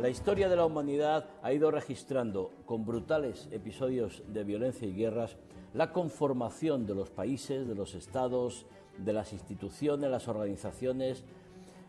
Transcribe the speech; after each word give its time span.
La 0.00 0.10
historia 0.10 0.50
de 0.50 0.56
la 0.56 0.66
humanidad 0.66 1.24
ha 1.42 1.54
ido 1.54 1.70
registrando, 1.70 2.50
con 2.66 2.84
brutales 2.84 3.48
episodios 3.50 4.22
de 4.28 4.44
violencia 4.44 4.86
y 4.86 4.92
guerras, 4.92 5.38
la 5.72 5.90
conformación 5.90 6.86
de 6.86 6.94
los 6.94 7.08
países, 7.08 7.66
de 7.66 7.74
los 7.74 7.94
estados, 7.94 8.66
de 8.98 9.14
las 9.14 9.32
instituciones, 9.32 10.10
las 10.10 10.28
organizaciones, 10.28 11.24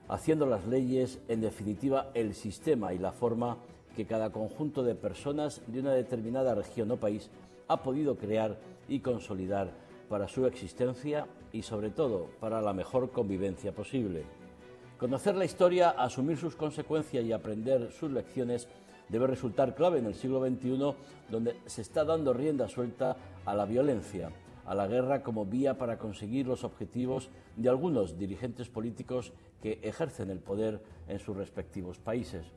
haciendo 0.08 0.46
las 0.46 0.66
leyes, 0.68 1.20
en 1.28 1.42
definitiva, 1.42 2.10
el 2.14 2.34
sistema 2.34 2.94
y 2.94 2.98
la 2.98 3.12
forma 3.12 3.58
que 3.94 4.06
cada 4.06 4.32
conjunto 4.32 4.84
de 4.84 4.96
personas 4.96 5.62
de 5.68 5.82
una 5.82 5.92
determinada 5.92 6.56
región 6.56 6.90
o 6.92 6.96
país 6.96 7.30
ha 7.68 7.84
podido 7.84 8.16
crear 8.16 8.58
y 8.88 9.02
consolidar 9.02 9.72
para 10.08 10.30
su 10.30 10.46
existencia 10.46 11.28
y, 11.52 11.64
sobre 11.64 11.90
todo, 11.90 12.30
para 12.40 12.62
la 12.62 12.72
mejor 12.72 13.12
convivencia 13.12 13.74
posible. 13.74 14.24
Conocer 14.98 15.36
la 15.36 15.46
historia, 15.46 15.92
asumir 15.92 16.38
sus 16.38 16.56
consecuencias 16.56 17.24
y 17.24 17.32
aprender 17.32 17.92
sus 17.92 18.12
lecciones 18.12 18.68
debe 19.10 19.28
resultar 19.28 19.76
clave 19.76 20.00
en 20.00 20.08
el 20.08 20.16
siglo 20.16 20.44
XXI, 20.44 20.96
donde 21.30 21.56
se 21.68 21.84
está 21.84 22.04
dando 22.04 22.34
rienda 22.34 22.68
suelta 22.68 23.16
a 23.46 23.54
la 23.54 23.66
violencia, 23.66 24.32
a 24.66 24.74
la 24.74 24.88
guerra 24.88 25.22
como 25.22 25.46
vía 25.46 25.78
para 25.78 26.00
conseguir 26.00 26.48
los 26.48 26.64
objetivos 26.64 27.30
de 27.56 27.70
algunos 27.70 28.18
dirigentes 28.18 28.70
políticos 28.70 29.34
que 29.62 29.80
ejercen 29.84 30.32
el 30.32 30.40
poder 30.40 30.82
en 31.08 31.20
sus 31.20 31.38
respectivos 31.38 32.00
países. 32.00 32.48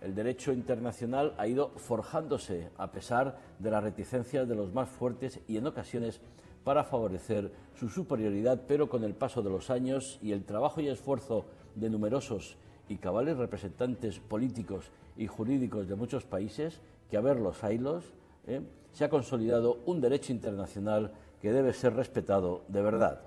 El 0.00 0.16
derecho 0.16 0.52
internacional 0.52 1.32
ha 1.38 1.46
ido 1.46 1.70
forjándose 1.76 2.70
a 2.76 2.90
pesar 2.90 3.38
de 3.60 3.70
las 3.70 3.84
reticencias 3.84 4.48
de 4.48 4.56
los 4.56 4.72
más 4.72 4.88
fuertes 4.88 5.38
y 5.46 5.58
en 5.58 5.68
ocasiones 5.68 6.20
para 6.64 6.82
favorecer 6.82 7.52
su 7.74 7.88
superioridad, 7.88 8.62
pero 8.66 8.88
con 8.88 9.04
el 9.04 9.14
paso 9.14 9.42
de 9.42 9.50
los 9.50 9.70
años 9.70 10.18
y 10.22 10.32
el 10.32 10.44
trabajo 10.44 10.80
y 10.80 10.88
esfuerzo 10.88 11.44
de 11.74 11.90
numerosos 11.90 12.56
y 12.88 12.96
cabales 12.96 13.36
representantes 13.36 14.20
políticos 14.20 14.90
y 15.16 15.26
jurídicos 15.26 15.88
de 15.88 15.94
muchos 15.94 16.24
países, 16.24 16.80
que 17.10 17.16
a 17.16 17.20
ver 17.20 17.38
los 17.38 17.62
¿eh? 17.64 18.60
se 18.92 19.04
ha 19.04 19.08
consolidado 19.08 19.78
un 19.86 20.00
derecho 20.00 20.32
internacional 20.32 21.12
que 21.40 21.52
debe 21.52 21.72
ser 21.72 21.94
respetado 21.94 22.62
de 22.68 22.82
verdad. 22.82 23.20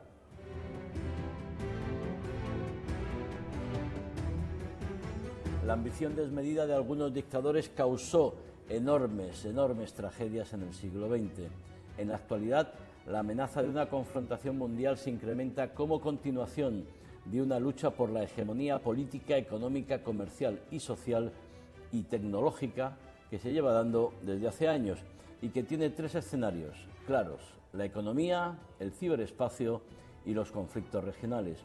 La 5.66 5.74
ambición 5.74 6.16
desmedida 6.16 6.66
de 6.66 6.74
algunos 6.74 7.14
dictadores 7.14 7.70
causó 7.70 8.36
enormes, 8.70 9.44
enormes 9.44 9.94
tragedias 9.94 10.54
en 10.54 10.64
el 10.64 10.74
siglo 10.74 11.10
XX. 11.10 11.50
En 11.98 12.08
la 12.08 12.16
actualidad, 12.16 12.74
la 13.06 13.20
amenaza 13.20 13.62
de 13.62 13.70
una 13.70 13.90
confrontación 13.90 14.58
mundial 14.58 14.98
se 14.98 15.10
incrementa 15.10 15.74
como 15.74 16.00
continuación 16.00 16.86
de 17.32 17.42
una 17.42 17.60
lucha 17.60 17.92
por 17.92 18.10
la 18.10 18.24
hegemonía 18.24 18.80
política, 18.80 19.38
económica, 19.38 20.04
comercial 20.04 20.60
y 20.72 20.80
social 20.80 21.32
y 21.92 22.04
tecnológica 22.04 22.98
que 23.30 23.40
se 23.40 23.52
lleva 23.52 23.74
dando 23.74 24.14
desde 24.22 24.48
hace 24.48 24.68
años 24.68 25.00
y 25.42 25.50
que 25.50 25.64
tiene 25.64 25.90
tres 25.90 26.16
escenarios 26.16 26.76
claros, 27.06 27.42
la 27.74 27.86
economía, 27.86 28.58
el 28.80 28.92
ciberespacio 28.92 29.82
y 30.26 30.34
los 30.34 30.52
conflictos 30.52 31.04
regionales. 31.04 31.60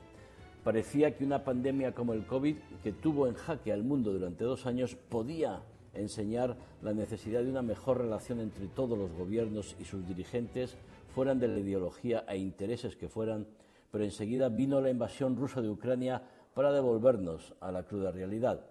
Parecía 0.63 1.17
que 1.17 1.25
una 1.25 1.43
pandemia 1.43 1.93
como 1.93 2.13
el 2.13 2.25
COVID, 2.25 2.57
que 2.85 2.93
tuvo 2.93 3.27
en 3.27 3.35
jaque 3.35 3.73
al 3.73 3.83
mundo 3.83 4.13
durante 4.13 4.45
dos 4.45 4.67
años, 4.67 4.95
podía 4.95 5.61
enseñar 5.95 6.57
la 6.81 6.95
necesidad 6.95 7.43
de 7.43 7.51
una 7.51 7.63
mejor 7.63 7.99
relación 7.99 8.39
entre 8.39 8.69
todos 8.69 8.97
los 8.97 9.11
gobiernos 9.13 9.77
y 9.81 9.85
sus 9.85 10.07
dirigentes, 10.07 10.77
fueran 11.13 11.41
de 11.41 11.49
la 11.49 11.59
ideología 11.59 12.25
e 12.29 12.39
intereses 12.39 12.95
que 12.95 13.09
fueran, 13.09 13.47
pero 13.93 14.05
enseguida 14.05 14.49
vino 14.49 14.81
la 14.81 14.91
invasión 14.91 15.37
rusa 15.37 15.61
de 15.61 15.69
Ucrania 15.69 16.23
para 16.55 16.73
devolvernos 16.73 17.55
a 17.61 17.71
la 17.71 17.85
cruda 17.85 18.11
realidad. 18.11 18.65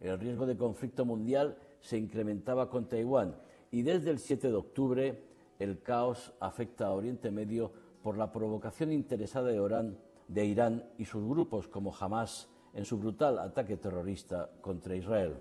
El 0.00 0.18
riesgo 0.18 0.46
de 0.46 0.56
conflicto 0.56 1.04
mundial 1.04 1.56
se 1.80 1.98
incrementaba 1.98 2.70
con 2.70 2.88
Taiwán 2.88 3.36
y 3.70 3.82
desde 3.82 4.10
el 4.10 4.18
7 4.18 4.48
de 4.48 4.54
octubre 4.54 5.22
el 5.58 5.82
caos 5.82 6.32
afecta 6.40 6.86
a 6.86 6.92
Oriente 6.92 7.30
Medio 7.30 7.70
por 8.02 8.16
la 8.16 8.32
provocación 8.32 8.90
interesada 8.92 9.50
de, 9.50 10.44
Irán 10.44 10.84
y 10.98 11.04
sus 11.04 11.22
grupos 11.28 11.68
como 11.68 11.94
Hamas 11.94 12.48
en 12.72 12.86
su 12.86 12.96
brutal 12.96 13.38
ataque 13.38 13.76
terrorista 13.76 14.50
contra 14.62 14.96
Israel. 14.96 15.36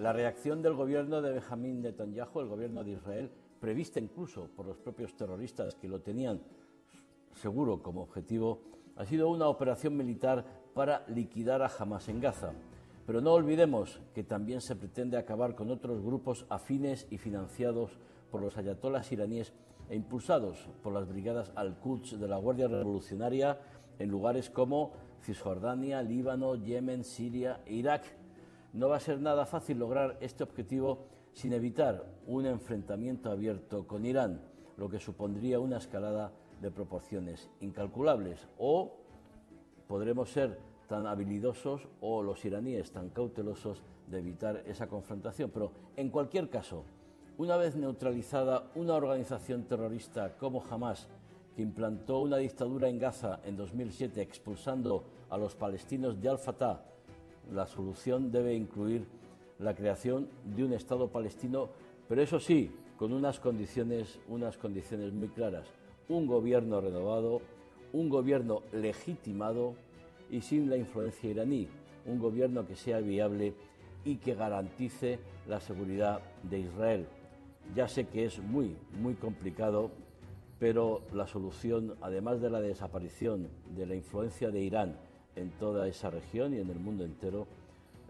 La 0.00 0.12
reacción 0.12 0.62
del 0.62 0.74
gobierno 0.74 1.22
de 1.22 1.32
Benjamín 1.32 1.80
Netanyahu, 1.80 2.40
el 2.40 2.48
gobierno 2.48 2.84
de 2.84 2.92
Israel, 2.92 3.30
prevista 3.60 4.00
incluso 4.00 4.48
por 4.56 4.66
los 4.66 4.78
propios 4.78 5.14
terroristas 5.14 5.74
que 5.74 5.88
lo 5.88 6.00
tenían 6.00 6.40
seguro 7.34 7.82
como 7.82 8.02
objetivo, 8.02 8.62
ha 8.96 9.04
sido 9.04 9.28
una 9.28 9.48
operación 9.48 9.96
militar 9.96 10.44
para 10.74 11.04
liquidar 11.08 11.62
a 11.62 11.70
Hamas 11.78 12.08
en 12.08 12.20
Gaza. 12.20 12.52
Pero 13.06 13.20
no 13.20 13.32
olvidemos 13.32 14.00
que 14.14 14.22
también 14.22 14.60
se 14.60 14.76
pretende 14.76 15.16
acabar 15.16 15.54
con 15.54 15.70
otros 15.70 16.02
grupos 16.02 16.46
afines 16.48 17.06
y 17.10 17.18
financiados 17.18 17.98
por 18.30 18.42
los 18.42 18.56
ayatolas 18.58 19.10
iraníes 19.12 19.52
e 19.88 19.96
impulsados 19.96 20.68
por 20.82 20.92
las 20.92 21.08
brigadas 21.08 21.52
Al-Quds 21.54 22.20
de 22.20 22.28
la 22.28 22.36
Guardia 22.36 22.68
Revolucionaria 22.68 23.58
en 23.98 24.10
lugares 24.10 24.50
como 24.50 24.92
Cisjordania, 25.22 26.02
Líbano, 26.02 26.56
Yemen, 26.56 27.04
Siria 27.04 27.60
e 27.64 27.74
Irak. 27.74 28.04
No 28.72 28.88
va 28.88 28.96
a 28.96 29.00
ser 29.00 29.20
nada 29.20 29.46
fácil 29.46 29.78
lograr 29.78 30.18
este 30.20 30.42
objetivo 30.42 31.06
sin 31.32 31.52
evitar 31.52 32.04
un 32.26 32.46
enfrentamiento 32.46 33.30
abierto 33.30 33.86
con 33.86 34.04
Irán, 34.04 34.40
lo 34.76 34.88
que 34.88 34.98
supondría 34.98 35.60
una 35.60 35.78
escalada 35.78 36.32
de 36.60 36.70
proporciones 36.70 37.50
incalculables. 37.60 38.48
O 38.58 38.96
podremos 39.86 40.30
ser 40.30 40.58
tan 40.88 41.06
habilidosos 41.06 41.86
o 42.00 42.22
los 42.22 42.44
iraníes 42.44 42.90
tan 42.90 43.10
cautelosos 43.10 43.82
de 44.08 44.18
evitar 44.18 44.62
esa 44.66 44.88
confrontación. 44.88 45.50
Pero 45.50 45.72
en 45.96 46.10
cualquier 46.10 46.48
caso, 46.48 46.84
una 47.36 47.56
vez 47.56 47.76
neutralizada 47.76 48.70
una 48.74 48.94
organización 48.94 49.64
terrorista 49.64 50.36
como 50.36 50.64
Hamas, 50.68 51.08
que 51.54 51.62
implantó 51.62 52.20
una 52.20 52.36
dictadura 52.38 52.88
en 52.88 52.98
Gaza 52.98 53.40
en 53.44 53.56
2007 53.56 54.22
expulsando 54.22 55.04
a 55.28 55.36
los 55.36 55.54
palestinos 55.54 56.20
de 56.20 56.28
Al-Fatah, 56.28 56.84
la 57.52 57.66
solución 57.66 58.30
debe 58.30 58.54
incluir 58.54 59.06
la 59.58 59.74
creación 59.74 60.28
de 60.44 60.64
un 60.64 60.72
Estado 60.72 61.08
palestino, 61.08 61.68
pero 62.08 62.22
eso 62.22 62.40
sí, 62.40 62.70
con 62.96 63.12
unas 63.12 63.40
condiciones, 63.40 64.18
unas 64.28 64.56
condiciones 64.56 65.12
muy 65.12 65.28
claras. 65.28 65.66
Un 66.08 66.26
gobierno 66.26 66.80
renovado, 66.80 67.42
un 67.92 68.08
gobierno 68.08 68.62
legitimado 68.72 69.74
y 70.30 70.40
sin 70.40 70.68
la 70.68 70.76
influencia 70.76 71.30
iraní, 71.30 71.68
un 72.06 72.18
gobierno 72.18 72.66
que 72.66 72.76
sea 72.76 73.00
viable 73.00 73.54
y 74.04 74.16
que 74.16 74.34
garantice 74.34 75.18
la 75.46 75.60
seguridad 75.60 76.20
de 76.42 76.60
Israel. 76.60 77.06
Ya 77.74 77.88
sé 77.88 78.06
que 78.06 78.24
es 78.24 78.38
muy, 78.40 78.76
muy 79.00 79.14
complicado, 79.14 79.90
pero 80.58 81.02
la 81.12 81.26
solución, 81.26 81.94
además 82.00 82.40
de 82.40 82.50
la 82.50 82.60
desaparición 82.60 83.48
de 83.76 83.86
la 83.86 83.94
influencia 83.94 84.50
de 84.50 84.60
Irán 84.60 84.96
en 85.36 85.50
toda 85.50 85.86
esa 85.86 86.10
región 86.10 86.54
y 86.54 86.58
en 86.58 86.70
el 86.70 86.78
mundo 86.78 87.04
entero, 87.04 87.46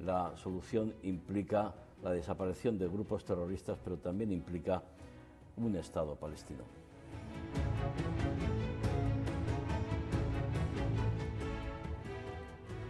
la 0.04 0.36
solución 0.36 0.94
implica 1.02 1.74
la 2.02 2.12
desaparición 2.12 2.78
de 2.78 2.88
grupos 2.88 3.24
terroristas, 3.24 3.78
pero 3.82 3.96
también 3.96 4.32
implica 4.32 4.82
un 5.56 5.74
Estado 5.76 6.14
palestino. 6.14 6.62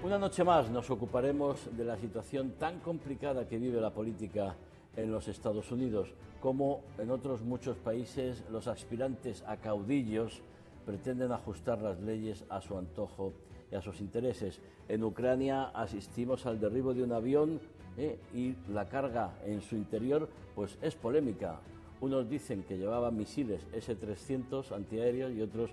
Una 0.02 0.19
noche 0.19 0.44
más 0.44 0.70
nos 0.70 0.90
ocuparemos 0.90 1.76
de 1.76 1.84
la 1.84 1.96
situación 1.96 2.52
tan 2.58 2.81
complicada 2.81 3.46
que 3.46 3.58
vive 3.58 3.81
la 3.81 3.90
política 3.90 4.54
en 4.96 5.11
los 5.11 5.28
Estados 5.28 5.70
Unidos, 5.70 6.14
como 6.40 6.82
en 6.99 7.11
otros 7.11 7.43
muchos 7.43 7.76
países 7.76 8.44
los 8.50 8.69
aspirantes 8.69 9.43
a 9.46 9.56
caudillos 9.56 10.40
pretenden 10.87 11.32
ajustar 11.32 11.82
las 11.82 12.00
leyes 12.00 12.44
a 12.49 12.61
su 12.61 12.78
antojo 12.78 13.34
y 13.70 13.74
a 13.74 13.82
sus 13.82 14.00
intereses. 14.00 14.60
En 14.88 15.04
Ucrania 15.04 15.64
asistimos 15.74 16.46
al 16.46 16.60
derribo 16.60 16.94
de 16.94 17.02
un 17.02 17.12
avión 17.12 17.60
eh, 17.96 18.18
y 18.34 18.54
la 18.72 18.88
carga 18.88 19.38
en 19.44 19.60
su 19.60 19.76
interior 19.76 20.28
pues 20.54 20.78
es 20.82 20.94
polémica. 20.94 21.60
Unos 22.00 22.28
dicen 22.28 22.62
que 22.62 22.78
llevaba 22.78 23.10
misiles 23.10 23.66
S-300 23.72 24.72
antiaéreos 24.72 25.32
y 25.32 25.42
otros 25.42 25.70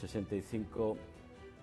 65 0.00 0.96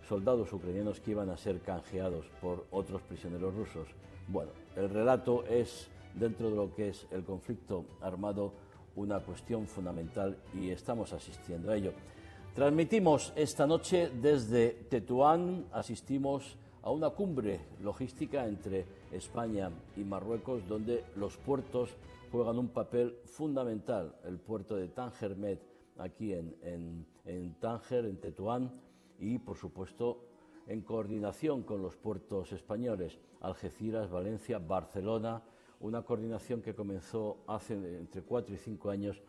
soldados 0.08 0.52
ucranianos 0.54 1.02
que 1.02 1.12
iban 1.12 1.30
a 1.30 1.38
ser 1.38 1.60
canjeados 1.60 2.26
por 2.42 2.66
otros 2.72 3.02
prisioneros 3.02 3.54
rusos. 3.54 3.88
Bueno, 4.30 4.52
el 4.76 4.90
relato 4.90 5.44
es, 5.46 5.90
dentro 6.16 6.50
de 6.50 6.56
lo 6.56 6.74
que 6.74 6.90
es 6.90 7.06
el 7.12 7.24
conflicto 7.24 7.86
armado, 8.02 8.54
una 8.96 9.20
cuestión 9.20 9.68
fundamental 9.68 10.38
y 10.54 10.70
estamos 10.70 11.14
asistiendo 11.14 11.72
a 11.72 11.76
ello. 11.76 11.92
Transmitimos 12.58 13.34
esta 13.36 13.68
noche 13.68 14.10
desde 14.10 14.72
Tetuán, 14.90 15.68
asistimos 15.72 16.58
a 16.82 16.90
una 16.90 17.12
cumbre 17.12 17.60
logística 17.84 18.48
entre 18.48 18.84
España 19.12 19.70
y 19.96 20.04
Marruecos, 20.04 20.68
donde 20.68 21.04
los 21.18 21.38
puertos 21.38 21.92
juegan 22.32 22.58
un 22.58 22.70
papel 22.70 23.16
fundamental. 23.26 24.16
El 24.26 24.40
puerto 24.40 24.76
de 24.76 24.88
Tangermet, 24.88 25.62
aquí 26.00 26.34
en, 26.34 27.06
en 27.26 27.54
Tánger, 27.60 28.06
en 28.06 28.18
Tetuán, 28.18 28.72
y, 29.20 29.38
por 29.38 29.56
supuesto, 29.56 30.24
en 30.66 30.82
coordinación 30.82 31.62
con 31.62 31.84
los 31.84 31.96
puertos 31.96 32.52
españoles, 32.54 33.20
Algeciras, 33.40 34.10
Valencia, 34.10 34.58
Barcelona, 34.58 35.44
una 35.80 36.02
coordinación 36.02 36.64
que 36.64 36.74
comenzó 36.74 37.38
hace 37.46 37.76
entre 37.76 38.24
cuatro 38.24 38.56
y 38.56 38.58
cinco 38.58 38.90
años 38.90 39.22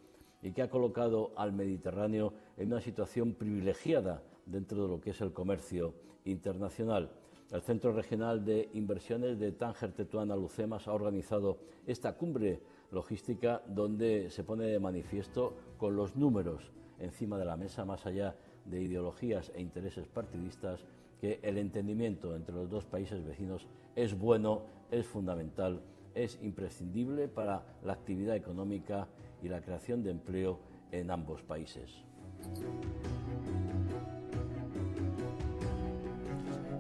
y 0.43 0.53
que 0.53 0.63
ha 0.63 0.71
colocado 0.71 1.33
al 1.37 1.53
Mediterráneo 1.53 2.33
en 2.57 2.69
una 2.69 2.81
situación 2.81 3.35
privilegiada 3.35 4.23
dentro 4.47 4.83
de 4.83 4.89
lo 4.89 5.01
que 5.01 5.11
es 5.11 5.21
el 5.21 5.33
comercio 5.33 5.95
internacional. 6.25 7.11
El 7.51 7.63
Centro 7.63 7.93
Regional 7.93 8.45
de 8.45 8.69
Inversiones 8.75 9.39
de 9.39 9.53
Tánger, 9.53 9.93
Tetuán, 9.93 10.31
Alucemas 10.31 10.87
ha 10.87 10.93
organizado 10.93 11.59
esta 11.87 12.17
cumbre 12.17 12.61
logística 12.91 13.63
donde 13.67 14.31
se 14.31 14.45
pone 14.45 14.67
de 14.67 14.79
manifiesto 14.79 15.55
con 15.79 15.97
los 15.97 16.15
números 16.17 16.71
encima 16.99 17.39
de 17.39 17.45
la 17.45 17.57
mesa, 17.57 17.85
más 17.85 18.07
allá 18.07 18.37
de 18.65 18.83
ideologías 18.83 19.51
e 19.55 19.63
intereses 19.63 20.07
partidistas, 20.09 20.85
que 21.21 21.41
el 21.43 21.59
entendimiento 21.59 22.37
entre 22.37 22.55
los 22.55 22.71
dos 22.71 22.85
países 22.85 23.25
vecinos 23.25 23.67
es 23.97 24.19
bueno, 24.19 24.63
es 24.91 25.07
fundamental, 25.07 25.81
es 26.15 26.39
imprescindible 26.43 27.29
para 27.29 27.63
la 27.83 27.95
actividad 27.95 28.37
económica 28.37 29.09
y 29.43 29.49
la 29.49 29.61
creación 29.61 30.03
de 30.03 30.11
empleo 30.11 30.61
en 30.91 31.11
ambos 31.11 31.43
países. 31.43 31.91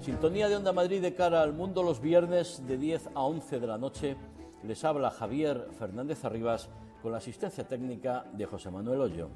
Sintonía 0.01 0.49
de 0.49 0.57
Onda 0.57 0.73
Madrid 0.73 1.03
de 1.03 1.15
cara 1.15 1.43
al 1.43 1.53
mundo 1.53 1.83
los 1.83 2.01
viernes 2.01 2.63
de 2.67 2.79
10 2.79 3.11
a 3.15 3.23
11 3.23 3.61
de 3.61 3.67
la 3.67 3.79
noche. 3.79 4.17
Les 4.63 4.85
habla 4.85 5.11
Javier 5.11 5.69
Fernández 5.79 6.25
Arribas 6.25 6.69
con 7.03 7.13
la 7.13 7.19
asistencia 7.19 7.67
técnica 7.67 8.25
de 8.33 8.47
José 8.47 8.71
Manuel 8.71 9.01
Hoyo. 9.01 9.29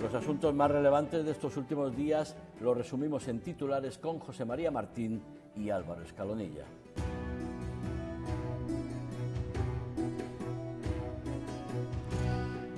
Los 0.00 0.14
asuntos 0.14 0.54
más 0.54 0.70
relevantes 0.70 1.24
de 1.24 1.32
estos 1.32 1.56
últimos 1.56 1.94
días 1.94 2.36
los 2.60 2.76
resumimos 2.76 3.28
en 3.28 3.40
titulares 3.40 3.98
con 3.98 4.18
José 4.18 4.44
María 4.44 4.70
Martín 4.70 5.20
y 5.56 5.70
Álvaro 5.70 6.02
Escalonilla. 6.02 6.64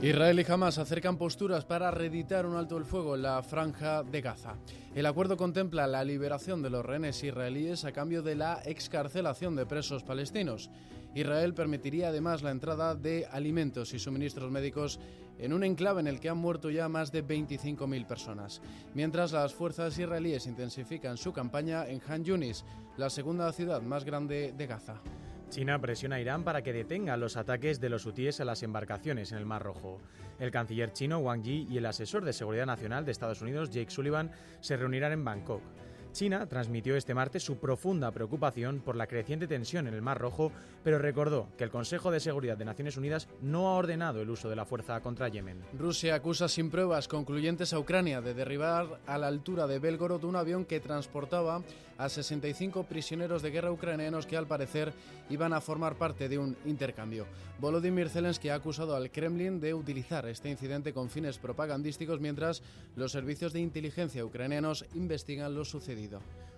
Israel 0.02 0.40
y 0.40 0.50
Hamas 0.50 0.78
acercan 0.78 1.18
posturas 1.18 1.66
para 1.66 1.90
reeditar 1.90 2.46
un 2.46 2.56
alto 2.56 2.78
el 2.78 2.86
fuego 2.86 3.16
en 3.16 3.22
la 3.22 3.42
franja 3.42 4.02
de 4.02 4.22
Gaza. 4.22 4.54
El 4.94 5.04
acuerdo 5.04 5.36
contempla 5.36 5.86
la 5.86 6.02
liberación 6.04 6.62
de 6.62 6.70
los 6.70 6.86
rehenes 6.86 7.22
israelíes 7.22 7.84
a 7.84 7.92
cambio 7.92 8.22
de 8.22 8.34
la 8.34 8.62
excarcelación 8.64 9.56
de 9.56 9.66
presos 9.66 10.02
palestinos. 10.02 10.70
Israel 11.14 11.52
permitiría 11.52 12.08
además 12.08 12.42
la 12.42 12.50
entrada 12.50 12.94
de 12.94 13.26
alimentos 13.30 13.92
y 13.92 13.98
suministros 13.98 14.50
médicos 14.50 14.98
en 15.38 15.52
un 15.52 15.64
enclave 15.64 16.00
en 16.00 16.06
el 16.06 16.18
que 16.18 16.30
han 16.30 16.38
muerto 16.38 16.70
ya 16.70 16.88
más 16.88 17.12
de 17.12 17.22
25.000 17.22 18.06
personas, 18.06 18.62
mientras 18.94 19.32
las 19.32 19.52
fuerzas 19.52 19.98
israelíes 19.98 20.46
intensifican 20.46 21.18
su 21.18 21.34
campaña 21.34 21.86
en 21.86 22.00
Han 22.08 22.24
Yunis, 22.24 22.64
la 22.96 23.10
segunda 23.10 23.52
ciudad 23.52 23.82
más 23.82 24.04
grande 24.04 24.54
de 24.56 24.66
Gaza. 24.66 25.02
China 25.50 25.80
presiona 25.80 26.16
a 26.16 26.20
Irán 26.20 26.44
para 26.44 26.62
que 26.62 26.72
detenga 26.72 27.16
los 27.16 27.36
ataques 27.36 27.80
de 27.80 27.88
los 27.88 28.06
hutíes 28.06 28.40
a 28.40 28.44
las 28.44 28.62
embarcaciones 28.62 29.32
en 29.32 29.38
el 29.38 29.46
Mar 29.46 29.62
Rojo. 29.62 30.00
El 30.38 30.52
canciller 30.52 30.92
chino 30.92 31.18
Wang 31.18 31.42
Yi 31.42 31.66
y 31.68 31.76
el 31.76 31.86
asesor 31.86 32.24
de 32.24 32.32
Seguridad 32.32 32.66
Nacional 32.66 33.04
de 33.04 33.10
Estados 33.10 33.42
Unidos 33.42 33.70
Jake 33.70 33.90
Sullivan 33.90 34.30
se 34.60 34.76
reunirán 34.76 35.12
en 35.12 35.24
Bangkok. 35.24 35.62
China 36.12 36.46
transmitió 36.46 36.96
este 36.96 37.14
martes 37.14 37.42
su 37.42 37.58
profunda 37.58 38.10
preocupación 38.10 38.80
por 38.80 38.96
la 38.96 39.06
creciente 39.06 39.46
tensión 39.46 39.86
en 39.86 39.94
el 39.94 40.02
Mar 40.02 40.18
Rojo, 40.18 40.52
pero 40.82 40.98
recordó 40.98 41.48
que 41.56 41.64
el 41.64 41.70
Consejo 41.70 42.10
de 42.10 42.20
Seguridad 42.20 42.56
de 42.56 42.64
Naciones 42.64 42.96
Unidas 42.96 43.28
no 43.42 43.68
ha 43.68 43.76
ordenado 43.76 44.20
el 44.20 44.30
uso 44.30 44.48
de 44.48 44.56
la 44.56 44.64
fuerza 44.64 45.00
contra 45.00 45.28
Yemen. 45.28 45.62
Rusia 45.78 46.14
acusa 46.14 46.48
sin 46.48 46.70
pruebas 46.70 47.08
concluyentes 47.08 47.72
a 47.72 47.78
Ucrania 47.78 48.20
de 48.20 48.34
derribar 48.34 49.00
a 49.06 49.18
la 49.18 49.28
altura 49.28 49.66
de 49.66 49.78
Belgorod 49.78 50.24
un 50.24 50.36
avión 50.36 50.64
que 50.64 50.80
transportaba 50.80 51.62
a 51.98 52.08
65 52.08 52.84
prisioneros 52.84 53.42
de 53.42 53.50
guerra 53.50 53.70
ucranianos 53.70 54.26
que 54.26 54.36
al 54.36 54.46
parecer 54.46 54.92
iban 55.28 55.52
a 55.52 55.60
formar 55.60 55.96
parte 55.96 56.28
de 56.28 56.38
un 56.38 56.56
intercambio. 56.64 57.26
Volodymyr 57.60 58.08
Zelensky 58.08 58.48
ha 58.48 58.54
acusado 58.54 58.96
al 58.96 59.10
Kremlin 59.10 59.60
de 59.60 59.74
utilizar 59.74 60.26
este 60.26 60.48
incidente 60.48 60.94
con 60.94 61.10
fines 61.10 61.36
propagandísticos 61.36 62.18
mientras 62.18 62.62
los 62.96 63.12
servicios 63.12 63.52
de 63.52 63.60
inteligencia 63.60 64.24
ucranianos 64.24 64.86
investigan 64.94 65.54
lo 65.54 65.66
sucedido. 65.66 65.99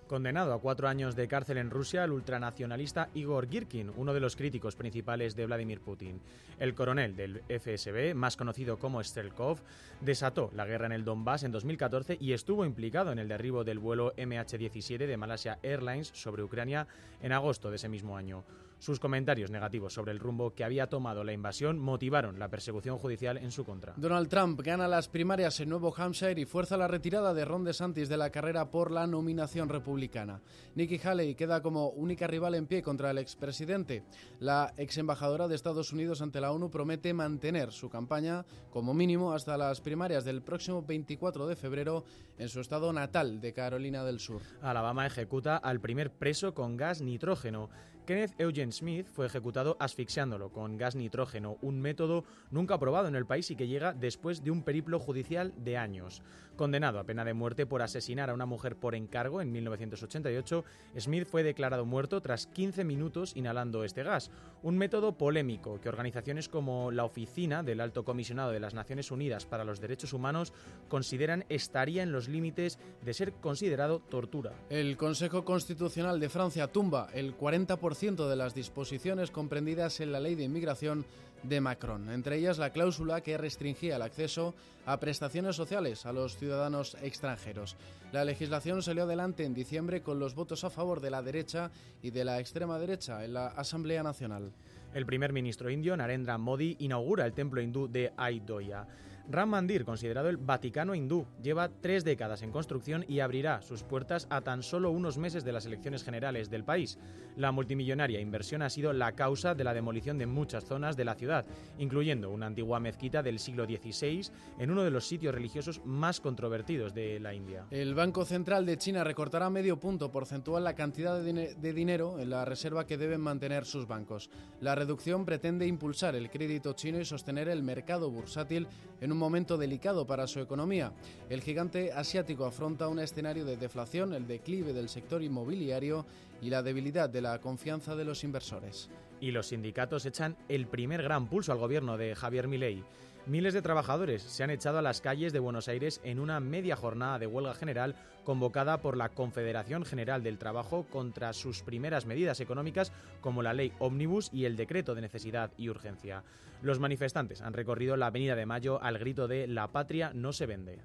Condenado 0.07 0.53
a 0.53 0.59
cuatro 0.59 0.87
años 0.87 1.15
de 1.15 1.27
cárcel 1.27 1.57
en 1.57 1.71
Rusia, 1.71 2.03
el 2.03 2.11
ultranacionalista 2.11 3.09
Igor 3.13 3.49
Girkin, 3.49 3.91
uno 3.95 4.13
de 4.13 4.19
los 4.19 4.35
críticos 4.35 4.75
principales 4.75 5.35
de 5.35 5.45
Vladimir 5.45 5.79
Putin. 5.79 6.19
El 6.59 6.75
coronel 6.75 7.15
del 7.15 7.41
FSB, 7.47 8.13
más 8.13 8.37
conocido 8.37 8.77
como 8.77 9.03
Strelkov, 9.03 9.59
desató 10.01 10.51
la 10.53 10.65
guerra 10.65 10.87
en 10.87 10.91
el 10.91 11.05
Donbass 11.05 11.43
en 11.43 11.51
2014 11.51 12.17
y 12.19 12.33
estuvo 12.33 12.65
implicado 12.65 13.11
en 13.11 13.17
el 13.17 13.29
derribo 13.29 13.63
del 13.63 13.79
vuelo 13.79 14.13
MH17 14.15 15.07
de 15.07 15.17
Malasia 15.17 15.57
Airlines 15.63 16.11
sobre 16.13 16.43
Ucrania 16.43 16.85
en 17.21 17.31
agosto 17.31 17.69
de 17.69 17.77
ese 17.77 17.89
mismo 17.89 18.17
año. 18.17 18.43
Sus 18.83 18.99
comentarios 18.99 19.49
negativos 19.49 19.93
sobre 19.93 20.11
el 20.11 20.19
rumbo 20.19 20.53
que 20.53 20.65
había 20.65 20.87
tomado 20.87 21.23
la 21.23 21.31
invasión 21.31 21.79
motivaron 21.79 22.37
la 22.37 22.49
persecución 22.49 22.97
judicial 22.97 23.37
en 23.37 23.49
su 23.49 23.63
contra. 23.63 23.93
Donald 23.95 24.27
Trump 24.27 24.59
gana 24.61 24.89
las 24.89 25.07
primarias 25.07 25.57
en 25.61 25.69
Nuevo 25.69 25.95
Hampshire 25.95 26.41
y 26.41 26.43
fuerza 26.43 26.75
la 26.75 26.89
retirada 26.89 27.33
de 27.33 27.45
Ron 27.45 27.63
DeSantis 27.63 28.09
de 28.09 28.17
la 28.17 28.29
carrera 28.29 28.69
por 28.71 28.91
la 28.91 29.07
nominación 29.07 29.69
republicana. 29.69 30.41
Nikki 30.75 30.99
Haley 31.01 31.33
queda 31.35 31.61
como 31.61 31.91
única 31.91 32.27
rival 32.27 32.55
en 32.55 32.67
pie 32.67 32.83
contra 32.83 33.11
el 33.11 33.19
expresidente. 33.19 34.03
La 34.41 34.73
ex 34.75 34.97
embajadora 34.97 35.47
de 35.47 35.55
Estados 35.55 35.93
Unidos 35.93 36.21
ante 36.21 36.41
la 36.41 36.51
ONU 36.51 36.69
promete 36.69 37.13
mantener 37.13 37.71
su 37.71 37.89
campaña 37.89 38.45
como 38.69 38.93
mínimo 38.93 39.31
hasta 39.31 39.57
las 39.57 39.79
primarias 39.79 40.25
del 40.25 40.41
próximo 40.41 40.81
24 40.81 41.47
de 41.47 41.55
febrero 41.55 42.03
en 42.37 42.49
su 42.49 42.59
estado 42.59 42.91
natal 42.91 43.39
de 43.39 43.53
Carolina 43.53 44.03
del 44.03 44.19
Sur. 44.19 44.41
Alabama 44.61 45.05
ejecuta 45.05 45.55
al 45.55 45.79
primer 45.79 46.11
preso 46.11 46.53
con 46.53 46.75
gas 46.75 47.01
nitrógeno. 47.01 47.69
Kenneth 48.05 48.33
Eugene 48.37 48.71
Smith 48.73 49.07
fue 49.07 49.25
ejecutado 49.25 49.77
asfixiándolo 49.79 50.49
con 50.49 50.77
gas 50.77 50.95
nitrógeno, 50.95 51.57
un 51.61 51.79
método 51.79 52.25
nunca 52.51 52.77
probado 52.77 53.07
en 53.07 53.15
el 53.15 53.25
país 53.25 53.49
y 53.49 53.55
que 53.55 53.67
llega 53.67 53.93
después 53.93 54.43
de 54.43 54.51
un 54.51 54.63
periplo 54.63 54.99
judicial 54.99 55.53
de 55.57 55.77
años. 55.77 56.21
Condenado 56.55 56.99
a 56.99 57.03
pena 57.03 57.25
de 57.25 57.33
muerte 57.33 57.65
por 57.65 57.81
asesinar 57.81 58.29
a 58.29 58.33
una 58.33 58.45
mujer 58.45 58.75
por 58.75 58.93
encargo 58.93 59.41
en 59.41 59.51
1988, 59.51 60.63
Smith 60.99 61.25
fue 61.25 61.41
declarado 61.41 61.83
muerto 61.83 62.21
tras 62.21 62.45
15 62.45 62.83
minutos 62.83 63.35
inhalando 63.35 63.83
este 63.83 64.03
gas, 64.03 64.29
un 64.61 64.77
método 64.77 65.17
polémico 65.17 65.81
que 65.81 65.89
organizaciones 65.89 66.49
como 66.49 66.91
la 66.91 67.05
Oficina 67.05 67.63
del 67.63 67.81
Alto 67.81 68.05
Comisionado 68.05 68.51
de 68.51 68.59
las 68.59 68.75
Naciones 68.75 69.09
Unidas 69.09 69.47
para 69.47 69.63
los 69.63 69.81
Derechos 69.81 70.13
Humanos 70.13 70.53
consideran 70.89 71.43
estaría 71.49 72.03
en 72.03 72.11
los 72.11 72.27
límites 72.27 72.77
de 73.01 73.13
ser 73.15 73.33
considerado 73.33 73.99
tortura. 73.99 74.53
El 74.69 74.95
Consejo 74.95 75.43
Constitucional 75.43 76.19
de 76.19 76.29
Francia 76.29 76.67
tumba 76.67 77.09
el 77.13 77.35
40% 77.35 78.29
de 78.29 78.35
las 78.35 78.53
disposiciones 78.53 79.31
comprendidas 79.31 79.99
en 80.01 80.11
la 80.11 80.19
ley 80.19 80.35
de 80.35 80.43
inmigración 80.43 81.05
de 81.43 81.61
Macron, 81.61 82.09
entre 82.09 82.37
ellas 82.37 82.57
la 82.57 82.71
cláusula 82.71 83.21
que 83.21 83.37
restringía 83.37 83.97
el 83.97 84.01
acceso 84.01 84.53
a 84.85 84.99
prestaciones 84.99 85.55
sociales 85.55 86.05
a 86.05 86.13
los 86.13 86.37
ciudadanos 86.37 86.97
extranjeros. 87.01 87.75
La 88.11 88.25
legislación 88.25 88.81
salió 88.81 89.03
adelante 89.03 89.43
en 89.45 89.53
diciembre 89.53 90.01
con 90.01 90.19
los 90.19 90.35
votos 90.35 90.63
a 90.63 90.69
favor 90.69 90.99
de 90.99 91.11
la 91.11 91.21
derecha 91.21 91.71
y 92.01 92.11
de 92.11 92.25
la 92.25 92.39
extrema 92.39 92.79
derecha 92.79 93.23
en 93.23 93.33
la 93.33 93.47
Asamblea 93.47 94.03
Nacional. 94.03 94.51
El 94.93 95.05
primer 95.05 95.33
ministro 95.33 95.69
indio, 95.69 95.97
Narendra 95.97 96.37
Modi, 96.37 96.75
inaugura 96.79 97.25
el 97.25 97.33
templo 97.33 97.61
hindú 97.61 97.87
de 97.87 98.13
Ayodhya. 98.15 98.85
Ram 99.29 99.49
Mandir, 99.49 99.85
considerado 99.85 100.27
el 100.27 100.37
Vaticano 100.37 100.95
hindú, 100.95 101.25
lleva 101.41 101.69
tres 101.69 102.03
décadas 102.03 102.41
en 102.41 102.51
construcción 102.51 103.05
y 103.07 103.21
abrirá 103.21 103.61
sus 103.61 103.83
puertas 103.83 104.27
a 104.29 104.41
tan 104.41 104.63
solo 104.63 104.91
unos 104.91 105.17
meses 105.17 105.45
de 105.45 105.53
las 105.53 105.65
elecciones 105.65 106.03
generales 106.03 106.49
del 106.49 106.65
país. 106.65 106.99
La 107.37 107.51
multimillonaria 107.51 108.19
inversión 108.19 108.61
ha 108.61 108.69
sido 108.69 108.91
la 108.91 109.13
causa 109.13 109.55
de 109.55 109.63
la 109.63 109.73
demolición 109.73 110.17
de 110.17 110.25
muchas 110.25 110.65
zonas 110.65 110.97
de 110.97 111.05
la 111.05 111.15
ciudad, 111.15 111.45
incluyendo 111.77 112.29
una 112.31 112.47
antigua 112.47 112.81
mezquita 112.81 113.23
del 113.23 113.39
siglo 113.39 113.65
XVI 113.65 114.29
en 114.59 114.71
uno 114.71 114.83
de 114.83 114.91
los 114.91 115.07
sitios 115.07 115.33
religiosos 115.33 115.81
más 115.85 116.19
controvertidos 116.19 116.93
de 116.93 117.19
la 117.21 117.33
India. 117.33 117.65
El 117.71 117.95
Banco 117.95 118.25
Central 118.25 118.65
de 118.65 118.77
China 118.77 119.05
recortará 119.05 119.49
medio 119.49 119.79
punto 119.79 120.11
porcentual 120.11 120.65
la 120.65 120.75
cantidad 120.75 121.21
de, 121.21 121.73
dinero 121.73 122.19
en 122.19 122.29
la 122.29 122.43
reserva 122.43 122.85
que 122.85 122.97
deben 122.97 123.21
mantener 123.21 123.65
sus 123.65 123.87
bancos. 123.87 124.29
La 124.59 124.75
reducción 124.75 125.25
pretende 125.25 125.65
impulsar 125.65 126.15
el 126.15 126.29
crédito 126.29 126.73
chino 126.73 126.99
y 126.99 127.05
sostener 127.05 127.47
el 127.47 127.63
mercado 127.63 128.11
bursátil 128.11 128.67
en 128.99 129.12
un 129.13 129.19
momento 129.19 129.57
delicado 129.57 130.05
para 130.05 130.27
su 130.27 130.39
economía. 130.39 130.91
El 131.29 131.41
gigante 131.41 131.93
asiático 131.93 132.45
afronta 132.45 132.87
un 132.87 132.99
escenario 132.99 133.45
de 133.45 133.57
deflación, 133.57 134.13
el 134.13 134.27
declive 134.27 134.73
del 134.73 134.89
sector 134.89 135.23
inmobiliario 135.23 136.05
y 136.41 136.49
la 136.49 136.63
debilidad 136.63 137.09
de 137.09 137.21
la 137.21 137.39
confianza 137.39 137.95
de 137.95 138.05
los 138.05 138.23
inversores. 138.23 138.89
Y 139.21 139.31
los 139.31 139.47
sindicatos 139.47 140.05
echan 140.05 140.35
el 140.49 140.67
primer 140.67 141.01
gran 141.03 141.27
pulso 141.27 141.51
al 141.51 141.59
gobierno 141.59 141.97
de 141.97 142.15
Javier 142.15 142.47
Milei. 142.47 142.83
Miles 143.25 143.53
de 143.53 143.61
trabajadores 143.61 144.21
se 144.21 144.43
han 144.43 144.49
echado 144.49 144.79
a 144.79 144.81
las 144.81 144.99
calles 144.99 145.31
de 145.31 145.39
Buenos 145.39 145.69
Aires 145.69 146.01
en 146.03 146.19
una 146.19 146.41
media 146.41 146.75
jornada 146.75 147.19
de 147.19 147.27
huelga 147.27 147.53
general 147.53 147.95
convocada 148.25 148.81
por 148.81 148.97
la 148.97 149.09
Confederación 149.09 149.85
General 149.85 150.23
del 150.23 150.39
Trabajo 150.39 150.85
contra 150.89 151.31
sus 151.31 151.61
primeras 151.61 152.05
medidas 152.05 152.41
económicas 152.41 152.91
como 153.21 153.41
la 153.41 153.53
ley 153.53 153.71
Omnibus 153.79 154.29
y 154.33 154.43
el 154.43 154.57
decreto 154.57 154.93
de 154.93 155.01
necesidad 155.01 155.51
y 155.55 155.69
urgencia. 155.69 156.23
Los 156.63 156.79
manifestantes 156.79 157.41
han 157.41 157.51
recorrido 157.51 157.97
la 157.97 158.07
Avenida 158.07 158.35
de 158.35 158.45
Mayo 158.45 158.81
al 158.81 158.97
grito 158.97 159.27
de 159.27 159.47
La 159.47 159.73
patria 159.73 160.11
no 160.13 160.31
se 160.31 160.45
vende. 160.45 160.79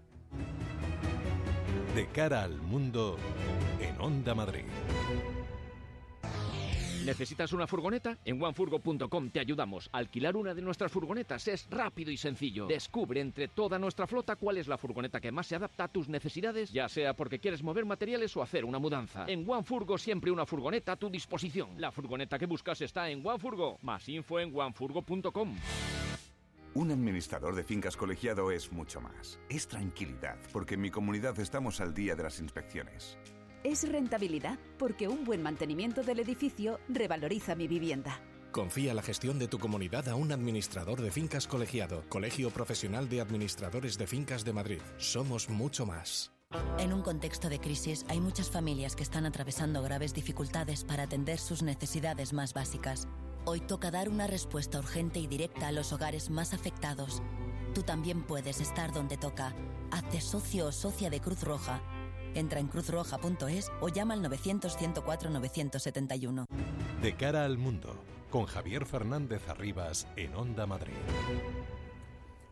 De 1.95 2.09
cara 2.09 2.43
al 2.43 2.61
mundo 2.61 3.17
en 3.81 4.01
Onda 4.01 4.35
Madrid. 4.35 4.65
¿Necesitas 7.09 7.55
una 7.55 7.67
furgoneta? 7.67 8.19
En 8.23 8.43
onefurgo.com 8.43 9.31
te 9.31 9.41
ayudamos. 9.41 9.89
Alquilar 9.93 10.37
una 10.37 10.53
de 10.53 10.61
nuestras 10.61 10.93
furgonetas 10.93 11.49
es 11.49 11.67
rápido 11.71 12.11
y 12.11 12.19
sencillo. 12.19 12.67
Descubre 12.67 13.23
entre 13.23 13.49
toda 13.49 13.79
nuestra 13.79 14.07
flota 14.07 14.37
cuál 14.37 14.59
es 14.59 14.69
la 14.69 14.77
furgoneta 14.77 15.19
que 15.19 15.33
más 15.33 15.47
se 15.47 15.57
adapta 15.57 15.85
a 15.85 15.89
tus 15.89 16.11
necesidades, 16.11 16.71
ya 16.71 16.87
sea 16.87 17.15
porque 17.15 17.39
quieres 17.39 17.63
mover 17.63 17.87
materiales 17.87 18.37
o 18.37 18.43
hacer 18.43 18.67
una 18.67 18.79
mudanza. 18.79 19.25
En 19.27 19.49
OneFurgo 19.49 19.97
siempre 19.97 20.31
una 20.31 20.45
furgoneta 20.45 20.93
a 20.93 20.97
tu 20.97 21.09
disposición. 21.09 21.71
La 21.79 21.91
furgoneta 21.93 22.39
que 22.39 22.45
buscas 22.45 22.83
está 22.83 23.09
en 23.09 23.27
OneFurgo. 23.27 23.79
Más 23.81 24.07
info 24.11 24.39
en 24.39 24.55
onefurgo.com. 24.55 25.57
Un 26.75 26.91
administrador 26.91 27.55
de 27.55 27.65
fincas 27.65 27.97
colegiado 27.97 28.51
es 28.51 28.71
mucho 28.71 29.01
más. 29.01 29.41
Es 29.49 29.67
tranquilidad, 29.67 30.37
porque 30.53 30.75
en 30.75 30.83
mi 30.83 30.91
comunidad 30.91 31.41
estamos 31.41 31.81
al 31.81 31.95
día 31.95 32.15
de 32.15 32.25
las 32.25 32.39
inspecciones. 32.39 33.17
Es 33.65 33.89
rentabilidad, 33.89 34.57
porque 34.79 35.09
un 35.09 35.25
buen 35.25 35.43
mantenimiento 35.43 36.03
del 36.03 36.21
edificio 36.21 36.79
revaloriza 36.89 37.57
mi 37.57 37.67
vivienda. 37.67 38.23
Confía 38.53 38.95
la 38.95 39.03
gestión 39.03 39.39
de 39.39 39.49
tu 39.49 39.59
comunidad 39.59 40.09
a 40.09 40.15
un 40.15 40.31
administrador 40.31 41.03
de 41.03 41.11
fincas 41.11 41.47
colegiado, 41.47 42.05
Colegio 42.09 42.51
Profesional 42.51 43.09
de 43.09 43.21
Administradores 43.21 43.99
de 43.99 44.07
Fincas 44.07 44.45
de 44.45 44.53
Madrid. 44.53 44.81
Somos 44.97 45.49
mucho 45.49 45.87
más. 45.87 46.33
En 46.79 46.93
un 46.93 47.03
contexto 47.03 47.49
de 47.49 47.59
crisis 47.59 48.07
hay 48.09 48.21
muchas 48.21 48.49
familias 48.49 48.97
que 48.97 49.03
están 49.03 49.27
atravesando 49.27 49.83
graves 49.83 50.15
dificultades 50.15 50.85
para 50.85 51.03
atender 51.03 51.39
sus 51.39 51.63
necesidades 51.63 52.33
más 52.33 52.55
básicas. 52.55 53.09
Hoy 53.45 53.61
toca 53.61 53.91
dar 53.91 54.09
una 54.09 54.29
respuesta 54.29 54.79
urgente 54.79 55.19
y 55.19 55.27
directa 55.27 55.69
a 55.69 55.73
los 55.73 55.93
hogares 55.93 56.31
más 56.31 56.55
afectados. 56.55 57.23
Tú 57.75 57.83
también 57.83 58.23
puedes 58.23 58.61
estar 58.61 58.93
donde 58.93 59.17
toca. 59.19 59.55
Hazte 59.91 60.21
socio 60.21 60.67
o 60.67 60.73
socia 60.73 61.11
de 61.11 61.21
Cruz 61.21 61.43
Roja 61.43 61.83
Entra 62.35 62.61
en 62.61 62.69
cruzroja.es 62.69 63.73
o 63.81 63.89
llama 63.89 64.15
al 64.15 64.23
900-104-971. 64.23 66.47
De 67.03 67.17
cara 67.17 67.45
al 67.45 67.59
mundo, 67.59 67.97
con 68.31 68.47
Javier 68.47 68.87
Fernández 68.87 69.49
Arribas 69.49 70.07
en 70.17 70.35
Onda 70.35 70.67
Madrid. 70.67 70.95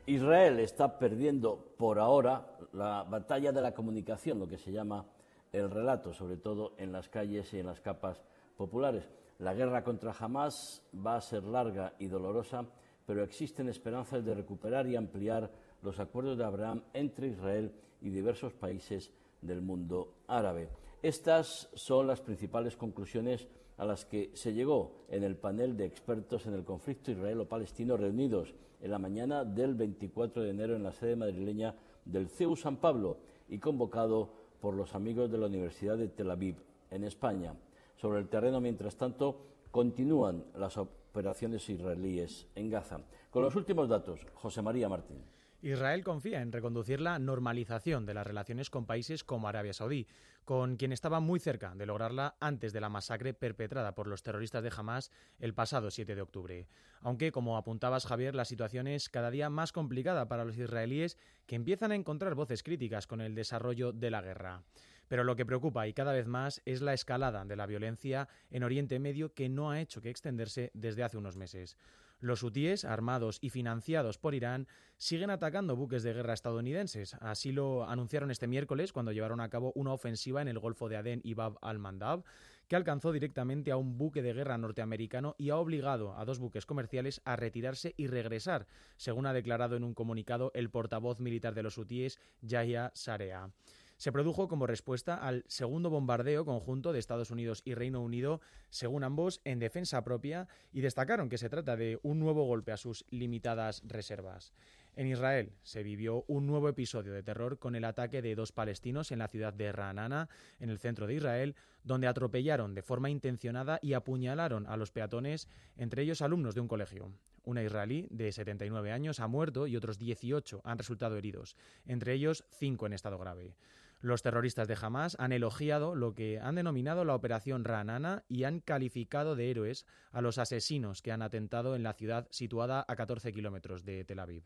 Israel 0.07 0.61
está 0.61 0.99
perdiendo 0.99 1.75
por 1.77 1.99
ahora 1.99 2.57
la 2.73 3.03
batalla 3.03 3.51
de 3.51 3.61
la 3.61 3.75
comunicación, 3.75 4.39
lo 4.39 4.47
que 4.47 4.59
se 4.59 4.71
llama 4.71 5.05
el 5.53 5.69
relato, 5.71 6.15
sobre 6.15 6.37
todo 6.37 6.75
en 6.79 6.93
las 6.93 7.09
calles 7.09 7.53
y 7.53 7.59
en 7.59 7.67
las 7.67 7.81
capas 7.81 8.23
populares. 8.57 9.11
La 9.39 9.53
guerra 9.53 9.83
contra 9.83 10.15
Hamas 10.19 10.83
va 10.95 11.17
a 11.17 11.21
ser 11.21 11.43
larga 11.43 11.95
y 11.99 12.07
dolorosa, 12.07 12.65
pero 13.05 13.23
existen 13.23 13.69
esperanzas 13.69 14.25
de 14.25 14.35
recuperar 14.35 14.87
y 14.87 14.97
ampliar 14.97 15.51
los 15.83 16.01
acuerdos 16.01 16.39
de 16.39 16.45
Abraham 16.45 16.83
entre 16.93 17.29
Israel 17.29 17.73
y 18.01 18.11
diversos 18.11 18.53
países 18.53 19.13
del 19.47 19.63
mundo 19.63 20.15
árabe. 20.27 20.69
Estas 21.03 21.69
son 21.75 22.07
las 22.07 22.21
principales 22.21 22.77
conclusiones 22.77 23.49
a 23.79 23.85
las 23.85 24.05
que 24.05 24.31
se 24.35 24.53
llegó 24.53 25.05
en 25.09 25.23
el 25.23 25.37
panel 25.37 25.77
de 25.77 25.85
expertos 25.85 26.47
en 26.47 26.55
el 26.55 26.65
conflicto 26.65 27.11
israelo-palestino 27.11 27.97
reunidos 27.97 28.55
en 28.81 28.91
la 28.91 28.99
mañana 28.99 29.45
del 29.45 29.75
24 29.75 30.43
de 30.43 30.51
enero 30.51 30.77
en 30.77 30.83
la 30.83 30.93
sede 30.93 31.17
madrileña 31.17 31.75
del 32.05 32.29
CEU 32.29 32.57
San 32.57 32.77
Pablo 32.77 33.19
y 33.49 33.59
convocado 33.59 34.31
por 34.61 34.75
los 34.75 34.95
amigos 34.95 35.31
de 35.31 35.39
la 35.39 35.47
Universidad 35.47 35.97
de 35.97 36.09
Tel 36.09 36.31
Aviv, 36.31 36.57
en 36.91 37.05
España. 37.05 37.55
Sobre 37.97 38.21
el 38.21 38.29
terreno, 38.29 38.61
mientras 38.61 38.97
tanto, 38.97 39.41
continúan 39.71 40.45
las 40.57 40.77
operaciones 40.77 41.69
israelíes 41.69 42.47
en 42.55 42.71
Gaza. 42.71 43.01
Con 43.31 43.43
los 43.43 43.55
últimos 43.57 43.89
datos, 43.89 44.21
José 44.35 44.63
María 44.63 44.89
Martín. 44.89 45.23
Israel 45.63 46.05
confía 46.05 46.43
en 46.43 46.53
reconducir 46.53 47.01
la 47.01 47.19
normalización 47.19 48.05
de 48.05 48.15
las 48.15 48.27
relaciones 48.27 48.69
con 48.69 48.87
países 48.87 49.25
como 49.25 49.49
Arabia 49.49 49.73
Saudí, 49.73 50.07
con 50.45 50.77
quien 50.77 50.93
estaba 50.93 51.21
muy 51.21 51.41
cerca 51.41 51.75
de 51.75 51.87
lograrla 51.87 52.37
antes 52.41 52.73
de 52.73 52.81
la 52.81 52.89
masacre 52.89 53.35
perpetrada 53.35 53.95
por 53.95 54.07
los 54.07 54.23
terroristas 54.23 54.63
de 54.63 54.73
Hamas 54.77 55.11
el 55.39 55.55
pasado 55.55 55.91
7 55.91 56.15
de 56.15 56.23
octubre. 56.23 56.69
Aunque, 57.01 57.33
como 57.33 57.57
apuntabas 57.57 58.07
Javier, 58.07 58.35
la 58.35 58.45
situación 58.45 58.87
es 58.87 59.09
cada 59.09 59.31
día 59.31 59.51
más 59.51 59.73
complicada 59.73 60.29
para 60.29 60.45
los 60.45 60.59
israelíes 60.59 61.17
que 61.47 61.57
empiezan 61.57 61.91
a 61.91 61.97
encontrar 61.97 62.35
voces 62.35 62.63
críticas 62.63 63.07
con 63.07 63.21
el 63.21 63.35
desarrollo 63.35 63.93
de 63.93 64.11
la 64.11 64.23
guerra. 64.23 64.63
Pero 65.09 65.25
lo 65.25 65.37
que 65.37 65.47
preocupa 65.47 65.87
y 65.87 65.95
cada 65.95 66.13
vez 66.13 66.27
más 66.27 66.61
es 66.65 66.83
la 66.83 66.93
escalada 66.93 67.45
de 67.45 67.57
la 67.57 67.67
violencia 67.67 68.29
en 68.51 68.65
Oriente 68.65 68.99
Medio 68.99 69.33
que 69.33 69.49
no 69.49 69.71
ha 69.71 69.81
hecho 69.81 70.03
que 70.03 70.11
extenderse 70.11 70.71
desde 70.75 71.03
hace 71.03 71.17
unos 71.17 71.37
meses. 71.37 71.77
Los 72.19 72.43
hutíes, 72.43 72.87
armados 72.87 73.39
y 73.43 73.51
financiados 73.51 74.17
por 74.17 74.35
Irán, 74.35 74.67
siguen 74.97 75.29
atacando 75.29 75.77
buques 75.77 76.03
de 76.03 76.15
guerra 76.15 76.33
estadounidenses. 76.33 77.15
Así 77.21 77.53
lo 77.53 77.87
anunciaron 77.87 78.31
este 78.31 78.47
miércoles 78.47 78.93
cuando 78.93 79.13
llevaron 79.13 79.41
a 79.41 79.51
cabo 79.51 79.73
una 79.75 79.93
ofensiva 79.93 80.41
en 80.41 80.49
el 80.49 80.59
Golfo 80.59 80.89
de 80.89 80.97
Adén 80.97 81.21
y 81.25 81.35
Bab 81.35 81.59
al-Mandab, 81.61 82.25
que 82.69 82.77
alcanzó 82.77 83.13
directamente 83.13 83.71
a 83.71 83.77
un 83.77 83.99
buque 83.99 84.23
de 84.23 84.33
guerra 84.33 84.57
norteamericano 84.57 85.35
y 85.39 85.51
ha 85.51 85.57
obligado 85.57 86.17
a 86.19 86.25
dos 86.25 86.39
buques 86.39 86.65
comerciales 86.65 87.21
a 87.25 87.37
retirarse 87.37 87.95
y 87.99 88.07
regresar, 88.07 88.67
según 88.97 89.27
ha 89.27 89.35
declarado 89.35 89.77
en 89.77 89.85
un 89.85 89.95
comunicado 89.95 90.51
el 90.55 90.71
portavoz 90.71 91.21
militar 91.21 91.55
de 91.55 91.63
los 91.63 91.77
hutíes, 91.77 92.19
Yahya 92.41 92.91
Sarea 92.95 93.51
se 93.97 94.13
produjo 94.13 94.49
como 94.49 94.67
respuesta 94.67 95.15
al 95.15 95.45
segundo 95.49 95.91
bombardeo 95.91 96.45
conjunto 96.45 96.93
de 96.93 96.99
Estados 96.99 97.31
Unidos 97.31 97.63
y 97.65 97.75
Reino 97.75 98.01
Unido, 98.03 98.41
según 98.71 99.05
ambos, 99.05 99.41
en 99.45 99.59
defensa 99.59 100.05
propia, 100.05 100.49
y 100.73 100.81
destacaron 100.81 101.29
que 101.29 101.39
se 101.39 101.49
trata 101.49 101.77
de 101.77 101.99
un 102.03 102.19
nuevo 102.19 102.45
golpe 102.45 102.73
a 102.73 102.77
sus 102.77 103.05
limitadas 103.11 103.83
reservas. 103.87 104.53
En 104.97 105.07
Israel 105.07 105.53
se 105.63 105.83
vivió 105.83 106.25
un 106.27 106.47
nuevo 106.47 106.71
episodio 106.71 107.13
de 107.13 107.23
terror 107.23 107.59
con 107.59 107.75
el 107.77 107.85
ataque 107.85 108.23
de 108.23 108.35
dos 108.35 108.53
palestinos 108.53 109.13
en 109.13 109.19
la 109.19 109.29
ciudad 109.29 109.53
de 109.53 109.71
Ranana, 109.71 110.31
en 110.59 110.71
el 110.71 110.79
centro 110.79 111.07
de 111.07 111.15
Israel, 111.15 111.55
donde 111.85 112.07
atropellaron 112.07 112.75
de 112.75 112.83
forma 112.83 113.11
intencionada 113.11 113.79
y 113.83 113.93
apuñalaron 113.93 114.67
a 114.67 114.79
los 114.79 114.93
peatones, 114.93 115.49
entre 115.77 116.03
ellos 116.03 116.23
alumnos 116.23 116.55
de 116.55 116.63
un 116.63 116.69
colegio. 116.69 117.13
Una 117.45 117.63
israelí 117.63 118.09
de 118.11 118.33
79 118.33 118.91
años 118.91 119.21
ha 119.21 119.29
muerto 119.29 119.67
y 119.67 119.77
otros 119.77 119.99
18 119.99 120.63
han 120.65 120.79
resultado 120.79 121.17
heridos, 121.17 121.57
entre 121.87 122.15
ellos 122.15 122.45
cinco 122.51 122.87
en 122.87 122.95
estado 122.95 123.19
grave. 123.19 123.55
Los 124.01 124.23
terroristas 124.23 124.69
de 124.69 124.77
Hamas 124.81 125.17
han 125.19 125.33
elogiado 125.33 125.95
lo 125.95 126.15
que 126.15 126.39
han 126.39 126.57
denominado 126.57 127.05
la 127.05 127.15
Operación 127.15 127.65
Ranana 127.65 128.25
y 128.29 128.45
han 128.45 128.61
calificado 128.61 129.37
de 129.37 129.51
héroes 129.51 129.87
a 130.13 130.21
los 130.21 130.39
asesinos 130.39 131.01
que 131.01 131.13
han 131.13 131.23
atentado 131.23 131.75
en 131.75 131.83
la 131.83 131.95
ciudad 131.95 132.29
situada 132.31 132.85
a 132.87 132.97
14 132.97 133.33
kilómetros 133.33 133.85
de 133.85 134.05
Tel 134.05 134.19
Aviv. 134.19 134.45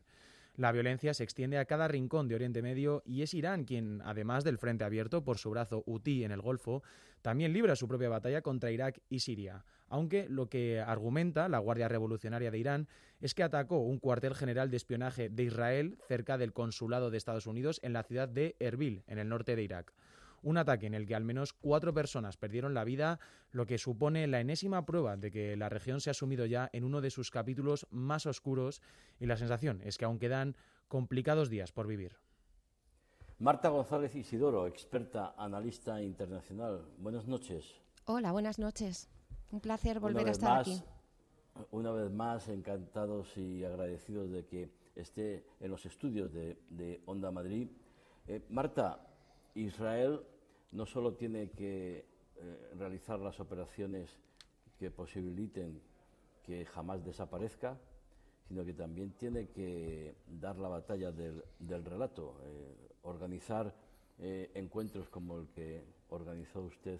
La 0.57 0.73
violencia 0.73 1.13
se 1.13 1.23
extiende 1.23 1.57
a 1.57 1.65
cada 1.65 1.87
rincón 1.87 2.27
de 2.27 2.35
Oriente 2.35 2.61
Medio 2.61 3.03
y 3.05 3.21
es 3.21 3.33
Irán 3.33 3.63
quien, 3.63 4.01
además 4.03 4.43
del 4.43 4.57
frente 4.57 4.83
abierto 4.83 5.23
por 5.23 5.37
su 5.37 5.49
brazo 5.49 5.81
Houthi 5.85 6.25
en 6.25 6.31
el 6.31 6.41
Golfo, 6.41 6.83
también 7.21 7.53
libra 7.53 7.77
su 7.77 7.87
propia 7.87 8.09
batalla 8.09 8.41
contra 8.41 8.71
Irak 8.71 8.99
y 9.09 9.19
Siria. 9.19 9.63
Aunque 9.87 10.27
lo 10.29 10.49
que 10.49 10.81
argumenta 10.81 11.47
la 11.47 11.59
Guardia 11.59 11.87
Revolucionaria 11.87 12.51
de 12.51 12.57
Irán 12.57 12.87
es 13.21 13.33
que 13.33 13.43
atacó 13.43 13.79
un 13.79 13.99
cuartel 13.99 14.35
general 14.35 14.69
de 14.69 14.77
espionaje 14.77 15.29
de 15.29 15.43
Israel 15.43 15.97
cerca 16.07 16.37
del 16.37 16.53
consulado 16.53 17.11
de 17.11 17.17
Estados 17.17 17.47
Unidos 17.47 17.79
en 17.83 17.93
la 17.93 18.03
ciudad 18.03 18.27
de 18.27 18.55
Erbil, 18.59 19.03
en 19.07 19.19
el 19.19 19.29
norte 19.29 19.55
de 19.55 19.63
Irak 19.63 19.93
un 20.41 20.57
ataque 20.57 20.87
en 20.87 20.93
el 20.93 21.05
que 21.05 21.15
al 21.15 21.23
menos 21.23 21.53
cuatro 21.53 21.93
personas 21.93 22.37
perdieron 22.37 22.73
la 22.73 22.83
vida, 22.83 23.19
lo 23.51 23.65
que 23.65 23.77
supone 23.77 24.27
la 24.27 24.39
enésima 24.39 24.85
prueba 24.85 25.17
de 25.17 25.31
que 25.31 25.55
la 25.55 25.69
región 25.69 26.01
se 26.01 26.09
ha 26.09 26.13
sumido 26.13 26.45
ya 26.45 26.69
en 26.73 26.83
uno 26.83 27.01
de 27.01 27.09
sus 27.09 27.31
capítulos 27.31 27.87
más 27.91 28.25
oscuros 28.25 28.81
y 29.19 29.25
la 29.25 29.37
sensación 29.37 29.81
es 29.83 29.97
que 29.97 30.05
aún 30.05 30.19
quedan 30.19 30.55
complicados 30.87 31.49
días 31.49 31.71
por 31.71 31.87
vivir. 31.87 32.17
Marta 33.39 33.69
González 33.69 34.15
Isidoro, 34.15 34.67
experta 34.67 35.33
analista 35.37 36.01
internacional. 36.01 36.85
Buenas 36.99 37.27
noches. 37.27 37.81
Hola, 38.05 38.31
buenas 38.31 38.59
noches. 38.59 39.09
Un 39.51 39.61
placer 39.61 39.99
volver 39.99 40.27
a 40.27 40.31
estar 40.31 40.59
aquí. 40.59 40.81
Una 41.71 41.91
vez 41.91 42.11
más, 42.11 42.47
encantados 42.49 43.35
y 43.37 43.63
agradecidos 43.63 44.31
de 44.31 44.45
que 44.45 44.69
esté 44.95 45.45
en 45.59 45.71
los 45.71 45.85
estudios 45.85 46.31
de, 46.31 47.01
Onda 47.05 47.31
Madrid. 47.31 47.69
Eh, 48.27 48.45
Marta, 48.49 49.07
Israel 49.55 50.21
no 50.71 50.85
solo 50.85 51.13
tiene 51.13 51.49
que 51.51 52.05
eh, 52.37 52.73
realizar 52.77 53.19
las 53.19 53.39
operaciones 53.39 54.09
que 54.79 54.89
posibiliten 54.89 55.81
que 56.43 56.65
jamás 56.65 57.03
desaparezca, 57.05 57.77
sino 58.47 58.65
que 58.65 58.73
también 58.73 59.11
tiene 59.11 59.49
que 59.49 60.15
dar 60.27 60.57
la 60.57 60.69
batalla 60.69 61.11
del, 61.11 61.85
relato, 61.85 62.35
eh, 62.43 62.75
organizar 63.03 63.73
eh, 64.19 64.49
encuentros 64.55 65.07
como 65.09 65.39
el 65.39 65.47
que 65.49 65.83
organizó 66.09 66.61
usted 66.61 66.99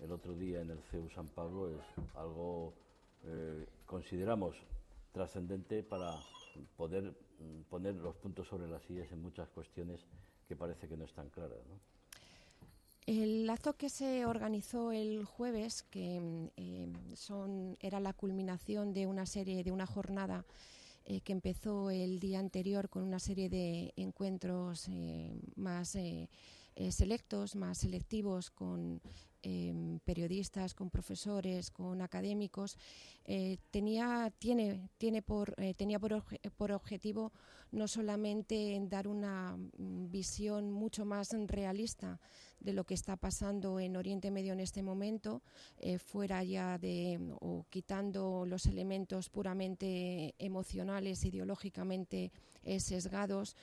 el 0.00 0.12
otro 0.12 0.34
día 0.34 0.62
en 0.62 0.70
el 0.70 0.82
CEU 0.90 1.10
San 1.10 1.28
Pablo 1.28 1.68
es 1.68 1.82
algo, 2.16 2.72
consideramos, 3.84 4.56
trascendente 5.12 5.82
para 5.82 6.14
poder 6.76 7.12
mm, 7.38 7.62
poner 7.68 7.94
los 7.96 8.16
puntos 8.16 8.48
sobre 8.48 8.66
las 8.66 8.82
sillas 8.84 9.12
en 9.12 9.20
muchas 9.20 9.48
cuestiones 9.50 10.00
que 10.48 10.56
parece 10.56 10.88
que 10.88 10.96
no 10.96 11.04
están 11.04 11.28
claras. 11.28 11.58
El 13.06 13.48
acto 13.50 13.76
que 13.76 13.88
se 13.88 14.26
organizó 14.26 14.92
el 14.92 15.24
jueves, 15.24 15.82
que 15.82 16.50
eh, 16.56 16.92
son, 17.14 17.76
era 17.80 17.98
la 17.98 18.12
culminación 18.12 18.92
de 18.92 19.06
una 19.06 19.26
serie, 19.26 19.64
de 19.64 19.72
una 19.72 19.86
jornada 19.86 20.44
eh, 21.04 21.20
que 21.22 21.32
empezó 21.32 21.90
el 21.90 22.20
día 22.20 22.38
anterior 22.38 22.88
con 22.88 23.02
una 23.02 23.18
serie 23.18 23.48
de 23.48 23.92
encuentros 23.96 24.88
más 25.56 25.96
selectos, 26.90 27.56
más 27.56 27.78
selectivos, 27.78 28.50
con 28.50 29.00
Em, 29.42 30.00
periodistas, 30.00 30.74
con 30.74 30.90
profesores, 30.90 31.70
con 31.70 32.02
académicos, 32.02 32.76
eh, 33.24 33.56
tenía, 33.70 34.30
tiene, 34.38 34.90
tiene 34.98 35.22
por, 35.22 35.54
eh, 35.56 35.72
tenía 35.72 35.98
por, 35.98 36.22
por, 36.58 36.72
objetivo 36.72 37.32
no 37.72 37.88
solamente 37.88 38.78
dar 38.82 39.08
una 39.08 39.56
mm, 39.56 40.10
visión 40.10 40.70
mucho 40.70 41.06
más 41.06 41.28
realista 41.46 42.20
de 42.58 42.74
lo 42.74 42.84
que 42.84 42.92
está 42.92 43.16
pasando 43.16 43.80
en 43.80 43.96
Oriente 43.96 44.30
Medio 44.30 44.52
en 44.52 44.60
este 44.60 44.82
momento, 44.82 45.40
eh, 45.78 45.98
fuera 45.98 46.44
ya 46.44 46.76
de 46.76 47.18
o 47.40 47.64
quitando 47.70 48.44
los 48.44 48.66
elementos 48.66 49.30
puramente 49.30 50.34
emocionales, 50.38 51.24
ideológicamente 51.24 52.30
sesgados 52.78 53.56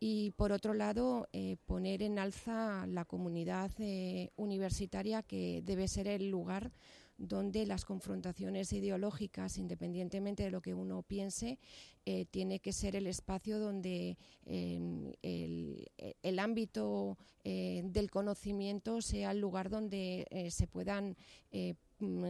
y 0.00 0.30
por 0.32 0.52
otro 0.52 0.74
lado 0.74 1.28
eh, 1.32 1.56
poner 1.66 2.02
en 2.02 2.18
alza 2.18 2.86
la 2.86 3.04
comunidad 3.04 3.70
eh, 3.78 4.30
universitaria 4.36 5.22
que 5.22 5.62
debe 5.64 5.88
ser 5.88 6.06
el 6.06 6.30
lugar 6.30 6.72
donde 7.16 7.66
las 7.66 7.84
confrontaciones 7.84 8.72
ideológicas, 8.72 9.58
independientemente 9.58 10.44
de 10.44 10.52
lo 10.52 10.62
que 10.62 10.72
uno 10.72 11.02
piense, 11.02 11.58
eh, 12.06 12.26
tiene 12.26 12.60
que 12.60 12.72
ser 12.72 12.94
el 12.94 13.08
espacio 13.08 13.58
donde 13.58 14.16
em, 14.46 15.12
el, 15.22 16.38
ámbito 16.38 17.18
del 17.42 18.08
conocimiento 18.12 19.02
sea 19.02 19.32
el 19.32 19.40
lugar 19.40 19.68
donde 19.68 20.48
se 20.50 20.68
puedan 20.68 21.16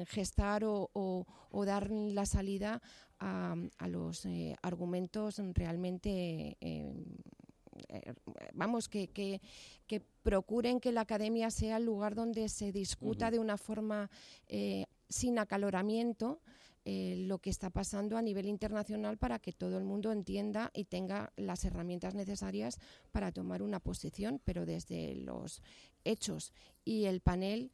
gestar 0.07 0.63
o, 0.65 1.27
dar 1.67 1.91
la 1.91 2.25
salida 2.25 2.81
a, 3.19 3.57
los 3.89 4.27
argumentos 4.63 5.43
realmente 5.53 6.57
em, 6.61 7.05
vamos, 8.55 8.89
que, 8.89 9.09
que, 9.09 9.41
procuren 10.23 10.79
que 10.79 10.93
la 10.93 11.03
academia 11.03 11.51
sea 11.51 11.79
el 11.79 11.87
lugar 11.87 12.15
donde 12.15 12.51
se 12.51 12.71
discuta 12.71 13.31
de 13.31 13.39
una 13.39 13.57
forma 13.57 14.11
eh, 14.47 14.85
sin 15.09 15.39
acaloramiento 15.39 16.43
eh, 16.91 17.17
lo 17.19 17.39
que 17.39 17.51
está 17.51 17.69
pasando 17.69 18.17
a 18.17 18.23
nivel 18.23 18.47
internacional 18.47 19.19
para 19.19 19.39
que 19.39 19.53
todo 19.53 19.77
el 19.77 19.85
mundo 19.85 20.11
entienda 20.11 20.71
y 20.73 20.85
tenga 20.87 21.35
las 21.37 21.67
herramientas 21.67 22.15
necesarias 22.15 22.79
para 23.13 23.31
tomar 23.31 23.61
una 23.61 23.79
posición, 23.79 24.41
pero 24.43 24.65
desde 24.65 25.15
los 25.15 25.61
hechos. 26.05 26.55
Y 26.87 27.05
el 27.05 27.21
panel 27.21 27.73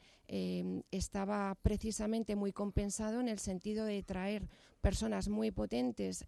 estaba 0.90 1.54
precisamente 1.62 2.34
muy 2.34 2.50
compensado 2.50 3.20
en 3.20 3.28
el 3.28 3.38
sentido 3.38 3.84
de 3.84 4.02
traer 4.02 4.48
personas 4.80 5.28
muy 5.28 5.52
potentes 5.52 6.24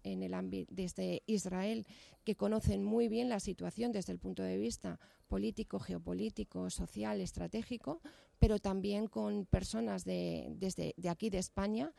desde 0.69 1.23
Israel 1.25 1.85
que 2.23 2.35
conocen 2.35 2.85
muy 2.85 3.09
bien 3.09 3.27
la 3.27 3.41
situación 3.41 3.91
desde 3.91 4.13
el 4.13 4.19
punto 4.19 4.43
de 4.43 4.57
vista 4.57 4.97
político, 5.27 5.79
geopolítico, 5.79 6.69
social, 6.69 7.19
estratégico, 7.19 7.99
pero 8.39 8.59
también 8.59 9.07
con 9.07 9.45
personas 9.45 10.05
de, 10.05 10.53
desde 10.57 10.93
de 10.95 11.09
aquí 11.09 11.29
de 11.29 11.39
España 11.39 11.93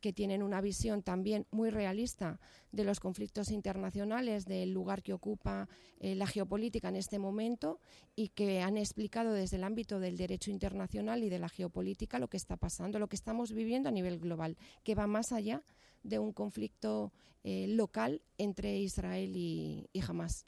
que 0.00 0.12
tienen 0.12 0.42
una 0.42 0.60
visión 0.60 1.02
también 1.02 1.46
muy 1.50 1.70
realista 1.70 2.40
de 2.72 2.84
los 2.84 3.00
conflictos 3.00 3.50
internacionales, 3.50 4.46
del 4.46 4.72
lugar 4.72 5.02
que 5.02 5.12
ocupa 5.12 5.68
eh, 6.00 6.14
la 6.14 6.26
geopolítica 6.26 6.88
en 6.88 6.96
este 6.96 7.18
momento 7.18 7.78
y 8.16 8.28
que 8.28 8.62
han 8.62 8.76
explicado 8.76 9.32
desde 9.32 9.56
el 9.56 9.64
ámbito 9.64 10.00
del 10.00 10.16
derecho 10.16 10.50
internacional 10.50 11.22
y 11.22 11.28
de 11.28 11.38
la 11.38 11.48
geopolítica 11.48 12.18
lo 12.18 12.28
que 12.28 12.36
está 12.36 12.56
pasando, 12.56 12.98
lo 12.98 13.08
que 13.08 13.16
estamos 13.16 13.52
viviendo 13.52 13.88
a 13.88 13.92
nivel 13.92 14.18
global, 14.18 14.56
que 14.82 14.94
va 14.94 15.06
más 15.06 15.32
allá 15.32 15.62
de 16.02 16.18
un 16.18 16.32
conflicto 16.32 17.12
eh, 17.44 17.66
local 17.68 18.22
entre 18.38 18.76
Israel 18.78 19.32
y, 19.36 19.88
Hamas. 20.06 20.46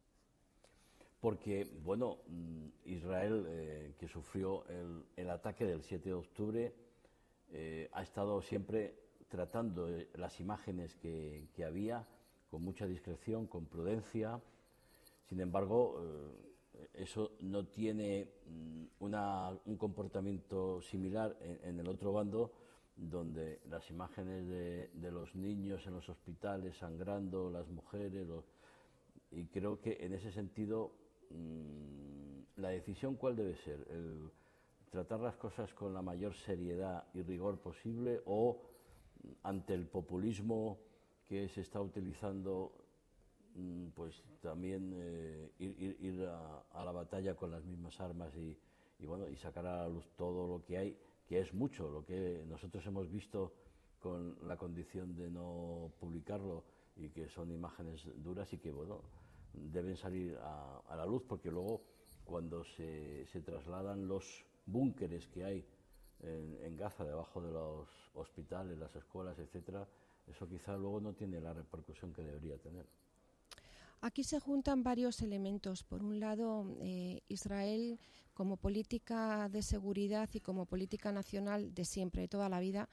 Porque, 1.21 1.69
bueno, 1.85 2.19
mm, 2.27 2.67
Israel, 2.87 3.45
eh, 3.49 3.95
que 3.99 4.09
sufrió 4.09 4.65
el, 5.17 5.31
ataque 5.31 5.65
del 5.65 5.83
7 5.83 6.09
de 6.09 6.15
octubre, 6.15 6.75
ha 7.93 8.03
estado 8.03 8.41
siempre 8.41 9.02
tratando 9.33 9.89
las 10.17 10.39
imágenes 10.41 10.95
que, 10.97 11.49
había 11.67 12.07
con 12.51 12.63
mucha 12.63 12.87
discreción, 12.87 13.47
con 13.47 13.65
prudencia. 13.65 14.39
Sin 15.27 15.41
embargo, 15.41 15.99
eso 16.93 17.33
no 17.41 17.65
tiene 17.65 18.29
mm, 18.47 19.05
un 19.65 19.77
comportamiento 19.79 20.83
similar 20.83 21.35
en, 21.41 21.81
el 21.81 21.89
otro 21.89 22.13
bando, 22.13 22.53
donde 22.95 23.61
las 23.71 23.89
imágenes 23.89 24.47
de, 24.47 25.11
los 25.11 25.35
niños 25.35 25.87
en 25.87 25.95
los 25.95 26.07
hospitales 26.11 26.77
sangrando, 26.77 27.49
las 27.49 27.67
mujeres, 27.69 28.27
y 29.31 29.47
creo 29.47 29.81
que 29.81 29.97
en 30.05 30.13
ese 30.13 30.31
sentido 30.31 30.93
mm, 31.31 32.61
la 32.61 32.69
decisión 32.69 33.17
cuál 33.17 33.35
debe 33.35 33.57
ser, 33.57 33.79
tratar 34.91 35.21
las 35.21 35.37
cosas 35.37 35.73
con 35.73 35.95
la 35.95 36.03
mayor 36.03 36.35
seriedad 36.35 37.07
y 37.15 37.23
rigor 37.23 37.59
posible 37.59 38.21
o 38.27 38.61
ante 39.43 39.75
el 39.75 39.87
populismo 39.87 40.79
que 41.27 41.49
se 41.49 41.61
está 41.61 41.81
utilizando 41.81 42.73
mm, 43.55 43.89
pues 43.95 44.23
también 44.41 44.93
eh, 44.95 45.51
ir, 45.59 46.27
a, 46.27 46.85
la 46.85 46.93
batalla 46.93 47.35
con 47.35 47.51
las 47.51 47.65
mismas 47.65 48.01
armas 48.01 48.35
y, 48.37 48.57
y 48.99 49.07
bueno 49.07 49.29
y 49.29 49.37
sacar 49.37 49.67
a 49.67 49.77
la 49.79 49.89
luz 49.89 50.05
todo 50.17 50.47
lo 50.47 50.65
que 50.65 50.79
hay 50.79 50.99
que 51.27 51.41
es 51.41 51.55
mucho 51.55 51.91
lo 51.91 52.05
que 52.05 52.45
nosotros 52.49 52.85
hemos 52.87 53.11
visto 53.11 53.53
con 54.01 54.37
la 54.47 54.57
condición 54.57 55.15
de 55.15 55.31
no 55.31 55.93
publicarlo 56.01 56.65
y 56.97 57.09
que 57.11 57.29
son 57.29 57.51
imágenes 57.51 58.07
duras 58.23 58.53
y 58.53 58.59
que 58.59 58.73
bueno 58.73 59.01
deben 59.53 59.97
salir 59.97 60.37
a, 60.41 60.97
la 60.97 61.07
luz 61.07 61.23
porque 61.27 61.51
luego 61.51 61.83
cuando 62.25 62.65
se, 62.65 63.27
se 63.27 63.41
trasladan 63.41 64.09
los 64.09 64.45
búnkeres 64.67 65.27
que 65.29 65.45
hay 65.45 65.65
en, 66.23 66.77
Gaza 66.77 67.05
debajo 67.05 67.41
de 67.41 67.53
los 67.53 67.89
hospitales, 68.15 68.79
las 68.79 68.95
escuelas, 68.97 69.39
etcétera, 69.39 69.87
eso 70.27 70.49
quizá 70.49 70.77
luego 70.77 71.01
no 71.01 71.13
tiene 71.13 71.41
la 71.41 71.53
repercusión 71.53 72.13
que 72.13 72.23
debería 72.23 72.57
tener. 72.59 72.87
Aquí 74.01 74.25
se 74.25 74.41
juntan 74.41 74.83
varios 74.83 75.23
elementos. 75.23 75.85
Por 75.85 76.03
un 76.03 76.19
lado, 76.19 76.67
eh, 76.81 77.21
Israel 77.29 78.01
como 78.35 78.57
política 78.57 79.49
de 79.49 79.63
seguridad 79.63 80.29
y 80.33 80.41
como 80.41 80.67
política 80.67 81.13
nacional 81.13 81.73
de 81.75 81.85
siempre, 81.85 82.23
de 82.23 82.29
toda 82.29 82.49
la 82.49 82.61
vida, 82.61 82.89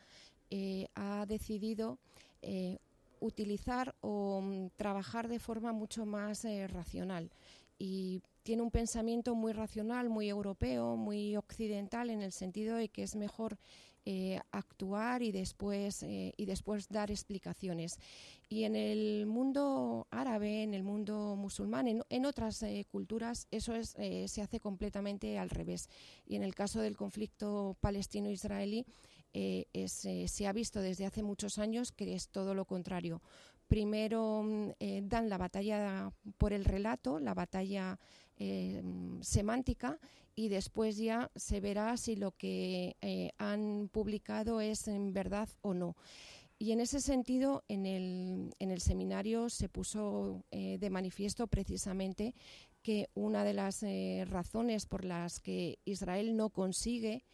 eh, 0.49 0.87
ha 0.95 1.25
decidido 1.25 1.97
eh, 2.41 2.77
utilizar 3.21 3.95
o 4.01 4.41
mm, 4.41 4.69
trabajar 4.75 5.27
de 5.29 5.39
forma 5.39 5.71
mucho 5.71 6.05
más 6.05 6.45
racional 6.67 7.31
y 7.79 8.21
tiene 8.43 8.61
un 8.61 8.71
pensamiento 8.71 9.33
muy 9.33 9.53
racional, 9.53 10.09
muy 10.09 10.29
europeo, 10.29 10.97
muy 10.97 11.35
occidental 11.37 12.09
en 12.09 12.21
el 12.21 12.33
sentido 12.33 12.75
de 12.75 12.89
que 12.89 13.03
es 13.03 13.15
mejor 13.15 13.57
eh, 14.05 14.39
actuar 14.51 15.21
y 15.21 15.31
después, 15.31 16.01
eh, 16.03 16.33
y 16.35 16.45
después 16.45 16.87
dar 16.89 17.11
explicaciones. 17.11 17.99
Y 18.49 18.63
en 18.63 18.75
el 18.75 19.25
mundo 19.27 20.07
árabe, 20.09 20.63
en 20.63 20.73
el 20.73 20.83
mundo 20.83 21.35
musulmán, 21.37 22.03
en, 22.09 22.25
otras 22.25 22.63
eh, 22.63 22.87
culturas, 22.91 23.47
eso 23.51 23.75
es, 23.75 23.89
se 24.31 24.41
hace 24.41 24.59
completamente 24.59 25.37
al 25.37 25.49
revés. 25.49 25.89
Y 26.25 26.35
en 26.35 26.43
el 26.43 26.55
caso 26.55 26.81
del 26.81 26.97
conflicto 26.97 27.77
palestino-israelí, 27.81 28.85
se 29.31 30.47
ha 30.47 30.53
visto 30.53 30.81
desde 30.81 31.05
hace 31.05 31.21
muchos 31.21 31.59
años 31.59 31.91
que 31.91 32.15
es 32.15 32.29
todo 32.29 32.55
lo 32.55 32.65
contrario. 32.65 33.21
Primero 33.69 34.43
mm, 34.43 34.71
dan 35.03 35.29
la 35.29 35.37
batalla 35.37 36.11
por 36.37 36.51
el 36.51 36.65
relato, 36.65 37.19
la 37.19 37.33
batalla 37.33 37.97
semántica, 39.21 39.99
y 40.39 40.47
después 40.47 40.95
ya 40.95 41.29
se 41.35 41.59
verá 41.59 41.97
si 41.97 42.15
lo 42.15 42.31
que 42.31 42.95
eh, 43.01 43.31
han 43.37 43.89
publicado 43.91 44.61
es 44.61 44.87
en 44.87 45.11
verdad 45.11 45.49
o 45.59 45.73
no. 45.73 45.97
Y 46.57 46.71
en 46.71 46.79
ese 46.79 47.01
sentido, 47.01 47.65
en 47.67 47.85
el, 47.85 48.79
seminario 48.79 49.49
se 49.49 49.67
puso 49.67 50.45
eh, 50.49 50.77
de 50.79 50.89
manifiesto 50.89 51.47
precisamente 51.47 52.35
que 52.81 53.09
una 53.15 53.43
de 53.43 53.53
las 53.53 53.83
eh, 53.83 54.25
razones 54.29 54.85
por 54.85 55.03
las 55.03 55.41
que 55.41 55.79
Israel 55.83 56.37
no 56.37 56.51
consigue 56.51 57.25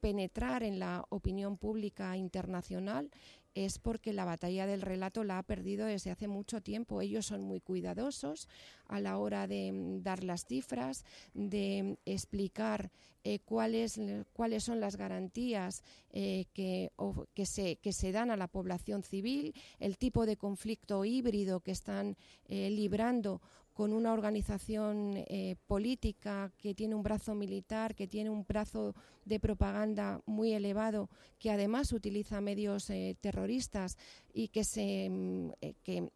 penetrar 0.00 0.62
en 0.62 0.78
la 0.78 1.06
opinión 1.08 1.56
pública 1.56 2.18
internacional 2.18 3.10
es 3.54 3.78
porque 3.78 4.12
la 4.12 4.24
batalla 4.24 4.66
del 4.66 4.82
relato 4.82 5.24
la 5.24 5.38
ha 5.38 5.42
perdido 5.42 5.86
desde 5.86 6.10
hace 6.10 6.28
mucho 6.28 6.60
tiempo. 6.60 7.00
Ellos 7.00 7.26
son 7.26 7.42
muy 7.42 7.60
cuidadosos 7.60 8.48
a 8.86 9.00
la 9.00 9.18
hora 9.18 9.46
de 9.46 9.72
mm, 9.72 10.02
dar 10.02 10.24
las 10.24 10.46
cifras, 10.46 11.04
de 11.34 11.98
explicar 12.04 12.90
eh, 13.24 13.38
cuáles, 13.38 14.00
cuáles 14.32 14.64
son 14.64 14.80
las 14.80 14.96
garantías 14.96 15.84
eh, 16.10 16.46
que, 16.52 16.90
que, 17.34 17.46
se, 17.46 17.76
que 17.76 17.92
se 17.92 18.10
dan 18.10 18.32
a 18.32 18.36
la 18.36 18.48
población 18.48 19.04
civil, 19.04 19.54
el 19.78 19.96
tipo 19.96 20.26
de 20.26 20.36
conflicto 20.36 21.04
híbrido 21.04 21.60
que 21.60 21.70
están 21.70 22.16
eh, 22.48 22.68
librando 22.70 23.40
con 23.72 23.92
una 23.92 24.12
organización 24.12 25.14
eh, 25.16 25.56
política 25.66 26.52
que 26.58 26.74
tiene 26.74 26.94
un 26.94 27.02
brazo 27.02 27.34
militar, 27.34 27.94
que 27.94 28.06
tiene 28.06 28.30
un 28.30 28.44
brazo 28.44 28.94
de 29.24 29.40
propaganda 29.40 30.20
muy 30.26 30.52
elevado, 30.52 31.08
que 31.38 31.50
además 31.50 31.92
utiliza 31.92 32.40
medios 32.40 32.90
eh, 32.90 33.16
terroristas 33.20 33.96
y 34.32 34.48
que 34.48 34.64
se 34.64 35.08
mm, 35.10 35.50
eh, 35.60 35.74
que 35.82 36.10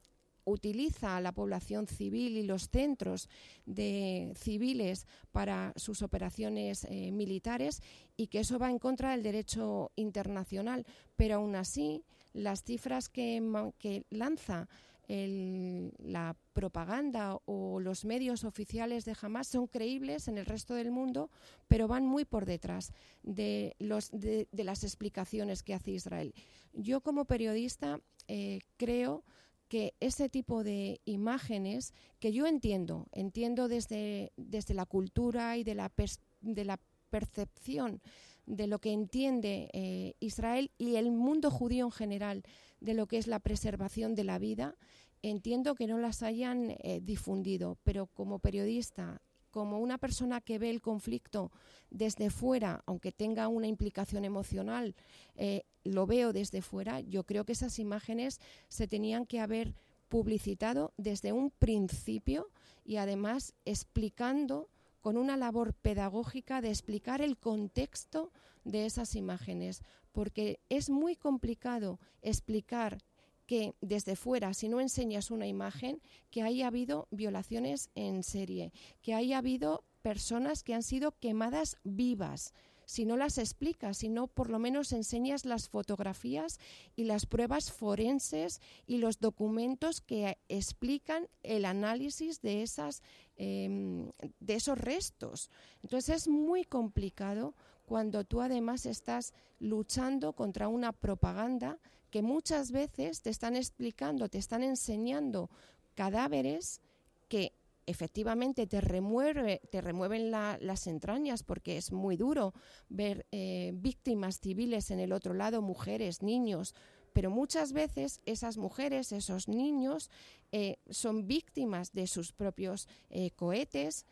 utiliza 0.44 1.16
a 1.16 1.20
la 1.20 1.32
población 1.32 1.88
civil 1.88 2.36
y 2.36 2.44
los 2.44 2.68
centros 2.68 3.28
de 3.64 4.32
civiles 4.36 5.08
para 5.32 5.72
sus 5.74 6.02
operaciones 6.02 6.86
militares 6.88 7.82
y 8.16 8.28
que 8.28 8.38
eso 8.38 8.56
va 8.56 8.70
en 8.70 8.78
contra 8.78 9.10
del 9.10 9.24
derecho 9.24 9.90
internacional. 9.96 10.86
Pero 11.16 11.34
aún 11.36 11.56
así, 11.56 12.04
las 12.32 12.62
cifras 12.62 13.08
que, 13.08 13.42
que 13.80 14.04
lanza 14.08 14.68
la 15.08 16.36
propaganda 16.52 17.38
o 17.44 17.78
los 17.80 18.04
medios 18.04 18.44
oficiales 18.44 19.04
de 19.04 19.16
Hamas 19.20 19.46
son 19.46 19.66
creíbles 19.68 20.26
en 20.26 20.38
el 20.38 20.46
resto 20.46 20.74
del 20.74 20.90
mundo, 20.90 21.30
pero 21.68 21.86
van 21.86 22.04
muy 22.04 22.24
por 22.24 22.44
detrás 22.44 22.92
de, 23.22 23.76
los, 23.78 24.10
de, 24.10 24.48
las 24.52 24.82
explicaciones 24.82 25.62
que 25.62 25.74
hace 25.74 25.92
Israel. 25.92 26.34
Yo 26.72 27.02
como 27.02 27.24
periodista 27.24 28.00
eh, 28.26 28.60
creo 28.76 29.24
que 29.68 29.94
ese 30.00 30.28
tipo 30.28 30.64
de 30.64 31.00
imágenes 31.04 31.92
que 32.18 32.32
yo 32.32 32.46
entiendo, 32.46 33.06
entiendo 33.12 33.68
desde, 33.68 34.32
desde 34.36 34.74
la 34.74 34.86
cultura 34.86 35.56
y 35.56 35.64
de 35.64 35.74
la, 35.74 35.92
de 36.40 36.64
la 36.64 36.80
percepción 37.10 38.00
de 38.46 38.66
lo 38.66 38.78
que 38.78 38.92
entiende 38.92 39.68
eh, 39.72 40.14
Israel 40.20 40.70
y 40.78 40.96
el 40.96 41.10
mundo 41.10 41.50
judío 41.50 41.84
en 41.84 41.92
general 41.92 42.42
de 42.80 42.94
lo 42.94 43.06
que 43.06 43.18
es 43.18 43.26
la 43.26 43.40
preservación 43.40 44.14
de 44.14 44.24
la 44.24 44.38
vida, 44.38 44.76
entiendo 45.22 45.74
que 45.74 45.86
no 45.86 45.98
las 45.98 46.22
hayan 46.22 46.76
eh, 46.78 47.00
difundido, 47.02 47.78
pero 47.82 48.06
como 48.06 48.38
periodista, 48.38 49.20
como 49.50 49.80
una 49.80 49.98
persona 49.98 50.40
que 50.40 50.58
ve 50.58 50.70
el 50.70 50.82
conflicto 50.82 51.50
desde 51.90 52.30
fuera, 52.30 52.82
aunque 52.86 53.12
tenga 53.12 53.48
una 53.48 53.66
implicación 53.66 54.24
emocional, 54.24 54.94
eh, 55.34 55.62
lo 55.82 56.06
veo 56.06 56.32
desde 56.32 56.62
fuera, 56.62 57.00
yo 57.00 57.24
creo 57.24 57.44
que 57.44 57.52
esas 57.52 57.78
imágenes 57.78 58.40
se 58.68 58.86
tenían 58.86 59.26
que 59.26 59.40
haber 59.40 59.74
publicitado 60.08 60.92
desde 60.96 61.32
un 61.32 61.50
principio 61.50 62.50
y 62.84 62.96
además 62.96 63.54
explicando 63.64 64.68
con 65.06 65.18
una 65.18 65.36
labor 65.36 65.72
pedagógica 65.72 66.60
de 66.60 66.70
explicar 66.70 67.22
el 67.22 67.38
contexto 67.38 68.32
de 68.64 68.86
esas 68.86 69.14
imágenes, 69.14 69.84
porque 70.10 70.58
es 70.68 70.90
muy 70.90 71.14
complicado 71.14 72.00
explicar 72.22 72.98
que 73.46 73.76
desde 73.80 74.16
fuera, 74.16 74.52
si 74.52 74.68
no 74.68 74.80
enseñas 74.80 75.30
una 75.30 75.46
imagen, 75.46 76.02
que 76.32 76.42
haya 76.42 76.66
habido 76.66 77.06
violaciones 77.12 77.88
en 77.94 78.24
serie, 78.24 78.72
que 79.00 79.14
haya 79.14 79.38
habido 79.38 79.84
personas 80.02 80.64
que 80.64 80.74
han 80.74 80.82
sido 80.82 81.12
quemadas 81.12 81.76
vivas. 81.84 82.52
Si 82.84 83.04
no 83.04 83.16
las 83.16 83.38
explicas, 83.38 83.98
si 83.98 84.08
no 84.08 84.28
por 84.28 84.48
lo 84.48 84.60
menos 84.60 84.92
enseñas 84.92 85.44
las 85.44 85.68
fotografías 85.68 86.58
y 86.94 87.04
las 87.04 87.26
pruebas 87.26 87.72
forenses 87.72 88.60
y 88.86 88.98
los 88.98 89.18
documentos 89.18 90.00
que 90.00 90.38
explican 90.48 91.28
el 91.42 91.64
análisis 91.64 92.42
de, 92.42 92.62
esas, 92.62 93.02
em, 93.36 94.10
de 94.40 94.54
esos 94.54 94.78
restos. 94.78 95.50
Entonces 95.82 96.16
es 96.22 96.28
muy 96.28 96.64
complicado 96.64 97.54
cuando 97.84 98.24
tú 98.24 98.40
además 98.40 98.86
estás 98.86 99.32
luchando 99.60 100.32
contra 100.32 100.68
una 100.68 100.92
propaganda 100.92 101.78
que 102.10 102.22
muchas 102.22 102.72
veces 102.72 103.22
te 103.22 103.30
están 103.30 103.56
explicando, 103.56 104.28
te 104.28 104.38
están 104.38 104.62
enseñando 104.62 105.50
cadáveres 105.94 106.80
que 107.28 107.52
efectivamente 107.86 108.66
te, 108.66 108.80
remueve, 108.80 109.60
te 109.70 109.80
remueven 109.80 110.30
las 110.30 110.86
entrañas 110.86 111.42
porque 111.42 111.76
es 111.76 111.92
muy 111.92 112.16
duro 112.16 112.52
ver 112.88 113.26
eh, 113.30 113.72
víctimas 113.74 114.40
civiles 114.40 114.90
en 114.90 114.98
el 114.98 115.12
otro 115.12 115.34
lado, 115.34 115.62
mujeres, 115.62 116.22
niños, 116.22 116.74
pero 117.16 117.30
muchas 117.30 117.72
veces 117.72 118.20
esas 118.26 118.58
mujeres, 118.58 119.10
esos 119.10 119.48
niños, 119.48 120.10
eh, 120.52 120.76
son 120.90 121.26
víctimas 121.26 121.94
de 121.94 122.06
sus 122.06 122.30
propios 122.32 122.88
eh, 123.08 123.30
cohetes 123.30 124.04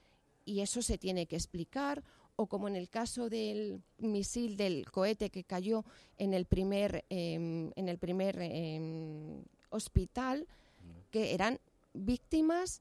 y 0.46 0.60
eso 0.60 0.80
se 0.80 0.96
tiene 0.96 1.26
que 1.26 1.36
explicar 1.36 2.02
o 2.36 2.46
como 2.46 2.66
en 2.66 2.76
el 2.76 2.88
caso 2.88 3.28
del 3.28 3.82
misil 3.98 4.56
del 4.56 4.90
cohete 4.90 5.28
que 5.28 5.44
cayó 5.44 5.84
en 6.16 6.32
el 6.32 6.46
primer, 6.46 7.04
em, 7.10 7.72
en 7.76 7.90
el 7.90 7.98
primer 7.98 8.38
em, 8.40 9.44
hospital, 9.68 10.46
que 11.10 11.34
eran 11.34 11.60
víctimas, 11.92 12.80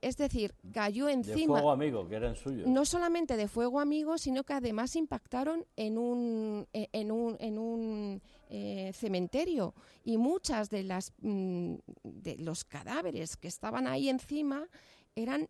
es 0.00 0.16
decir, 0.16 0.54
cayó 0.72 1.08
encima. 1.08 1.56
De 1.56 1.60
fuego 1.60 1.70
amigo, 1.70 2.08
que 2.08 2.14
eran 2.16 2.34
suyos. 2.34 2.66
No 2.66 2.84
solamente 2.84 3.36
de 3.36 3.48
fuego 3.48 3.80
amigo, 3.80 4.18
sino 4.18 4.44
que 4.44 4.54
además 4.54 4.96
impactaron 4.96 5.66
en 5.76 5.98
un, 5.98 6.66
e, 6.72 6.88
en 6.92 7.12
un, 7.12 7.36
en 7.38 7.58
un 7.58 8.22
eh, 8.48 8.92
cementerio 8.94 9.74
y 10.04 10.16
muchas 10.16 10.70
de 10.70 10.82
las 10.82 11.12
mm, 11.20 11.74
de 12.02 12.36
los 12.38 12.64
cadáveres 12.64 13.36
que 13.36 13.48
estaban 13.48 13.86
ahí 13.86 14.08
encima 14.08 14.66
eran 15.14 15.48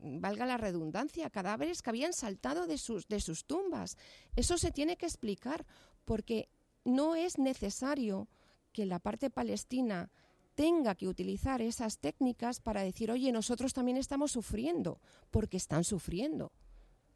valga 0.00 0.46
la 0.46 0.56
redundancia, 0.56 1.30
cadáveres 1.30 1.82
que 1.82 1.90
habían 1.90 2.12
saltado 2.12 2.66
de 2.66 2.78
sus, 2.78 3.08
de 3.08 3.20
sus 3.20 3.44
tumbas. 3.44 3.96
Eso 4.36 4.58
se 4.58 4.70
tiene 4.70 4.96
que 4.96 5.06
explicar 5.06 5.66
porque 6.04 6.48
no 6.84 7.16
es 7.16 7.38
necesario 7.38 8.28
que 8.72 8.86
la 8.86 8.98
parte 8.98 9.30
palestina 9.30 10.10
tenga 10.58 10.96
que 10.96 11.06
utilizar 11.06 11.62
esas 11.62 12.00
técnicas 12.00 12.58
para 12.58 12.82
decir, 12.82 13.12
oye, 13.12 13.30
nosotros 13.30 13.72
también 13.72 13.96
estamos 13.96 14.32
sufriendo, 14.32 14.98
porque 15.30 15.56
están 15.56 15.84
sufriendo. 15.84 16.50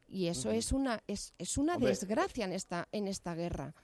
Y 0.07 0.27
eso 0.27 0.49
es 0.49 0.71
una, 0.71 1.03
es, 1.07 1.33
es 1.37 1.57
una 1.57 1.77
desgracia 1.77 2.45
en 2.45 2.53
esta, 2.53 2.87
en 2.93 3.09
esta 3.09 3.35
guerra. 3.35 3.75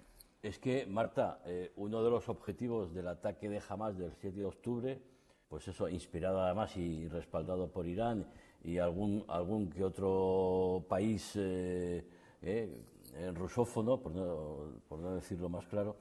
Es 0.41 0.59
que, 0.59 0.85
Marta, 0.85 1.41
eh, 1.45 1.73
uno 1.75 2.01
de 2.01 2.09
los 2.09 2.29
objetivos 2.29 2.93
del 2.93 3.09
ataque 3.09 3.49
de 3.49 3.61
Hamas 3.67 3.97
del 3.97 4.13
7 4.21 4.39
de 4.39 4.45
octubre, 4.45 5.01
pues 5.49 5.67
eso, 5.67 5.89
inspirado 5.89 6.39
además 6.39 6.77
y 6.77 7.09
respaldado 7.09 7.69
por 7.69 7.85
Irán 7.85 8.25
y 8.63 8.77
algún, 8.77 9.25
algún 9.27 9.69
que 9.69 9.83
otro 9.83 10.85
país 10.87 11.33
eh, 11.35 12.07
eh, 12.41 13.31
rusófono, 13.35 13.99
por 13.99 14.13
no, 14.13 14.79
por 14.87 14.99
no 14.99 15.15
decirlo 15.15 15.49
más 15.49 15.65
claro, 15.65 15.97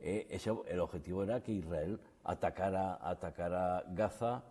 eh, 0.00 0.26
ese, 0.30 0.52
el 0.68 0.80
objetivo 0.80 1.24
era 1.24 1.42
que 1.42 1.52
Israel 1.52 1.98
atacara, 2.28 2.98
atacara 3.00 3.84
Gaza 3.88 4.44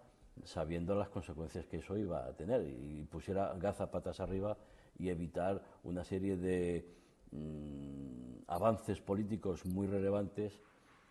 sabiendo 0.44 0.96
las 0.96 1.10
consecuencias 1.10 1.66
que 1.68 1.78
eso 1.78 1.98
iba 1.98 2.26
a 2.26 2.34
tener 2.34 2.68
y 2.68 3.04
pusiera 3.06 3.54
Gaza 3.56 3.90
patas 3.90 4.20
arriba 4.20 4.58
y 4.98 5.10
evitar 5.10 5.62
una 5.84 6.04
serie 6.04 6.38
de 6.38 6.86
mm, 7.32 8.46
avances 8.48 9.00
políticos 9.00 9.66
muy 9.66 9.88
relevantes 9.88 10.60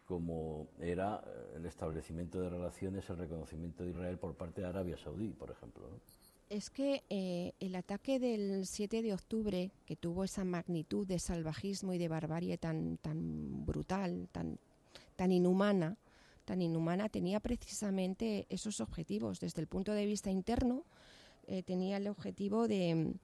como 0.06 0.68
era 0.80 1.22
el 1.56 1.66
establecimiento 1.66 2.40
de 2.40 2.48
relaciones, 2.48 3.08
el 3.10 3.16
reconocimiento 3.16 3.84
de 3.84 3.90
Israel 3.90 4.18
por 4.18 4.34
parte 4.34 4.60
de 4.60 4.68
Arabia 4.68 4.96
Saudí, 4.96 5.32
por 5.32 5.50
ejemplo. 5.50 5.88
Es 6.48 6.70
que 6.70 7.02
eh, 7.10 7.54
el 7.58 7.74
ataque 7.74 8.20
del 8.20 8.66
7 8.66 9.02
de 9.02 9.12
octubre, 9.12 9.72
que 9.84 9.96
tuvo 9.96 10.22
esa 10.22 10.44
magnitud 10.44 11.04
de 11.04 11.18
salvajismo 11.18 11.92
y 11.92 11.98
de 11.98 12.06
barbarie 12.06 12.56
tan, 12.56 12.98
tan 12.98 13.66
brutal, 13.66 14.28
tan, 14.30 14.60
tan 15.16 15.32
inhumana, 15.32 15.96
tan 16.46 16.62
inhumana, 16.62 17.10
tenía 17.10 17.40
precisamente 17.40 18.46
esos 18.48 18.80
objetivos. 18.80 19.40
Desde 19.40 19.60
el 19.60 19.66
punto 19.66 19.92
de 19.92 20.06
vista 20.06 20.30
interno, 20.30 20.84
eh, 21.46 21.62
tenía 21.62 21.98
el 21.98 22.08
objetivo 22.08 22.66
de, 22.66 23.14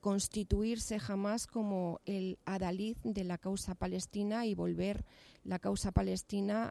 constituirse 0.00 0.98
jamás 0.98 1.46
como 1.46 2.00
el 2.04 2.38
adalid 2.44 2.96
de 3.02 3.24
la 3.24 3.38
causa 3.38 3.74
palestina 3.74 4.44
y 4.46 4.54
volver 4.54 5.04
la 5.42 5.58
causa 5.58 5.90
palestina 5.90 6.68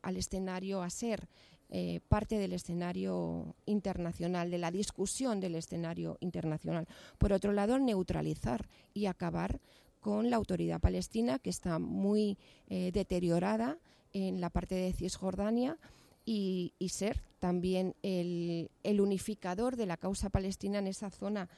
al 0.00 0.16
escenario 0.16 0.82
a 0.82 0.88
ser 0.88 1.28
eh, 1.68 2.00
parte 2.08 2.38
del 2.38 2.54
escenario 2.54 3.54
internacional, 3.66 4.50
de 4.50 4.58
la 4.58 4.70
discusión 4.70 5.38
del 5.38 5.54
escenario 5.54 6.16
internacional. 6.20 6.88
Por 7.18 7.32
otro 7.32 7.52
lado, 7.52 7.78
neutralizar 7.78 8.68
y 8.94 9.06
acabar 9.06 9.60
con 10.00 10.30
la 10.30 10.36
autoridad 10.36 10.80
palestina, 10.80 11.38
que 11.38 11.50
está 11.50 11.78
muy 11.78 12.38
eh, 12.68 12.90
deteriorada 12.92 13.78
en 14.12 14.40
la 14.40 14.50
parte 14.50 14.74
de 14.74 14.92
Cisjordania, 14.92 15.78
y, 16.24 16.72
ser 16.90 17.22
también 17.38 17.94
el, 18.02 18.70
unificador 19.00 19.76
de 19.76 19.86
la 19.86 19.96
causa 19.96 20.30
palestina 20.30 20.78
en 20.78 20.86
esa 20.86 21.10
zona, 21.10 21.48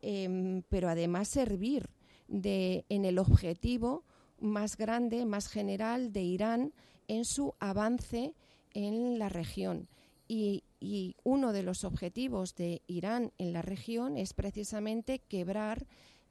em, 0.00 0.62
pero 0.68 0.88
además 0.88 1.28
servir 1.28 1.90
en 2.28 3.04
el 3.04 3.18
objetivo 3.18 4.04
más 4.40 4.76
grande, 4.76 5.26
más 5.26 5.48
general 5.48 6.12
de 6.12 6.22
Irán 6.22 6.72
en 7.08 7.24
su 7.24 7.54
avance 7.58 8.34
en 8.72 9.18
la 9.18 9.28
región. 9.28 9.88
Y, 10.26 10.62
uno 11.22 11.54
de 11.54 11.62
los 11.62 11.82
objetivos 11.84 12.54
de 12.56 12.82
Irán 12.86 13.32
en 13.38 13.54
la 13.54 13.62
región 13.62 14.18
es 14.18 14.34
precisamente 14.34 15.18
quebrar 15.18 15.86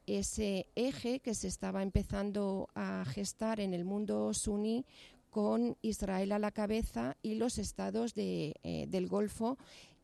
ese 0.06 0.68
eje 0.76 1.22
que 1.22 1.34
se 1.34 1.48
estaba 1.48 1.82
empezando 1.82 2.68
a 2.76 3.04
gestar 3.06 3.60
en 3.60 3.74
el 3.74 3.84
mundo 3.84 4.32
suní 4.36 4.86
con 5.34 5.78
Israel 5.82 6.32
a 6.32 6.38
la 6.38 6.52
cabeza 6.52 7.18
y 7.24 7.34
los 7.34 7.58
estados 7.58 8.14
eh, 8.16 8.54
del 8.88 9.08
Golfo 9.08 9.58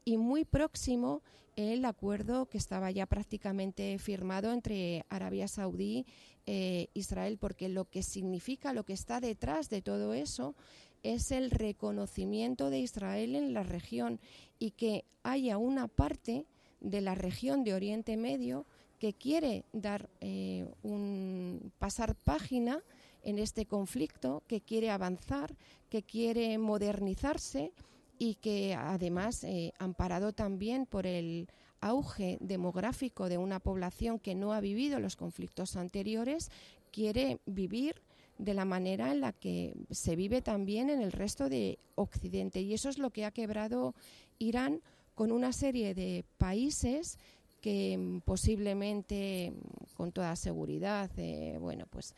y 0.03 0.17
muy 0.17 0.43
próximo 0.43 1.21
el 1.55 1.85
acuerdo 1.85 2.47
que 2.47 2.57
estaba 2.57 2.89
ya 2.89 3.05
prácticamente 3.05 3.99
firmado 3.99 4.51
entre 4.51 5.05
Arabia 5.07 5.47
Saudí 5.47 6.07
e 6.47 6.89
Israel, 6.95 7.37
porque 7.37 7.69
lo 7.69 7.85
que 7.85 8.01
significa, 8.01 8.73
lo 8.73 8.85
que 8.85 8.93
está 8.93 9.19
detrás 9.19 9.69
de 9.69 9.83
todo 9.83 10.15
eso 10.15 10.55
es 11.03 11.31
el 11.31 11.51
reconocimiento 11.51 12.71
de 12.71 12.79
Israel 12.79 13.35
en 13.35 13.53
la 13.53 13.61
región 13.61 14.19
y 14.57 14.71
que 14.71 15.05
haya 15.21 15.59
una 15.59 15.87
parte 15.87 16.47
de 16.81 17.01
la 17.01 17.13
región 17.13 17.63
de 17.63 17.75
Oriente 17.75 18.17
Medio 18.17 18.65
que 18.97 19.13
quiere 19.13 19.63
dar 19.73 20.09
eh, 20.21 20.65
un 20.81 21.71
pasar 21.77 22.15
página 22.15 22.81
en 23.29 23.39
este 23.39 23.65
conflicto, 23.65 24.43
que 24.47 24.61
quiere 24.61 24.89
avanzar, 24.89 25.55
que 25.89 26.03
quiere 26.03 26.57
modernizarse 26.57 27.71
y 28.17 28.35
que 28.35 28.75
además, 28.75 29.43
eh, 29.43 29.73
amparado 29.79 30.33
también 30.33 30.85
por 30.85 31.05
el 31.05 31.47
auge 31.81 32.37
demográfico 32.41 33.29
de 33.29 33.37
una 33.37 33.59
población 33.59 34.19
que 34.19 34.35
no 34.35 34.53
ha 34.53 34.59
vivido 34.59 34.99
los 34.99 35.15
conflictos 35.15 35.77
anteriores, 35.77 36.51
quiere 36.91 37.39
vivir 37.45 38.01
de 38.37 38.53
la 38.53 38.65
manera 38.65 39.11
en 39.11 39.21
la 39.21 39.33
que 39.33 39.73
se 39.91 40.15
vive 40.15 40.41
también 40.41 40.89
en 40.89 41.01
el 41.01 41.11
resto 41.11 41.49
de 41.49 41.77
Occidente. 41.95 42.61
Y 42.61 42.73
eso 42.73 42.89
es 42.89 42.97
lo 42.97 43.11
que 43.11 43.25
ha 43.25 43.31
quebrado 43.31 43.93
Irán 44.37 44.81
con 45.15 45.31
una 45.31 45.51
serie 45.53 45.93
de 45.93 46.23
países 46.37 47.17
que 47.61 47.97
mm, 47.97 48.21
posiblemente, 48.21 49.51
mm, 49.51 49.95
con 49.95 50.11
toda 50.11 50.35
seguridad, 50.35 51.11
eh, 51.17 51.57
bueno, 51.59 51.85
pues 51.89 52.15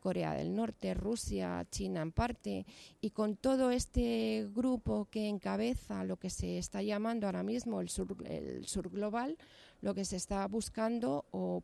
Corea 0.00 0.34
del 0.34 0.54
Norte, 0.54 0.94
Rusia, 0.94 1.66
China 1.70 2.02
en 2.02 2.12
parte, 2.12 2.66
y 3.00 3.10
con 3.10 3.36
todo 3.36 3.70
este 3.70 4.48
grupo 4.54 5.08
que 5.10 5.28
encabeza 5.28 6.04
lo 6.04 6.16
que 6.16 6.30
se 6.30 6.58
está 6.58 6.82
llamando 6.82 7.26
ahora 7.26 7.42
mismo 7.42 7.80
el 7.80 7.88
sur, 7.88 8.88
global, 8.90 9.36
lo 9.80 9.94
que 9.94 10.04
se 10.04 10.16
está 10.16 10.46
buscando 10.46 11.24
o, 11.32 11.62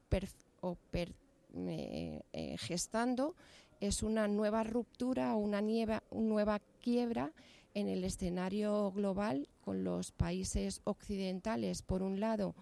eh, 0.92 2.22
eh, 2.33 2.57
gestando 2.59 3.35
es 3.81 4.03
una 4.03 4.27
nueva 4.27 4.64
ruptura, 4.64 5.37
una 5.37 5.62
nueva 6.11 6.61
quiebra 6.83 7.33
en 7.74 7.88
el 7.88 8.03
escenario 8.03 8.90
global 8.90 9.48
con 9.64 9.85
los 9.85 10.11
países 10.11 10.81
occidentales, 10.85 11.83
por 11.83 12.03
un 12.03 12.18
lado, 12.18 12.55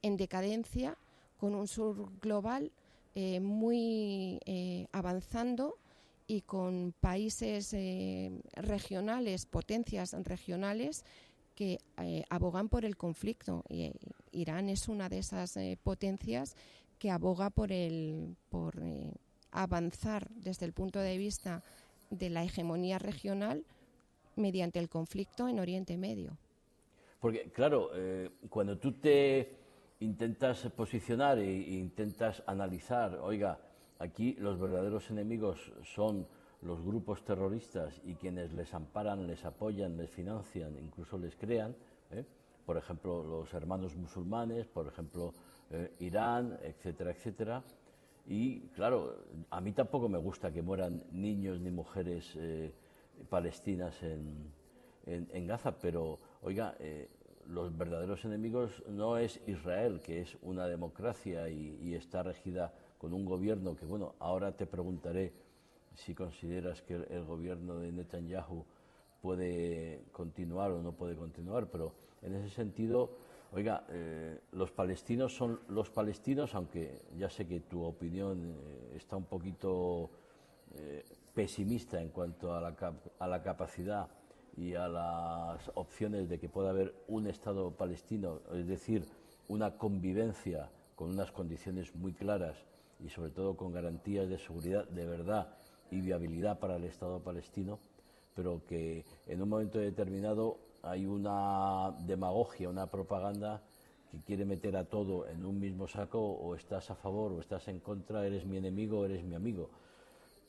en 0.00 0.16
decadencia, 0.16 0.96
con 1.38 1.54
un 1.54 1.68
sur 1.68 2.08
global 2.20 2.72
eh, 3.14 3.40
muy 3.40 4.40
avanzando 4.92 5.78
y 6.26 6.42
con 6.42 6.94
países 7.00 7.74
regionales, 8.54 9.46
potencias 9.46 10.12
regionales 10.24 11.04
que 11.54 11.78
abogan 12.30 12.68
por 12.68 12.84
el 12.84 12.96
conflicto. 12.96 13.64
Irán 14.30 14.68
es 14.68 14.88
una 14.88 15.08
de 15.08 15.18
esas 15.18 15.58
potencias 15.82 16.56
que 17.02 17.10
aboga 17.10 17.50
por 17.50 17.72
el 17.72 18.36
por 18.48 18.80
eh, 18.80 19.12
avanzar 19.50 20.30
desde 20.36 20.66
el 20.66 20.72
punto 20.72 21.00
de 21.00 21.18
vista 21.18 21.64
de 22.10 22.30
la 22.30 22.44
hegemonía 22.44 23.00
regional 23.00 23.64
mediante 24.36 24.78
el 24.78 24.88
conflicto 24.88 25.48
en 25.48 25.58
Oriente 25.58 25.96
Medio. 25.96 26.38
Porque, 27.18 27.50
claro, 27.50 27.90
eh, 27.96 28.30
cuando 28.48 28.78
tú 28.78 28.92
te 28.92 29.50
intentas 30.02 30.68
posicionar 30.76 31.38
e, 31.38 31.78
intentas 31.78 32.42
analizar, 32.46 33.18
oiga, 33.22 33.58
aquí 33.98 34.34
los 34.34 34.58
verdaderos 34.58 35.10
enemigos 35.10 35.72
son 35.84 36.26
los 36.62 36.82
grupos 36.82 37.24
terroristas 37.24 38.00
y 38.04 38.14
quienes 38.14 38.52
les 38.52 38.72
amparan, 38.74 39.26
les 39.26 39.44
apoyan, 39.44 39.96
les 39.96 40.10
financian, 40.10 40.76
incluso 40.78 41.18
les 41.18 41.34
crean, 41.36 41.74
¿eh? 42.10 42.24
por 42.66 42.76
ejemplo, 42.76 43.22
los 43.22 43.52
hermanos 43.54 43.96
musulmanes, 43.96 44.66
por 44.66 44.86
ejemplo, 44.86 45.32
eh, 45.70 45.92
Irán, 46.00 46.58
etcétera, 46.62 47.10
etcétera. 47.10 47.62
Y 48.26 48.60
claro, 48.76 49.16
a 49.50 49.60
mí 49.60 49.72
tampoco 49.72 50.08
me 50.08 50.18
gusta 50.18 50.52
que 50.52 50.62
mueran 50.62 51.02
niños 51.10 51.60
ni 51.60 51.72
mujeres 51.72 52.32
eh, 52.36 52.72
palestinas 53.28 54.00
en, 54.02 54.52
en, 55.06 55.46
Gaza, 55.46 55.76
pero 55.76 56.20
oiga, 56.42 56.76
eh, 56.78 57.08
los 57.46 57.76
verdaderos 57.76 58.24
enemigos 58.24 58.82
no 58.88 59.18
es 59.18 59.40
Israel, 59.46 60.00
que 60.00 60.20
es 60.20 60.36
una 60.42 60.66
democracia 60.66 61.48
y, 61.48 61.94
está 61.94 62.22
regida 62.22 62.72
con 62.98 63.12
un 63.12 63.24
gobierno 63.24 63.76
que, 63.76 63.84
bueno, 63.84 64.14
ahora 64.18 64.52
te 64.52 64.66
preguntaré 64.66 65.32
si 65.94 66.14
consideras 66.14 66.82
que 66.82 66.94
el, 66.94 67.24
gobierno 67.24 67.78
de 67.78 67.92
Netanyahu 67.92 68.64
puede 69.20 70.04
continuar 70.12 70.72
o 70.72 70.82
no 70.82 70.92
puede 70.92 71.16
continuar, 71.16 71.66
pero 71.66 71.92
en 72.22 72.34
ese 72.34 72.50
sentido 72.50 73.10
Oiga, 73.54 73.84
eh, 73.90 74.40
los 74.52 74.70
palestinos 74.70 75.36
son 75.36 75.60
los 75.68 75.90
palestinos, 75.90 76.54
aunque 76.54 77.02
ya 77.18 77.28
sé 77.28 77.46
que 77.46 77.60
tu 77.60 77.82
opinión 77.84 78.56
eh, 78.56 78.96
está 78.96 79.16
un 79.16 79.26
poquito 79.26 80.08
eh, 80.74 81.04
pesimista 81.34 82.00
en 82.00 82.08
cuanto 82.08 82.54
a 82.54 82.62
la, 82.62 82.74
a 83.18 83.26
la, 83.26 83.42
capacidad 83.42 84.08
y 84.56 84.74
a 84.74 84.88
las 84.88 85.70
opciones 85.74 86.28
de 86.28 86.38
que 86.38 86.48
pueda 86.48 86.70
haber 86.70 86.94
un 87.08 87.26
Estado 87.26 87.70
palestino, 87.70 88.40
es 88.52 88.66
decir, 88.66 89.06
una 89.48 89.76
convivencia 89.76 90.68
con 90.94 91.10
unas 91.10 91.32
condiciones 91.32 91.94
muy 91.94 92.12
claras 92.12 92.56
y 93.00 93.08
sobre 93.08 93.30
todo 93.30 93.56
con 93.56 93.72
garantías 93.72 94.28
de 94.28 94.38
seguridad 94.38 94.86
de 94.88 95.06
verdad 95.06 95.54
y 95.90 96.00
viabilidad 96.00 96.58
para 96.58 96.76
el 96.76 96.84
Estado 96.84 97.20
palestino, 97.20 97.78
pero 98.34 98.62
que 98.66 99.04
en 99.26 99.42
un 99.42 99.48
momento 99.48 99.78
determinado 99.78 100.58
hay 100.82 101.06
una 101.06 101.94
demagogia, 102.06 102.68
una 102.68 102.86
propaganda 102.86 103.62
que 104.10 104.18
quiere 104.18 104.44
meter 104.44 104.76
a 104.76 104.84
todo 104.84 105.26
en 105.26 105.44
un 105.44 105.58
mismo 105.58 105.88
saco, 105.88 106.20
o 106.20 106.54
estás 106.54 106.90
a 106.90 106.94
favor 106.94 107.32
o 107.32 107.40
estás 107.40 107.68
en 107.68 107.80
contra, 107.80 108.26
eres 108.26 108.44
mi 108.44 108.58
enemigo 108.58 109.04
eres 109.04 109.24
mi 109.24 109.34
amigo. 109.34 109.70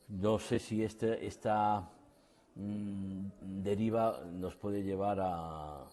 No 0.10 0.38
sé 0.38 0.60
si 0.60 0.84
este, 0.84 1.26
esta 1.26 1.90
deriva 2.56 4.22
nos 4.26 4.56
puede 4.56 4.84
llevar 4.84 5.20
a, 5.22 5.86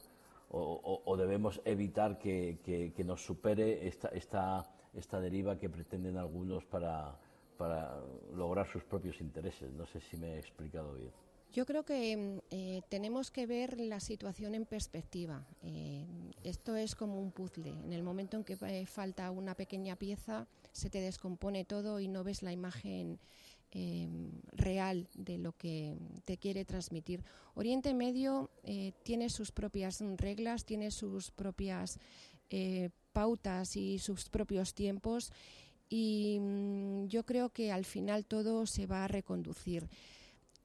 o, 0.50 1.16
debemos 1.16 1.60
evitar 1.64 2.18
que, 2.18 2.92
nos 3.04 3.24
supere 3.24 3.86
esta, 3.86 4.08
esta, 4.08 4.66
esta 4.94 5.20
deriva 5.20 5.58
que 5.58 5.70
pretenden 5.70 6.16
algunos 6.16 6.64
para, 6.64 7.16
para 7.56 8.00
lograr 8.34 8.66
sus 8.66 8.84
propios 8.84 9.20
intereses. 9.20 9.72
No 9.72 9.86
sé 9.86 10.00
si 10.00 10.16
me 10.16 10.34
he 10.34 10.38
explicado 10.38 10.94
bien. 10.94 11.12
Yo 11.52 11.66
creo 11.66 11.84
que 11.84 12.16
mm, 12.16 12.38
eh, 12.50 12.82
tenemos 12.88 13.30
que 13.30 13.46
ver 13.46 13.80
la 13.80 13.98
situación 14.00 14.54
en 14.54 14.66
perspectiva. 14.66 15.44
Eh, 15.62 16.06
esto 16.44 16.76
es 16.76 16.94
como 16.94 17.20
un 17.20 17.32
puzzle. 17.32 17.70
En 17.70 17.92
el 17.92 18.02
momento 18.02 18.36
en 18.36 18.44
que 18.44 18.56
eh, 18.62 18.86
falta 18.86 19.30
una 19.30 19.54
pequeña 19.56 19.96
pieza, 19.96 20.46
se 20.72 20.90
te 20.90 21.00
descompone 21.00 21.64
todo 21.64 21.98
y 21.98 22.06
no 22.06 22.22
ves 22.22 22.42
la 22.42 22.52
imagen 22.52 23.18
em, 23.72 24.30
real 24.52 25.09
de 25.14 25.38
lo 25.38 25.52
que 25.52 25.96
te 26.24 26.37
quiere 26.37 26.64
transmitir. 26.64 27.24
Oriente 27.54 27.94
Medio 27.94 28.50
tiene 29.02 29.30
sus 29.30 29.52
propias 29.52 30.00
reglas, 30.16 30.64
tiene 30.64 30.90
sus 30.90 31.30
propias 31.30 31.98
pautas 33.12 33.76
y 33.76 33.98
sus 33.98 34.28
propios 34.28 34.74
tiempos 34.74 35.33
y 35.90 36.38
mm, 36.40 37.09
yo 37.09 37.26
creo 37.26 37.50
que 37.50 37.72
al 37.72 37.85
final 37.85 38.24
todo 38.24 38.64
se 38.64 38.87
va 38.87 39.04
a 39.04 39.09
reconducir. 39.09 39.88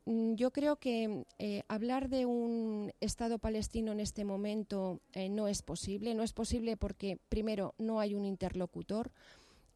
Mm, 0.05 0.35
yo 0.35 0.51
creo 0.51 0.75
que 0.77 1.25
eh, 1.39 1.63
hablar 1.67 2.09
de 2.09 2.27
un 2.27 2.93
Estado 3.01 3.39
palestino 3.39 3.91
en 3.91 3.99
este 3.99 4.23
momento 4.23 5.01
eh, 5.13 5.29
no 5.29 5.47
es 5.47 5.63
posible. 5.63 6.13
No 6.13 6.21
es 6.21 6.31
posible 6.31 6.77
porque, 6.77 7.17
primero, 7.27 7.73
no 7.79 7.99
hay 7.99 8.13
un 8.13 8.23
interlocutor. 8.23 9.11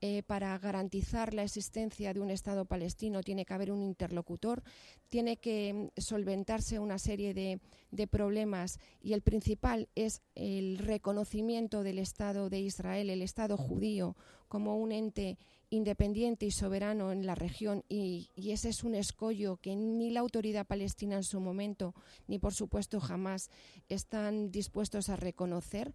Eh, 0.02 0.24
para 0.24 0.58
garantizar 0.58 1.34
la 1.34 1.44
existencia 1.44 2.14
de 2.14 2.22
un 2.22 2.30
Estado 2.30 2.64
palestino 2.64 3.22
tiene 3.22 3.44
que 3.44 3.54
haber 3.54 3.70
un 3.70 3.82
interlocutor, 3.82 4.64
tiene 5.10 5.36
que 5.36 5.74
mm, 5.74 6.00
solventarse 6.00 6.80
una 6.80 6.98
serie 6.98 7.34
de, 7.34 7.60
de, 7.92 8.08
problemas 8.08 8.80
y 9.02 9.12
el 9.12 9.22
principal 9.22 9.90
es 9.96 10.22
el 10.36 10.78
reconocimiento 10.78 11.84
del 11.84 12.00
Estado 12.00 12.50
de 12.50 12.62
Israel, 12.62 13.10
el 13.10 13.22
Estado 13.22 13.58
judío, 13.58 14.16
como 14.48 14.78
un 14.78 14.94
ente 14.94 15.38
independiente 15.70 16.46
y 16.46 16.52
soberano 16.52 17.12
en 17.12 17.26
la 17.26 17.36
región 17.36 17.84
y, 17.88 18.30
ese 18.36 18.70
es 18.70 18.84
un 18.84 18.96
escollo 18.96 19.58
que 19.58 19.76
ni 19.76 20.10
la 20.10 20.20
autoridad 20.22 20.66
palestina 20.66 21.16
en 21.16 21.24
su 21.24 21.40
momento 21.40 21.94
ni 22.28 22.40
por 22.40 22.54
supuesto 22.54 23.00
jamás 23.00 23.52
están 23.88 24.52
dispuestos 24.52 25.10
a 25.10 25.16
reconocer 25.16 25.94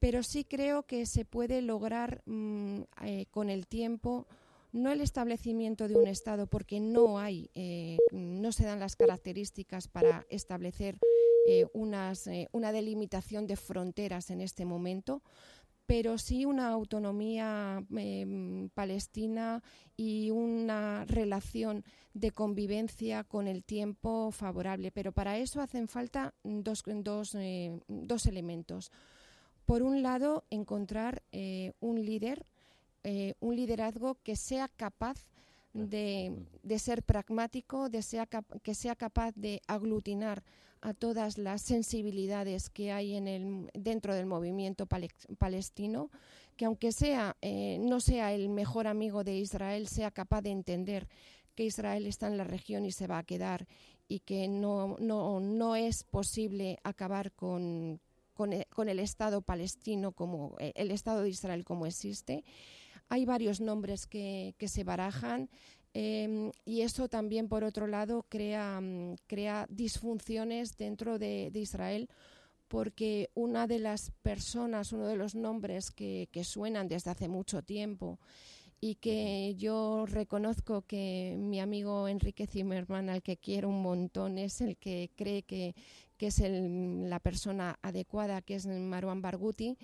pero 0.00 0.22
sí 0.22 0.44
creo 0.44 0.82
que 0.84 1.06
se 1.06 1.24
puede 1.24 1.62
lograr 1.62 2.22
mm, 2.26 2.80
eh, 3.04 3.26
con 3.30 3.50
el 3.50 3.66
tiempo 3.66 4.26
no 4.72 4.92
el 4.92 5.00
establecimiento 5.00 5.88
de 5.88 5.96
un 5.96 6.06
Estado, 6.06 6.46
porque 6.46 6.78
no 6.78 7.18
hay, 7.18 7.50
eh, 7.56 7.98
no 8.12 8.52
se 8.52 8.64
dan 8.64 8.78
las 8.78 8.94
características 8.94 9.88
para 9.88 10.24
establecer 10.30 10.96
eh, 11.48 11.66
una 11.72 12.72
delimitación 12.72 13.48
de 13.48 13.56
fronteras 13.56 14.30
en 14.30 14.40
este 14.40 14.64
momento, 14.64 15.22
pero 15.86 16.18
sí 16.18 16.44
una 16.44 16.68
autonomía 16.68 17.84
em, 17.96 18.68
palestina 18.68 19.60
y 19.96 20.30
una 20.30 21.04
relación 21.04 21.84
de 22.14 22.30
convivencia 22.30 23.24
con 23.24 23.48
el 23.48 23.64
tiempo 23.64 24.30
favorable. 24.30 24.92
Pero 24.92 25.10
para 25.10 25.36
eso 25.36 25.60
hacen 25.60 25.88
falta 25.88 26.32
dos, 26.44 26.84
dos, 26.86 27.36
dos 27.88 28.26
elementos. 28.26 28.92
Por 29.70 29.84
un 29.84 30.02
lado, 30.02 30.42
encontrar 30.50 31.22
un 31.78 32.04
líder 32.04 32.44
eh, 33.04 33.34
un 33.38 33.54
liderazgo 33.54 34.16
que 34.24 34.34
sea 34.34 34.66
capaz 34.66 35.28
de, 35.74 36.34
ser 36.78 37.04
pragmático, 37.04 37.88
de 37.88 38.04
que 38.64 38.74
sea 38.74 38.96
capaz 38.96 39.32
de 39.36 39.62
aglutinar 39.68 40.42
a 40.80 40.92
todas 40.92 41.38
las 41.38 41.62
sensibilidades 41.62 42.68
que 42.68 42.90
hay 42.90 43.14
en 43.14 43.28
el, 43.28 43.70
dentro 43.72 44.12
del 44.12 44.26
movimiento 44.26 44.86
palestino, 45.38 46.10
que 46.56 46.64
aunque 46.64 46.90
sea, 46.90 47.36
eh, 47.40 47.78
no 47.80 48.00
sea 48.00 48.34
el 48.34 48.48
mejor 48.48 48.88
amigo 48.88 49.22
de 49.22 49.36
Israel, 49.36 49.86
sea 49.86 50.10
capaz 50.10 50.42
de 50.42 50.50
entender 50.50 51.06
que 51.54 51.64
Israel 51.64 52.08
está 52.08 52.26
en 52.26 52.38
la 52.38 52.44
región 52.44 52.86
y 52.86 52.90
se 52.90 53.06
va 53.06 53.18
a 53.18 53.22
quedar 53.22 53.68
y 54.08 54.18
que 54.18 54.48
no, 54.48 54.96
no, 54.98 55.38
no 55.38 55.76
es 55.76 56.02
posible 56.02 56.80
acabar 56.82 57.30
con, 57.30 58.00
con, 58.70 58.88
el, 58.88 58.98
Estado 58.98 59.42
palestino 59.42 60.12
como 60.12 60.56
eh, 60.60 60.72
el 60.76 60.90
Estado 60.90 61.22
de 61.22 61.28
Israel 61.28 61.62
como 61.62 61.84
existe. 61.84 62.42
Hay 63.10 63.26
varios 63.26 63.60
nombres 63.60 64.06
que, 64.06 64.54
se 64.58 64.82
barajan 64.82 65.50
em, 65.92 66.50
y 66.64 66.80
eso 66.80 67.08
también, 67.08 67.48
por 67.48 67.64
otro 67.64 67.86
lado, 67.86 68.24
crea, 68.30 68.80
mm, 68.80 69.16
crea 69.26 69.66
disfunciones 69.68 70.78
dentro 70.78 71.18
de, 71.18 71.50
Israel 71.52 72.08
porque 72.68 73.28
una 73.34 73.66
de 73.66 73.80
las 73.80 74.10
personas, 74.22 74.92
uno 74.92 75.06
de 75.06 75.16
los 75.16 75.34
nombres 75.34 75.90
que, 75.90 76.28
suenan 76.42 76.88
desde 76.88 77.10
hace 77.10 77.28
mucho 77.28 77.60
tiempo 77.62 78.18
y 78.80 78.94
que 78.94 79.54
yo 79.58 80.06
reconozco 80.06 80.80
que 80.82 81.36
mi 81.38 81.60
amigo 81.60 82.08
Enrique 82.08 82.46
Zimmerman, 82.46 83.10
al 83.10 83.22
que 83.22 83.36
quiero 83.36 83.68
un 83.68 83.82
montón, 83.82 84.38
es 84.38 84.62
el 84.62 84.78
que 84.78 85.10
cree 85.14 85.42
que, 85.42 85.74
es 86.26 86.40
la 86.40 87.20
persona 87.20 87.78
adecuada, 87.82 88.42
que 88.42 88.54
es 88.54 88.66
Marwan 88.66 89.22
Barghouti. 89.22 89.76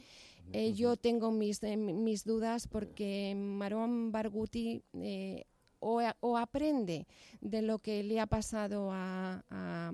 Eh, 0.52 0.74
yo 0.74 0.96
tengo 0.96 1.32
mis, 1.32 1.62
eh, 1.62 1.76
mis 1.76 2.24
dudas 2.24 2.68
porque 2.68 3.34
Marwan 3.36 4.12
Barghouti 4.12 4.82
eh, 4.94 5.44
o, 5.80 6.36
aprende 6.36 7.06
de 7.40 7.62
lo 7.62 7.78
que 7.80 8.02
le 8.02 8.20
ha 8.20 8.26
pasado 8.26 8.90
a, 8.92 9.44
a, 9.50 9.92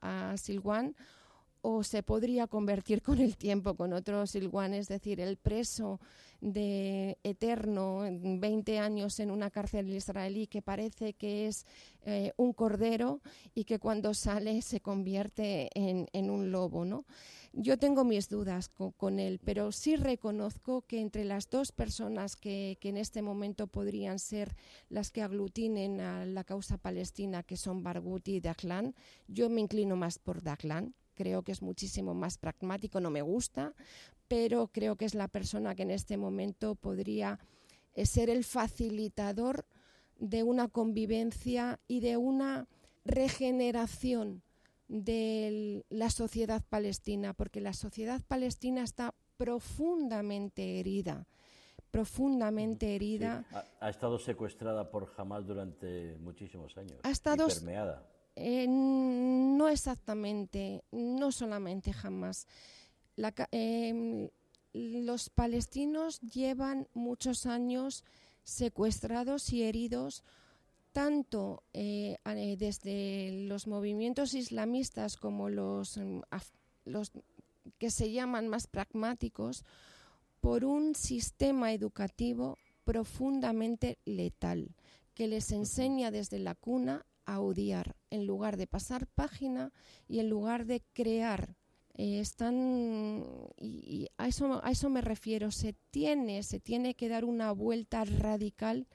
a 0.00 0.36
Silwan 0.36 0.94
o 1.62 1.82
se 1.82 2.02
podría 2.02 2.46
convertir 2.46 3.02
con 3.02 3.20
el 3.20 3.36
tiempo 3.36 3.74
con 3.74 3.92
otro 3.92 4.26
Silwan, 4.26 4.74
es 4.74 4.88
decir, 4.88 5.20
el 5.20 5.36
preso 5.36 6.00
de 6.40 7.18
eterno, 7.24 8.02
20 8.10 8.78
años 8.78 9.18
en 9.18 9.30
una 9.30 9.50
cárcel 9.50 9.92
israelí 9.92 10.46
que 10.46 10.62
parece 10.62 11.14
que 11.14 11.48
es 11.48 11.66
eh, 12.04 12.32
un 12.36 12.52
cordero 12.52 13.20
y 13.54 13.64
que 13.64 13.80
cuando 13.80 14.14
sale 14.14 14.62
se 14.62 14.80
convierte 14.80 15.68
en, 15.74 16.30
un 16.30 16.52
lobo, 16.52 16.84
¿no? 16.84 17.06
Yo 17.52 17.76
tengo 17.78 18.04
mis 18.04 18.28
dudas 18.28 18.68
con, 18.68 19.18
él, 19.18 19.40
pero 19.44 19.72
sí 19.72 19.96
reconozco 19.96 20.82
que 20.82 21.00
entre 21.00 21.24
las 21.24 21.50
dos 21.50 21.72
personas 21.72 22.36
que, 22.36 22.78
en 22.82 22.96
este 22.96 23.20
momento 23.20 23.66
podrían 23.66 24.18
ser 24.18 24.54
las 24.90 25.10
que 25.10 25.22
aglutinen 25.22 26.00
a 26.00 26.24
la 26.24 26.44
causa 26.44 26.78
palestina, 26.78 27.42
que 27.42 27.56
son 27.56 27.82
Barghouti 27.82 28.36
y 28.36 28.40
Daglan, 28.40 28.94
yo 29.26 29.48
me 29.50 29.60
inclino 29.60 29.96
más 29.96 30.18
por 30.18 30.42
Daglan 30.42 30.94
creo 31.18 31.42
que 31.42 31.50
es 31.50 31.62
muchísimo 31.62 32.14
más 32.14 32.38
pragmático, 32.38 33.00
no 33.00 33.10
me 33.10 33.22
gusta, 33.22 33.74
pero 34.28 34.68
creo 34.68 34.94
que 34.94 35.04
es 35.04 35.16
la 35.16 35.26
persona 35.26 35.74
que 35.74 35.82
en 35.82 35.90
este 35.90 36.16
momento 36.16 36.76
podría 36.76 37.40
eh, 37.94 38.06
ser 38.06 38.30
el 38.30 38.44
facilitador 38.44 39.66
de 40.20 40.44
una 40.44 40.68
convivencia 40.68 41.80
y 41.88 41.98
de 41.98 42.16
una 42.16 42.68
regeneración 43.04 44.42
de 44.86 45.84
la 45.90 46.10
sociedad 46.10 46.62
palestina, 46.68 47.34
porque 47.34 47.60
la 47.60 47.72
sociedad 47.72 48.20
palestina 48.28 48.84
está 48.84 49.12
profundamente 49.36 50.78
herida, 50.78 51.26
profundamente 51.90 52.94
herida. 52.94 53.44
ha, 53.80 53.90
estado 53.90 54.20
secuestrada 54.20 54.88
por 54.88 55.12
Hamas 55.16 55.44
durante 55.44 56.16
muchísimos 56.20 56.76
años. 56.78 57.00
Ha 57.02 57.10
estado 57.10 57.48
permeada. 57.48 58.06
Eh, 58.40 58.66
no 58.68 59.68
exactamente, 59.68 60.84
no 60.92 61.32
solamente 61.32 61.92
jamás. 61.92 62.46
Em, 63.50 64.28
los 64.72 65.28
palestinos 65.28 66.20
llevan 66.20 66.86
muchos 66.94 67.46
años 67.46 68.04
secuestrados 68.44 69.52
y 69.52 69.64
heridos 69.64 70.22
tanto 70.92 71.64
eh, 71.72 72.16
eh, 72.24 72.56
desde 72.56 73.46
los 73.48 73.66
movimientos 73.66 74.34
islamistas 74.34 75.16
como 75.16 75.48
los, 75.48 75.96
em, 75.96 76.22
los 76.84 77.10
que 77.78 77.90
se 77.90 78.12
llaman 78.12 78.46
más 78.46 78.68
pragmáticos 78.68 79.64
por 80.40 80.64
un 80.64 80.94
sistema 80.94 81.72
educativo 81.72 82.56
profundamente 82.84 83.98
letal 84.04 84.70
que 85.14 85.26
les 85.26 85.50
enseña 85.50 86.12
desde 86.12 86.38
la 86.38 86.54
cuna 86.54 87.04
a 87.28 87.40
odiar 87.40 87.94
en 88.10 88.26
lugar 88.26 88.56
de 88.56 88.66
pasar 88.66 89.06
página 89.06 89.70
y 90.08 90.18
en 90.18 90.30
lugar 90.30 90.64
de 90.64 90.82
crear. 90.94 91.56
Eh, 91.94 92.20
están 92.20 93.52
y, 93.58 94.08
a 94.16 94.28
eso 94.28 94.60
a 94.64 94.70
eso 94.70 94.88
me 94.88 95.02
refiero. 95.02 95.50
Se 95.50 95.74
tiene 95.90 96.42
se 96.42 96.58
tiene 96.58 96.94
que 96.94 97.08
dar 97.08 97.24
una 97.24 97.52
vuelta 97.52 98.04
radical 98.04 98.86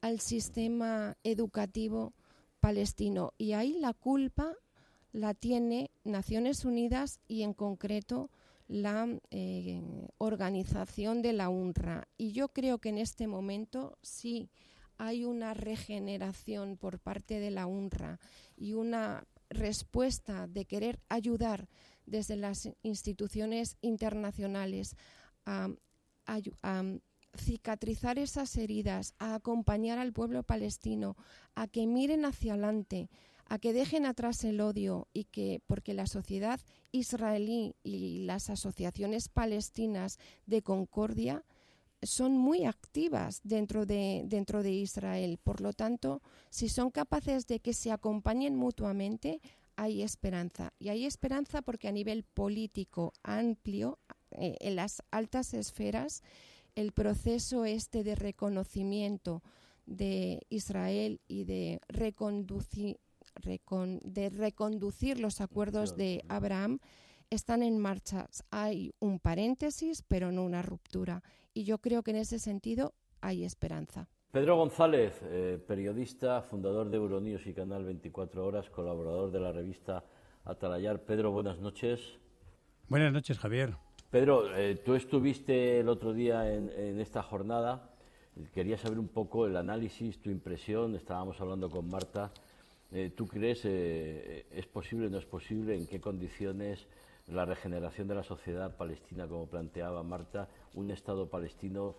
al 0.00 0.20
sistema 0.20 1.16
educativo 1.24 2.14
palestino 2.60 3.32
y 3.36 3.52
ahí 3.52 3.78
la 3.80 3.94
culpa 3.94 4.54
la 5.10 5.34
tiene 5.34 5.90
Naciones 6.04 6.64
Unidas 6.64 7.20
y 7.26 7.42
en 7.42 7.52
concreto 7.52 8.30
la 8.68 9.08
eh, 9.30 9.82
organización 10.18 11.20
de 11.20 11.32
la 11.32 11.48
UNRWA. 11.48 12.08
Y 12.16 12.32
yo 12.32 12.48
creo 12.48 12.78
que 12.78 12.88
en 12.90 12.98
este 12.98 13.26
momento 13.26 13.98
sí 14.02 14.48
hay 15.02 15.24
una 15.24 15.52
regeneración 15.52 16.76
por 16.76 17.00
parte 17.00 17.40
de 17.40 17.50
la 17.50 17.66
UNRWA 17.66 18.20
y 18.56 18.74
una 18.74 19.26
respuesta 19.50 20.46
de 20.46 20.64
querer 20.64 21.00
ayudar 21.08 21.68
desde 22.06 22.36
las 22.36 22.68
instituciones 22.84 23.78
internacionales 23.80 24.94
a, 25.44 25.70
cicatrizar 27.36 28.18
esas 28.18 28.54
heridas, 28.56 29.14
a 29.18 29.34
acompañar 29.34 29.98
al 29.98 30.12
pueblo 30.12 30.44
palestino, 30.44 31.16
a 31.56 31.66
que 31.66 31.86
miren 31.86 32.24
hacia 32.24 32.52
adelante, 32.52 33.08
a 33.48 33.58
que 33.58 33.72
dejen 33.72 34.06
atrás 34.06 34.44
el 34.44 34.60
odio 34.60 35.08
y 35.12 35.24
que, 35.24 35.60
porque 35.66 35.94
la 35.94 36.06
sociedad 36.06 36.60
israelí 36.92 37.74
y 37.82 38.20
las 38.20 38.50
asociaciones 38.50 39.28
palestinas 39.28 40.18
de 40.46 40.62
concordia 40.62 41.42
son 42.02 42.36
muy 42.36 42.64
activas 42.64 43.40
dentro 43.44 43.86
de, 43.86 44.22
dentro 44.26 44.62
de 44.62 44.72
Israel. 44.72 45.38
Por 45.42 45.60
lo 45.60 45.72
tanto, 45.72 46.22
si 46.50 46.68
son 46.68 46.90
capaces 46.90 47.46
de 47.46 47.60
que 47.60 47.72
se 47.72 47.92
acompañen 47.92 48.56
mutuamente, 48.56 49.40
hay 49.76 50.02
esperanza. 50.02 50.72
Y 50.78 50.88
hay 50.88 51.06
esperanza 51.06 51.62
porque 51.62 51.88
a 51.88 51.92
nivel 51.92 52.24
político 52.24 53.12
amplio, 53.22 53.98
eh, 54.32 54.56
en 54.60 54.76
las 54.76 55.02
altas 55.10 55.54
esferas, 55.54 56.22
el 56.74 56.92
proceso 56.92 57.64
este 57.64 58.02
de 58.02 58.14
reconocimiento 58.14 59.42
de 59.86 60.40
Israel 60.48 61.20
y 61.28 61.44
de 61.44 61.80
reconducir, 61.88 62.98
de 63.44 64.30
reconducir 64.30 65.18
los 65.18 65.40
acuerdos 65.40 65.96
de 65.96 66.24
Abraham 66.28 66.78
están 67.30 67.62
en 67.62 67.78
marcha. 67.78 68.28
Hay 68.50 68.92
un 69.00 69.18
paréntesis, 69.18 70.02
pero 70.06 70.32
no 70.32 70.44
una 70.44 70.62
ruptura 70.62 71.22
y 71.54 71.64
yo 71.64 71.78
creo 71.78 72.02
que 72.02 72.12
en 72.12 72.18
ese 72.18 72.38
sentido 72.38 72.94
hay 73.20 73.44
esperanza. 73.44 74.08
Pedro 74.32 74.56
González, 74.56 75.20
eh, 75.24 75.62
periodista, 75.66 76.40
fundador 76.40 76.88
de 76.88 76.96
Euronews 76.96 77.46
y 77.46 77.52
Canal 77.52 77.84
24 77.84 78.46
Horas, 78.46 78.70
colaborador 78.70 79.30
de 79.30 79.40
la 79.40 79.52
revista 79.52 80.04
Atalayar. 80.44 81.02
Pedro, 81.04 81.30
buenas 81.30 81.58
noches. 81.58 82.00
Buenas 82.88 83.12
noches, 83.12 83.38
Javier. 83.38 83.74
Pedro, 84.10 84.56
eh, 84.56 84.76
tú 84.76 84.94
estuviste 84.94 85.80
el 85.80 85.88
otro 85.88 86.14
día 86.14 86.50
en, 86.52 86.98
esta 86.98 87.22
jornada. 87.22 87.90
Quería 88.54 88.78
saber 88.78 88.98
un 88.98 89.08
poco 89.08 89.46
el 89.46 89.56
análisis, 89.56 90.18
tu 90.18 90.30
impresión. 90.30 90.94
Estábamos 90.96 91.38
hablando 91.40 91.68
con 91.68 91.88
Marta. 91.88 92.32
Eh, 92.90 93.12
¿Tú 93.14 93.26
crees 93.26 93.64
es 93.66 94.66
posible, 94.66 95.10
no 95.10 95.18
es 95.18 95.26
posible? 95.26 95.76
¿En 95.76 95.86
qué 95.86 96.00
condiciones 96.00 96.86
la 97.28 97.44
regeneración 97.44 98.08
de 98.08 98.14
la 98.14 98.22
sociedad 98.22 98.76
palestina, 98.76 99.26
como 99.26 99.46
planteaba 99.46 100.02
Marta, 100.02 100.48
un 100.74 100.90
Estado 100.90 101.28
palestino 101.28 101.94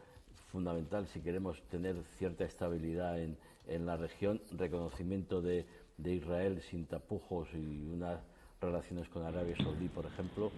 fundamental 0.51 1.07
si 1.07 1.19
queremos 1.21 1.61
tener 1.69 1.95
cierta 2.17 2.45
estabilidad 2.45 3.19
en, 3.19 3.37
en 3.67 3.85
la 3.85 3.97
región, 3.97 4.41
reconocimiento 4.51 5.41
de, 5.41 5.65
de, 5.97 6.13
Israel 6.13 6.61
sin 6.69 6.85
tapujos 6.85 7.47
y 7.53 7.87
unas 7.87 8.19
relaciones 8.61 9.09
con 9.09 9.23
Arabia 9.23 9.55
Saudí, 9.57 9.87
por 9.87 10.05
ejemplo. 10.05 10.51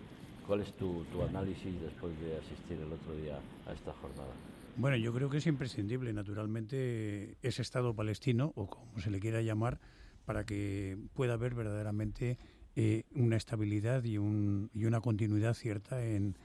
¿Cuál 0.45 0.61
es 0.61 0.71
tu, 0.73 1.03
tu 1.05 1.23
análisis 1.23 1.81
después 1.81 2.19
de 2.19 2.37
asistir 2.37 2.77
el 2.79 2.91
otro 2.91 3.15
día 3.15 3.39
a 3.65 3.73
esta 3.73 3.93
jornada? 3.93 4.31
Bueno, 4.77 4.97
yo 4.97 5.13
creo 5.13 5.29
que 5.29 5.37
es 5.37 5.47
imprescindible, 5.47 6.13
naturalmente, 6.13 7.37
ese 7.41 7.61
Estado 7.61 7.95
palestino, 7.95 8.51
o 8.55 8.67
como 8.67 8.99
se 8.99 9.09
le 9.09 9.19
quiera 9.19 9.41
llamar, 9.41 9.79
para 10.25 10.43
que 10.43 10.97
pueda 11.13 11.33
haber 11.33 11.55
verdaderamente 11.55 12.37
eh, 12.75 13.03
una 13.15 13.37
estabilidad 13.37 14.03
y, 14.03 14.17
un, 14.17 14.69
y, 14.73 14.85
una 14.85 15.01
continuidad 15.01 15.53
cierta 15.53 16.03
en, 16.05 16.35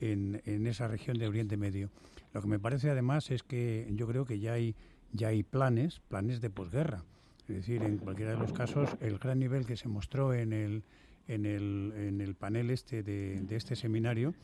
en, 0.00 0.42
en, 0.44 0.66
esa 0.66 0.88
región 0.88 1.18
de 1.18 1.28
Oriente 1.28 1.56
Medio. 1.56 1.90
Lo 2.32 2.42
que 2.42 2.48
me 2.48 2.58
parece 2.58 2.90
además 2.90 3.30
es 3.30 3.42
que 3.42 3.88
yo 3.92 4.06
creo 4.06 4.24
que 4.24 4.38
ya 4.38 4.54
hay, 4.54 4.74
ya 5.12 5.28
hay 5.28 5.42
planes, 5.42 6.00
planes 6.08 6.40
de 6.40 6.50
posguerra. 6.50 7.04
Es 7.48 7.56
decir, 7.56 7.82
en 7.82 7.98
cualquiera 7.98 8.32
de 8.32 8.38
los 8.38 8.52
casos, 8.52 8.90
el 9.00 9.18
gran 9.18 9.38
nivel 9.38 9.66
que 9.66 9.76
se 9.76 9.88
mostró 9.88 10.34
en 10.34 10.52
el, 10.52 10.82
en 11.28 11.46
el, 11.46 11.92
en 11.96 12.20
el 12.20 12.34
panel 12.34 12.70
este 12.70 13.02
de, 13.02 13.40
de 13.40 13.56
este 13.56 13.76
seminario, 13.76 14.34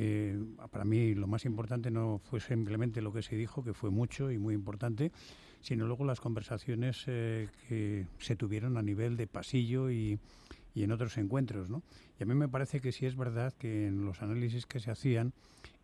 eh, 0.00 0.38
para 0.70 0.84
mí 0.84 1.14
lo 1.14 1.26
más 1.26 1.44
importante 1.44 1.90
no 1.90 2.20
fue 2.30 2.40
simplemente 2.40 3.02
lo 3.02 3.12
que 3.12 3.22
se 3.22 3.34
dijo, 3.34 3.64
que 3.64 3.74
fue 3.74 3.90
mucho 3.90 4.30
y 4.30 4.38
muy 4.38 4.54
importante, 4.54 5.10
sino 5.60 5.86
luego 5.88 6.04
las 6.04 6.20
conversaciones 6.20 7.02
eh, 7.08 7.48
que 7.68 8.06
se 8.18 8.36
tuvieron 8.36 8.76
a 8.76 8.82
nivel 8.82 9.16
de 9.16 9.26
pasillo 9.26 9.90
y, 9.90 10.18
y 10.78 10.84
en 10.84 10.92
otros 10.92 11.18
encuentros. 11.18 11.68
¿no? 11.70 11.82
Y 12.18 12.22
a 12.22 12.26
mí 12.26 12.34
me 12.34 12.48
parece 12.48 12.80
que 12.80 12.92
sí 12.92 13.04
es 13.04 13.16
verdad 13.16 13.52
que 13.54 13.88
en 13.88 14.04
los 14.04 14.22
análisis 14.22 14.64
que 14.64 14.78
se 14.78 14.92
hacían 14.92 15.32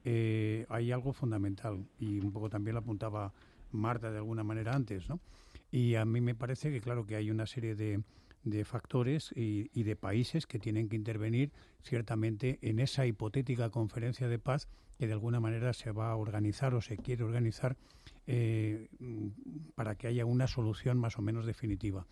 eh, 0.04 0.66
hay 0.68 0.92
algo 0.92 1.12
fundamental 1.12 1.84
y 1.98 2.20
un 2.20 2.30
poco 2.30 2.48
también 2.48 2.74
lo 2.74 2.80
apuntaba 2.80 3.32
Marta 3.72 4.12
de 4.12 4.18
alguna 4.18 4.44
manera 4.44 4.72
antes. 4.72 5.08
¿no? 5.08 5.18
Y 5.72 5.96
a 5.96 6.04
mí 6.04 6.20
me 6.20 6.36
parece 6.36 6.70
que 6.70 6.80
claro 6.80 7.06
que 7.06 7.16
hay 7.16 7.32
una 7.32 7.46
serie 7.46 7.74
de, 7.74 8.04
de 8.44 8.64
factores 8.64 9.32
y, 9.34 9.82
de 9.82 9.96
países 9.96 10.46
que 10.46 10.60
tienen 10.60 10.88
que 10.88 10.94
intervenir 10.94 11.50
ciertamente 11.82 12.60
en 12.62 12.78
esa 12.78 13.04
hipotética 13.04 13.70
conferencia 13.70 14.28
de 14.28 14.38
paz 14.38 14.68
que 14.96 15.08
de 15.08 15.12
alguna 15.12 15.40
manera 15.40 15.72
se 15.72 15.90
va 15.90 16.12
a 16.12 16.16
organizar 16.16 16.72
o 16.74 16.80
se 16.80 16.96
quiere 16.96 17.24
organizar 17.24 17.76
eh, 18.28 18.88
para 19.74 19.96
que 19.96 20.06
haya 20.06 20.24
una 20.24 20.46
solución 20.46 20.98
más 20.98 21.18
o 21.18 21.22
menos 21.22 21.46
definitiva. 21.46 22.06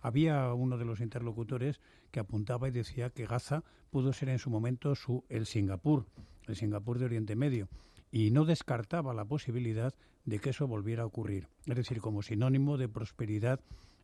Había 0.00 0.52
uno 0.54 0.78
de 0.78 0.84
los 0.84 1.00
interlocutores 1.00 1.80
que 2.10 2.20
apuntaba 2.20 2.68
y 2.68 2.72
decía 2.72 3.10
que 3.10 3.26
Gaza 3.26 3.64
pudo 3.90 4.12
ser 4.12 4.28
en 4.28 4.38
su 4.38 4.50
momento 4.50 4.94
su, 4.94 5.24
el 5.28 5.46
Singapur, 5.46 6.06
el 6.46 6.56
Singapur 6.56 6.98
de 6.98 7.06
Oriente 7.06 7.36
Medio, 7.36 7.68
y 8.10 8.30
no 8.30 8.44
descartaba 8.44 9.14
la 9.14 9.24
posibilidad 9.24 9.94
de 10.24 10.38
que 10.38 10.50
eso 10.50 10.66
volviera 10.66 11.02
a 11.02 11.06
ocurrir, 11.06 11.48
es 11.66 11.76
decir, 11.76 12.00
como 12.00 12.22
sinónimo 12.22 12.76
de 12.76 12.88
prosperidad 12.88 13.60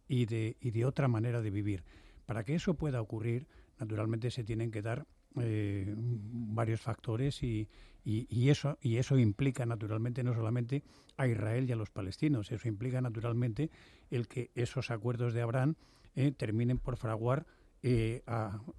y 0.09 0.27
de, 0.27 0.57
y 0.61 0.71
de 0.71 0.85
otra 0.85 1.09
manera 1.09 1.41
de 1.43 1.51
vivir. 1.51 1.85
Para 2.27 2.45
que 2.45 2.55
eso 2.55 2.75
pueda 2.75 3.01
ocurrir, 3.01 3.47
naturalmente 3.79 4.31
se 4.31 4.45
tienen 4.45 4.71
que 4.71 4.83
dar 4.83 5.07
eh, 5.41 5.95
varios 5.97 6.81
factores 6.81 7.43
y, 7.43 7.69
y, 8.05 8.27
y, 8.29 8.51
eso, 8.51 8.79
y 8.81 8.99
eso 8.99 9.19
implica 9.19 9.67
naturalmente 9.67 10.23
no 10.23 10.35
solamente 10.35 10.83
a 11.17 11.27
Israel 11.27 11.69
y 11.69 11.73
a 11.73 11.77
los 11.77 11.91
palestinos, 11.91 12.53
eso 12.53 12.69
implica 12.69 13.01
naturalmente 13.01 13.71
el 14.11 14.29
que 14.29 14.51
esos 14.55 14.91
acuerdos 14.91 15.33
de 15.33 15.43
Abraham 15.43 15.75
eh, 16.15 16.33
terminen 16.33 16.79
por 16.79 16.97
fraguar 16.97 17.47
eh, 17.87 18.23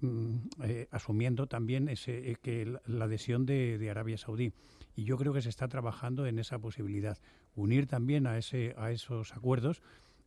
mm, 0.00 0.34
eh, 0.64 0.88
asumiendo 0.90 1.46
también 1.46 1.88
ese, 1.88 2.32
eh, 2.32 2.36
que 2.42 2.66
la, 2.66 2.82
la 2.86 3.04
adhesión 3.04 3.46
de, 3.46 3.78
de, 3.78 3.88
Arabia 3.88 4.18
Saudí. 4.18 4.52
Y 4.96 5.04
yo 5.04 5.16
creo 5.16 5.32
que 5.32 5.42
se 5.42 5.48
está 5.48 5.68
trabajando 5.68 6.26
en 6.26 6.40
esa 6.40 6.58
posibilidad. 6.58 7.16
Unir 7.54 7.86
también 7.86 8.26
a, 8.26 8.36
ese, 8.36 8.74
a 8.76 8.90
esos 8.90 9.32
acuerdos 9.36 9.80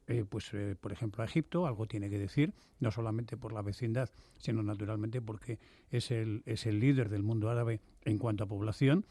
eh, 0.09 0.25
pues 0.27 0.51
eh, 0.55 0.75
por 0.79 0.91
ejemplo 0.91 1.21
a 1.21 1.27
Egipto, 1.27 1.67
algo 1.67 1.85
tiene 1.85 2.09
que 2.09 2.17
decir, 2.17 2.55
no 2.79 2.89
solamente 2.89 3.37
por 3.37 3.53
la 3.53 3.61
vecindad, 3.61 4.09
sino 4.39 4.63
naturalmente 4.63 5.21
porque 5.21 5.59
es 5.91 6.09
el, 6.09 6.41
es 6.47 6.65
el 6.65 6.79
líder 6.79 7.09
del 7.09 7.21
mundo 7.21 7.47
árabe 7.51 7.79
en 8.05 8.17
cuanto 8.17 8.43
a 8.43 8.47
población. 8.47 9.05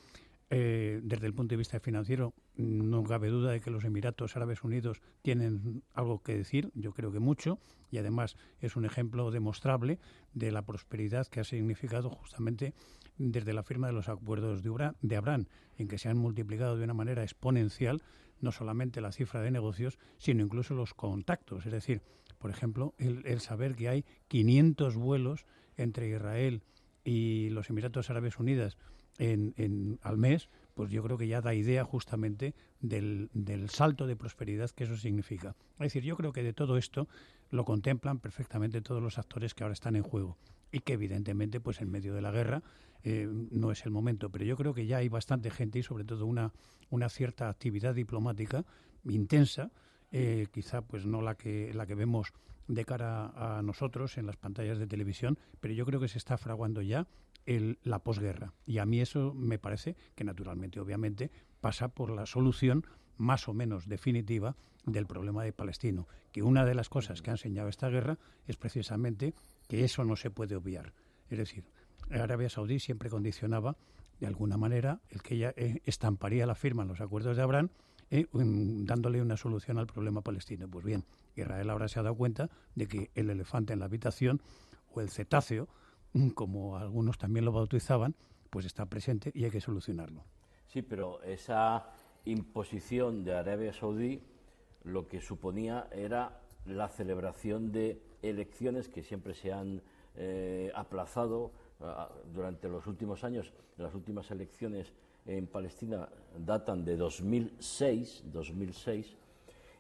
Eh, 0.51 1.01
desde 1.05 1.26
el 1.26 1.34
punto 1.34 1.53
de 1.53 1.59
vista 1.59 1.78
financiero, 1.78 2.34
no 2.57 3.05
cabe 3.05 3.28
duda 3.28 3.53
de 3.53 3.61
que 3.61 3.70
los 3.70 3.84
Emiratos 3.84 4.34
Árabes 4.34 4.64
Unidos 4.64 5.01
tienen 5.22 5.84
algo 5.94 6.22
que 6.22 6.36
decir, 6.36 6.72
yo 6.74 6.92
creo 6.92 7.12
que 7.12 7.20
mucho, 7.20 7.61
y 7.92 7.99
además 7.99 8.36
es 8.61 8.74
un 8.74 8.84
ejemplo 8.84 9.30
demostrable 9.30 10.01
de 10.32 10.51
la 10.51 10.62
prosperidad 10.62 11.28
que 11.28 11.38
ha 11.38 11.44
significado 11.44 12.11
justamente 12.11 12.74
desde 13.18 13.53
la 13.53 13.62
firma 13.62 13.86
de 13.86 13.92
los 13.92 14.09
acuerdos 14.09 14.64
de, 14.64 14.92
de 15.01 15.16
Abraham, 15.16 15.46
en 15.76 15.86
que 15.86 15.99
se 15.99 16.09
han 16.09 16.18
multiplicado 16.18 16.76
de 16.76 16.82
una 16.84 16.94
manera 16.94 17.22
exponencial 17.22 18.03
no 18.41 18.53
solamente 18.53 19.01
la 19.01 19.12
cifra 19.12 19.41
de 19.41 19.51
negocios, 19.51 19.99
sino 20.18 20.43
incluso 20.43 20.74
los 20.74 20.95
contactos. 20.95 21.66
Es 21.66 21.72
decir, 21.72 22.03
por 22.39 22.51
ejemplo, 22.51 22.95
el, 22.99 23.26
el 23.26 23.41
saber 23.41 23.74
que 23.74 23.89
hay 23.89 24.05
500 24.28 24.97
vuelos 24.97 25.47
entre 25.76 26.09
Israel 26.09 26.62
y 27.05 27.51
los 27.51 27.70
Emiratos 27.70 28.11
Árabes 28.11 28.39
Unidos 28.39 28.76
en, 29.18 29.55
en, 29.57 29.99
al 30.03 30.16
mes, 30.16 30.49
pues 30.74 30.91
yo 30.91 31.03
creo 31.03 31.18
que 31.18 31.26
ya 31.26 31.41
da 31.41 31.55
idea 31.55 31.84
justamente 31.84 32.55
del, 32.80 33.30
del, 33.32 33.68
salto 33.68 34.07
de 34.07 34.16
prosperidad 34.16 34.70
que 34.70 34.84
eso 34.84 34.97
significa. 34.97 35.57
Es 35.74 35.93
decir, 35.93 36.05
yo 36.05 36.16
creo 36.16 36.32
que 36.32 36.43
de 36.43 36.53
todo 36.53 36.76
esto 36.76 37.09
lo 37.51 37.64
contemplan 37.64 38.20
perfectamente 38.20 38.80
todos 38.80 39.03
los 39.03 39.18
actores 39.18 39.55
que 39.55 39.64
ahora 39.64 39.72
están 39.72 39.97
en 39.97 40.03
juego 40.03 40.36
y 40.73 40.81
que 40.81 40.95
evidentemente 40.95 41.61
pues 41.61 41.81
en 41.81 41.91
medio 41.91 42.14
de 42.14 42.23
la 42.23 42.31
guerra 42.31 42.62
eh, 43.05 43.29
no 43.51 43.71
es 43.71 43.85
el 43.85 43.91
momento, 43.91 44.31
pero 44.31 44.45
yo 44.45 44.57
creo 44.57 44.75
que 44.75 44.87
ya 44.87 44.99
hay 44.99 45.09
bastante 45.09 45.51
gente 45.51 45.79
y 45.79 45.83
sobre 45.83 46.05
todo 46.05 46.27
una, 46.27 46.53
una 46.91 47.09
cierta 47.09 47.49
actividad 47.49 47.95
diplomática 47.95 48.64
intensa, 49.05 49.71
eh, 50.11 50.47
quizá 50.53 50.83
pues 50.83 51.07
no 51.07 51.23
la 51.23 51.35
que, 51.37 51.73
la 51.75 51.87
que 51.87 51.95
vemos 51.95 52.33
de 52.66 52.85
cara 52.85 53.33
a 53.59 53.62
nosotros 53.62 54.19
en 54.19 54.27
las 54.27 54.37
pantallas 54.37 54.79
de 54.79 54.87
televisión, 54.87 55.39
pero 55.61 55.75
yo 55.75 55.87
creo 55.87 56.01
que 56.01 56.09
se 56.09 56.19
está 56.19 56.37
fraguando 56.37 56.83
ya 56.83 57.07
el, 57.47 57.79
la 57.83 58.01
posguerra. 58.01 58.53
Y 58.66 58.79
a 58.79 58.87
mí 58.87 59.01
eso 59.01 59.33
me 59.35 59.59
parece 59.59 59.97
que 60.14 60.25
naturalmente, 60.25 60.81
obviamente, 60.81 61.31
pasa 61.61 61.89
por 61.89 62.11
la 62.11 62.27
solución 62.27 62.87
más 63.16 63.49
o 63.49 63.55
menos 63.55 63.89
definitiva 63.89 64.55
del 64.85 65.07
problema 65.07 65.45
de 65.45 65.53
Palestino, 65.53 66.07
que 66.33 66.43
una 66.43 66.64
de 66.64 66.75
las 66.75 66.89
cosas 66.89 67.23
que 67.23 67.31
ha 67.31 67.35
enseñado 67.35 67.69
esta 67.69 67.89
guerra 67.89 68.19
es 68.47 68.57
precisamente 68.57 69.35
que 69.69 69.85
eso 69.85 70.05
no 70.05 70.16
se 70.16 70.31
puede 70.31 70.57
obviar. 70.57 70.93
Es 71.31 71.39
decir, 71.39 71.64
Arabia 72.11 72.49
Saudí 72.49 72.81
siempre 72.81 73.11
condicionaba 73.11 73.77
de 74.19 74.27
alguna 74.27 74.57
manera 74.57 75.01
el 75.11 75.23
que 75.23 75.35
ella 75.37 75.55
eh, 75.57 75.81
estamparía 75.85 76.47
la 76.47 76.55
firma 76.55 76.83
en 76.83 76.89
los 76.89 77.01
acuerdos 77.01 77.37
de 77.37 77.43
Abraham 77.43 77.71
eh, 78.11 78.27
dándole 78.33 79.21
una 79.21 79.37
solución 79.37 79.79
al 79.79 79.87
problema 79.87 80.23
palestino. 80.23 80.66
Pues 80.69 80.85
bien, 80.85 81.05
Israel 81.37 81.71
ahora 81.71 81.89
se 81.89 82.01
ha 82.01 82.03
dado 82.03 82.16
cuenta 82.16 82.49
de 82.75 82.89
que 82.89 83.11
el 83.14 83.31
elefante 83.31 83.75
en 83.75 83.81
la 83.81 83.85
habitación 83.85 84.41
o 84.93 85.01
el 85.01 85.11
cetáceo, 85.11 85.69
como 86.35 86.79
algunos 86.79 87.19
también 87.19 87.45
lo 87.45 87.53
bautizaban, 87.53 88.14
pues 88.51 88.64
está 88.64 88.87
presente 88.87 89.31
y 89.35 89.45
hay 89.45 89.51
que 89.51 89.61
solucionarlo. 89.61 90.25
Sí, 90.66 90.83
pero 90.83 91.23
esa 91.23 91.91
imposición 92.25 93.25
de 93.25 93.37
Arabia 93.37 93.73
Saudí 93.73 94.23
lo 94.85 95.07
que 95.07 95.21
suponía 95.21 95.89
era 95.93 96.41
la 96.64 96.89
celebración 96.89 97.73
de 97.73 98.03
elecciones 98.23 98.89
que 98.89 99.03
siempre 99.03 99.35
se 99.35 99.53
han 99.53 99.83
eh, 100.16 100.71
aplazado 100.75 101.53
durante 102.35 102.69
los 102.69 102.89
últimos 102.89 103.23
años, 103.23 103.53
las 103.77 103.95
últimas 103.95 104.29
elecciones 104.33 104.93
en 105.27 105.47
Palestina 105.47 106.09
datan 106.37 106.85
de 106.85 106.97
2006, 106.97 108.25
2006 108.33 109.16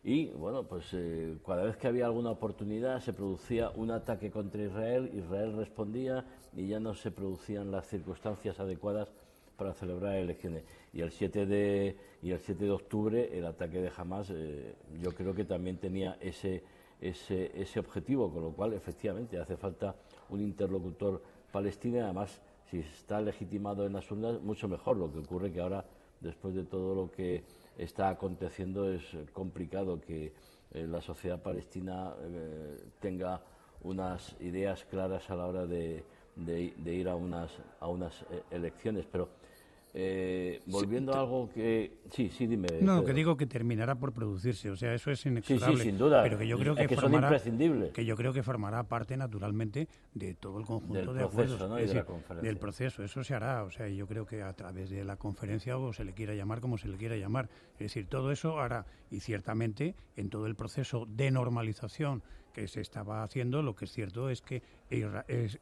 y 0.04 0.26
bueno, 0.28 0.62
pues 0.62 0.86
eh, 0.92 1.36
cada 1.44 1.64
vez 1.64 1.76
que 1.76 1.88
había 1.88 2.06
alguna 2.06 2.30
oportunidad 2.30 3.00
se 3.00 3.12
producía 3.12 3.70
un 3.70 3.90
ataque 3.90 4.30
contra 4.30 4.62
Israel, 4.62 5.10
Israel 5.12 5.56
respondía 5.56 6.24
y 6.56 6.68
ya 6.68 6.78
no 6.78 6.94
se 6.94 7.10
producían 7.10 7.70
las 7.70 7.86
circunstancias 7.88 8.60
adecuadas 8.60 9.10
para 9.56 9.74
celebrar 9.74 10.14
elecciones. 10.14 10.62
Y 10.92 11.00
el 11.00 11.10
7 11.10 11.46
de, 11.46 11.96
y 12.22 12.30
el 12.30 12.38
7 12.38 12.64
de 12.64 12.70
octubre 12.70 13.36
el 13.36 13.44
ataque 13.44 13.80
de 13.80 13.90
Hamas 13.96 14.30
eh, 14.30 14.74
yo 15.02 15.12
creo 15.14 15.34
que 15.34 15.44
también 15.44 15.78
tenía 15.78 16.16
ese, 16.20 16.62
ese, 17.00 17.52
ese 17.60 17.78
objetivo, 17.78 18.32
con 18.32 18.42
lo 18.42 18.52
cual 18.52 18.72
efectivamente 18.72 19.38
hace 19.38 19.56
falta 19.56 19.94
un 20.30 20.40
interlocutor 20.40 21.22
Palestina, 21.52 22.04
además, 22.04 22.40
si 22.70 22.80
está 22.80 23.20
legitimado 23.20 23.86
en 23.86 23.94
las 23.94 24.10
urnas, 24.10 24.40
mucho 24.40 24.68
mejor. 24.68 24.96
Lo 24.96 25.10
que 25.10 25.18
ocurre 25.18 25.50
que 25.52 25.60
ahora, 25.60 25.84
después 26.20 26.54
de 26.54 26.64
todo 26.64 26.94
lo 26.94 27.10
que 27.10 27.44
está 27.76 28.10
aconteciendo, 28.10 28.92
es 28.92 29.02
complicado 29.32 30.00
que 30.00 30.32
eh, 30.72 30.86
la 30.86 31.00
sociedad 31.00 31.40
palestina 31.42 32.14
eh, 32.20 32.78
tenga 33.00 33.40
unas 33.82 34.36
ideas 34.40 34.84
claras 34.84 35.30
a 35.30 35.36
la 35.36 35.46
hora 35.46 35.66
de, 35.66 36.04
de, 36.36 36.74
de 36.76 36.94
ir 36.94 37.08
a 37.08 37.16
unas, 37.16 37.50
a 37.80 37.88
unas 37.88 38.22
eh, 38.30 38.42
elecciones. 38.50 39.06
Pero 39.10 39.28
Eh, 39.94 40.60
volviendo 40.66 41.14
a 41.14 41.20
algo 41.20 41.50
que... 41.50 41.98
Sí, 42.10 42.30
sí, 42.30 42.46
dime. 42.46 42.68
No, 42.80 43.04
que 43.04 43.12
digo 43.12 43.36
que 43.36 43.46
terminará 43.46 43.94
por 43.94 44.12
producirse, 44.12 44.70
o 44.70 44.76
sea, 44.76 44.94
eso 44.94 45.10
es 45.10 45.24
inexorable. 45.24 45.76
Sí, 45.76 45.82
sí, 45.82 45.88
sin 45.88 45.98
duda. 45.98 46.22
Pero 46.22 46.38
que 46.38 46.46
yo 46.46 46.58
creo 46.58 46.74
que, 46.74 46.86
que 46.86 46.96
formará, 46.96 47.38
son 47.38 47.90
Que 47.92 48.04
yo 48.04 48.16
creo 48.16 48.32
que 48.32 48.42
formará 48.42 48.82
parte, 48.84 49.16
naturalmente, 49.16 49.88
de 50.14 50.34
todo 50.34 50.58
el 50.58 50.66
conjunto 50.66 51.14
de 51.14 51.24
acuerdos. 51.24 51.68
¿no? 51.68 51.78
es 51.78 51.92
decir, 51.92 52.04
del 52.42 52.58
proceso, 52.58 53.02
eso 53.02 53.24
se 53.24 53.34
hará, 53.34 53.64
o 53.64 53.70
sea, 53.70 53.88
yo 53.88 54.06
creo 54.06 54.26
que 54.26 54.42
a 54.42 54.52
través 54.52 54.90
de 54.90 55.04
la 55.04 55.16
conferencia 55.16 55.78
o 55.78 55.92
se 55.92 56.04
le 56.04 56.12
quiera 56.12 56.34
llamar 56.34 56.60
como 56.60 56.78
se 56.78 56.88
le 56.88 56.96
quiera 56.96 57.16
llamar. 57.16 57.48
Es 57.72 57.78
decir, 57.78 58.06
todo 58.06 58.30
eso 58.30 58.60
hará, 58.60 58.86
y 59.10 59.20
ciertamente 59.20 59.94
en 60.16 60.30
todo 60.30 60.46
el 60.46 60.54
proceso 60.54 61.06
de 61.06 61.30
normalización 61.30 62.22
se 62.66 62.80
estaba 62.80 63.22
haciendo, 63.22 63.62
lo 63.62 63.76
que 63.76 63.84
es 63.84 63.92
cierto 63.92 64.30
es 64.30 64.42
que 64.42 64.62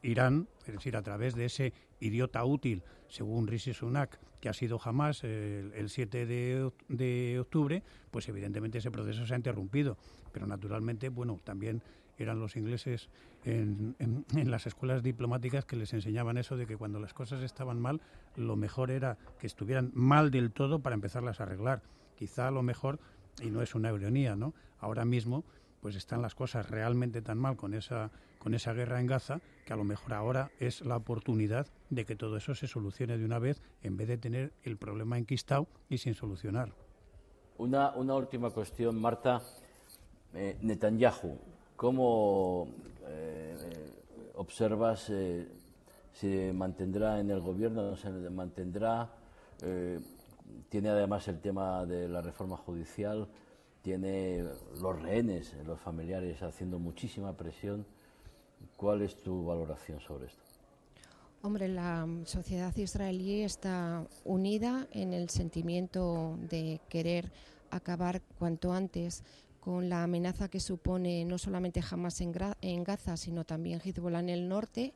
Irán, 0.01 0.47
es 0.65 0.73
decir, 0.73 0.97
a 0.97 1.01
través 1.01 1.35
de 1.35 1.45
ese 1.45 1.73
idiota 1.99 2.43
útil, 2.43 2.83
según 3.07 3.47
Rishi 3.47 3.73
Sunak, 3.73 4.19
que 4.39 4.49
ha 4.49 4.53
sido 4.53 4.79
jamás 4.79 5.23
el, 5.23 5.89
7 5.89 6.25
de, 6.25 7.39
octubre, 7.39 7.83
pues 8.11 8.27
evidentemente 8.29 8.77
ese 8.77 8.91
proceso 8.91 9.25
se 9.25 9.33
ha 9.33 9.37
interrumpido. 9.37 9.97
Pero 10.31 10.47
naturalmente, 10.47 11.09
bueno, 11.09 11.39
también 11.43 11.81
eran 12.17 12.39
los 12.39 12.55
ingleses 12.55 13.09
en, 13.43 13.95
las 14.45 14.67
escuelas 14.67 15.03
diplomáticas 15.03 15.65
que 15.65 15.75
les 15.75 15.93
enseñaban 15.93 16.37
eso 16.37 16.57
de 16.57 16.65
que 16.65 16.77
cuando 16.77 16.99
las 16.99 17.13
cosas 17.13 17.43
estaban 17.43 17.79
mal, 17.79 18.01
lo 18.35 18.55
mejor 18.55 18.91
era 18.91 19.17
que 19.39 19.47
estuvieran 19.47 19.91
mal 19.93 20.31
del 20.31 20.51
todo 20.51 20.79
para 20.79 20.95
empezarlas 20.95 21.39
a 21.39 21.43
arreglar. 21.43 21.81
Quizá 22.15 22.51
lo 22.51 22.63
mejor, 22.63 22.99
y 23.41 23.49
no 23.49 23.61
es 23.61 23.75
una 23.75 23.91
ironía, 23.91 24.35
¿no? 24.35 24.53
Ahora 24.79 25.05
mismo 25.05 25.43
pues 25.87 25.95
están 25.95 26.21
las 26.21 26.35
cosas 26.35 26.69
realmente 26.69 27.21
tan 27.21 27.37
mal 27.37 27.55
con 27.55 27.73
esa, 27.73 28.11
con 28.39 28.53
esa 28.53 28.73
guerra 28.73 28.99
en 28.99 29.07
Gaza 29.07 29.39
que 29.65 29.71
a 29.71 29.77
lo 29.77 29.85
mejor 29.85 30.13
ahora 30.13 30.51
es 30.59 30.81
la 30.81 30.97
oportunidad 30.97 31.65
de 31.89 32.03
que 32.03 32.17
todo 32.17 32.35
eso 32.35 32.53
se 32.55 32.67
solucione 32.67 33.17
de 33.17 33.23
una 33.23 33.39
vez 33.39 33.61
en 33.83 33.95
vez 33.95 34.09
de 34.09 34.17
tener 34.17 34.51
el 34.63 34.75
problema 34.75 35.17
enquistado 35.17 35.65
y 35.87 35.99
sin 35.99 36.13
solucionar. 36.13 36.73
Una, 37.57 37.91
una 37.91 38.15
última 38.15 38.49
cuestión, 38.49 38.99
Marta. 38.99 39.41
Eh, 40.33 40.57
Netanyahu, 40.59 41.39
¿cómo 41.77 42.67
eh, 43.07 43.55
observas 44.35 45.09
eh, 45.09 45.47
se 46.11 46.51
mantendrá 46.51 47.21
en 47.21 47.31
el 47.31 47.39
gobierno, 47.39 47.91
no 47.91 47.95
se 47.95 48.09
mantendrá? 48.09 49.09
Eh, 49.61 50.01
tiene 50.67 50.89
además 50.89 51.29
el 51.29 51.39
tema 51.39 51.85
de 51.85 52.09
la 52.09 52.19
reforma 52.21 52.57
judicial 52.57 53.29
tiene 53.87 54.43
los 54.81 55.01
rehenes, 55.01 55.55
los 55.65 55.79
familiares 55.79 56.43
haciendo 56.43 56.77
muchísima 56.77 57.37
presión. 57.37 57.85
¿Cuál 58.75 59.01
es 59.01 59.15
tu 59.15 59.45
valoración 59.45 60.01
sobre 60.01 60.25
esto? 60.25 60.43
Hombre, 61.41 61.69
la 61.69 62.05
sociedad 62.25 62.75
israelí 62.75 63.43
está 63.43 64.05
unida 64.25 64.89
en 64.91 65.13
el 65.13 65.29
sentimiento 65.29 66.37
de 66.49 66.81
querer 66.89 67.31
acabar 67.71 68.21
cuanto 68.37 68.73
antes 68.73 69.23
con 69.61 69.87
la 69.87 70.03
amenaza 70.03 70.49
que 70.49 70.59
supone 70.59 71.23
no 71.23 71.37
solamente 71.37 71.81
Hamas 71.89 72.19
en, 72.19 72.83
Gaza, 72.83 73.15
sino 73.15 73.45
también 73.45 73.79
Hezbollah 73.79 74.19
en 74.19 74.29
el 74.29 74.49
norte 74.49 74.95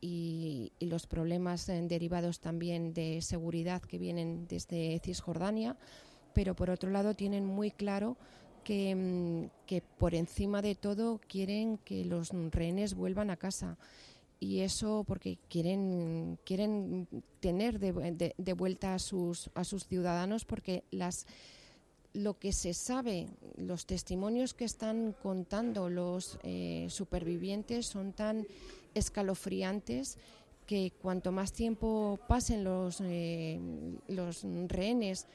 y, 0.00 0.70
y 0.78 0.86
los 0.86 1.08
problemas 1.08 1.68
eh, 1.68 1.82
derivados 1.88 2.38
también 2.38 2.94
de 2.94 3.20
seguridad 3.20 3.82
que 3.82 3.98
vienen 3.98 4.46
desde 4.46 5.00
Cisjordania 5.04 5.76
pero 6.38 6.54
por 6.54 6.70
otro 6.70 6.88
lado 6.90 7.14
tienen 7.14 7.44
muy 7.44 7.72
claro 7.72 8.16
que, 8.62 8.94
mm, 8.94 9.66
que 9.66 9.82
por 9.82 10.14
encima 10.14 10.62
de 10.62 10.76
todo 10.76 11.20
quieren 11.26 11.78
que 11.78 12.04
los 12.04 12.30
rehenes 12.52 12.94
vuelvan 12.94 13.30
a 13.30 13.36
casa. 13.36 13.76
Y 14.38 14.60
eso 14.60 15.02
porque 15.04 15.36
quieren 15.48 16.38
quieren 16.44 17.08
tener 17.40 17.80
de, 17.80 18.52
vuelta 18.52 18.94
a 18.94 19.00
sus 19.00 19.50
a 19.56 19.64
sus 19.64 19.88
ciudadanos 19.88 20.44
porque 20.44 20.84
las 20.92 21.26
lo 22.12 22.38
que 22.38 22.52
se 22.52 22.72
sabe 22.72 23.26
los 23.56 23.84
testimonios 23.84 24.54
que 24.54 24.64
están 24.64 25.16
contando 25.20 25.90
los 25.90 26.38
eh, 26.44 26.86
supervivientes 26.88 27.86
son 27.86 28.12
tan 28.12 28.46
escalofriantes 28.94 30.18
que 30.66 30.92
cuanto 31.02 31.32
más 31.32 31.52
tiempo 31.52 32.16
pasen 32.28 32.62
los 32.62 33.00
eh, 33.00 33.58
los 34.06 34.44
rehenes 34.68 35.26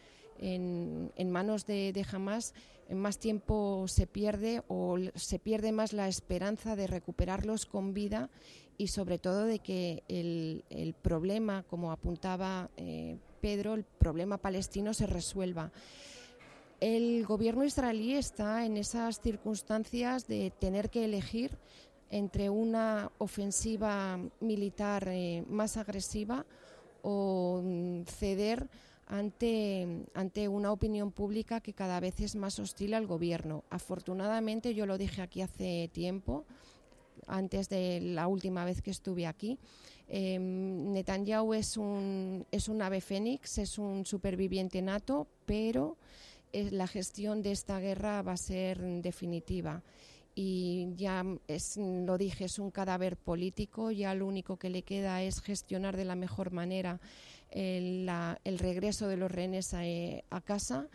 en, 0.43 1.31
manos 1.31 1.65
de, 1.65 1.93
de 1.93 2.05
Hamas, 2.11 2.53
más 2.89 3.17
tiempo 3.17 3.85
se 3.87 4.07
pierde 4.07 4.61
o 4.67 4.97
se 5.15 5.39
pierde 5.39 5.71
más 5.71 5.93
la 5.93 6.07
esperanza 6.07 6.75
de 6.75 6.87
recuperarlos 6.87 7.65
con 7.65 7.93
vida 7.93 8.29
y 8.77 8.87
sobre 8.87 9.19
todo 9.19 9.45
de 9.45 9.59
que 9.59 10.03
el, 10.07 10.95
problema, 11.01 11.63
como 11.63 11.91
apuntaba 11.91 12.69
eh, 12.77 13.17
Pedro, 13.41 13.73
el 13.75 13.83
problema 13.83 14.37
palestino 14.37 14.93
se 14.93 15.07
resuelva. 15.07 15.71
El 16.79 17.25
gobierno 17.25 17.63
israelí 17.63 18.15
está 18.15 18.65
en 18.65 18.77
esas 18.77 19.21
circunstancias 19.21 20.27
de 20.27 20.51
tener 20.51 20.89
que 20.89 21.05
elegir 21.05 21.57
entre 22.09 22.49
una 22.49 23.11
ofensiva 23.17 24.19
militar 24.39 25.07
eh, 25.07 25.43
más 25.47 25.77
agresiva 25.77 26.45
o 27.01 27.61
mm, 27.63 28.03
ceder 28.03 28.69
ante, 29.07 30.05
ante 30.13 30.47
una 30.47 30.71
opinión 30.71 31.11
pública 31.11 31.61
que 31.61 31.73
cada 31.73 31.99
vez 31.99 32.19
es 32.19 32.35
más 32.35 32.59
hostil 32.59 32.93
al 32.93 33.07
gobierno. 33.07 33.63
Afortunadamente, 33.69 34.73
yo 34.73 34.85
lo 34.85 34.97
dije 34.97 35.21
aquí 35.21 35.41
hace 35.41 35.89
tiempo, 35.93 36.45
antes 37.27 37.69
de 37.69 38.01
la 38.01 38.27
última 38.27 38.65
vez 38.65 38.81
que 38.81 38.91
estuve 38.91 39.27
aquí, 39.27 39.59
eh, 40.07 40.37
Netanyahu 40.39 41.53
es 41.53 41.77
un, 41.77 42.45
es 42.51 42.67
un 42.67 42.81
ave 42.81 43.01
fénix, 43.01 43.57
es 43.57 43.77
un 43.77 44.05
superviviente 44.05 44.81
nato, 44.81 45.27
pero 45.45 45.97
eh, 46.51 46.69
la 46.71 46.87
gestión 46.87 47.41
de 47.41 47.51
esta 47.51 47.79
guerra 47.79 48.21
va 48.21 48.33
a 48.33 48.37
ser 48.37 48.79
definitiva. 49.01 49.81
Y 50.35 50.87
ya 50.95 51.23
es, 51.47 51.77
lo 51.77 52.17
dije, 52.17 52.45
es 52.45 52.57
un 52.57 52.71
cadáver 52.71 53.17
político, 53.17 53.91
ya 53.91 54.15
lo 54.15 54.25
único 54.25 54.57
que 54.57 54.69
le 54.69 54.81
queda 54.81 55.21
es 55.21 55.41
gestionar 55.41 55.95
de 55.95 56.05
la 56.05 56.15
mejor 56.15 56.51
manera 56.51 56.99
el, 57.53 58.59
regreso 58.59 59.07
de 59.07 59.17
los 59.17 59.31
rehenes 59.31 59.73
eh, 59.73 60.23
a, 60.29 60.41
casa 60.41 60.87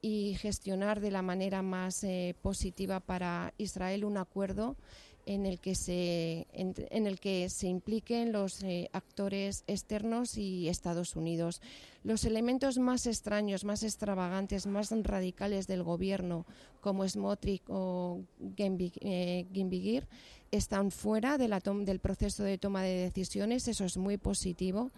y 0.00 0.34
gestionar 0.34 1.00
de 1.00 1.10
la 1.10 1.22
manera 1.22 1.62
más 1.62 2.02
eh, 2.04 2.34
positiva 2.42 3.00
para 3.00 3.54
Israel 3.58 4.04
un 4.04 4.16
acuerdo 4.16 4.76
en 5.26 5.44
el 5.44 5.58
que 5.58 5.74
se, 5.74 6.46
en, 6.52 7.06
el 7.06 7.18
que 7.18 7.50
se 7.50 7.66
impliquen 7.66 8.30
los 8.30 8.62
eh, 8.62 8.88
actores 8.92 9.64
externos 9.66 10.38
y 10.38 10.68
Estados 10.68 11.16
Unidos. 11.16 11.60
Los 12.04 12.24
elementos 12.24 12.78
más 12.78 13.08
extraños, 13.08 13.64
más 13.64 13.82
extravagantes, 13.82 14.66
más 14.66 14.92
radicales 15.02 15.66
del 15.66 15.82
gobierno, 15.82 16.46
como 16.80 17.06
Smotrich 17.08 17.64
o 17.68 18.20
Gimbigir, 18.56 20.06
están 20.52 20.92
fuera 20.92 21.38
de 21.38 21.48
la 21.48 21.58
del 21.58 21.98
proceso 21.98 22.44
de 22.44 22.56
toma 22.56 22.84
de 22.84 23.10
decisiones. 23.10 23.66
Eso 23.66 23.84
es 23.84 23.96
muy 23.96 24.18
positivo 24.18 24.92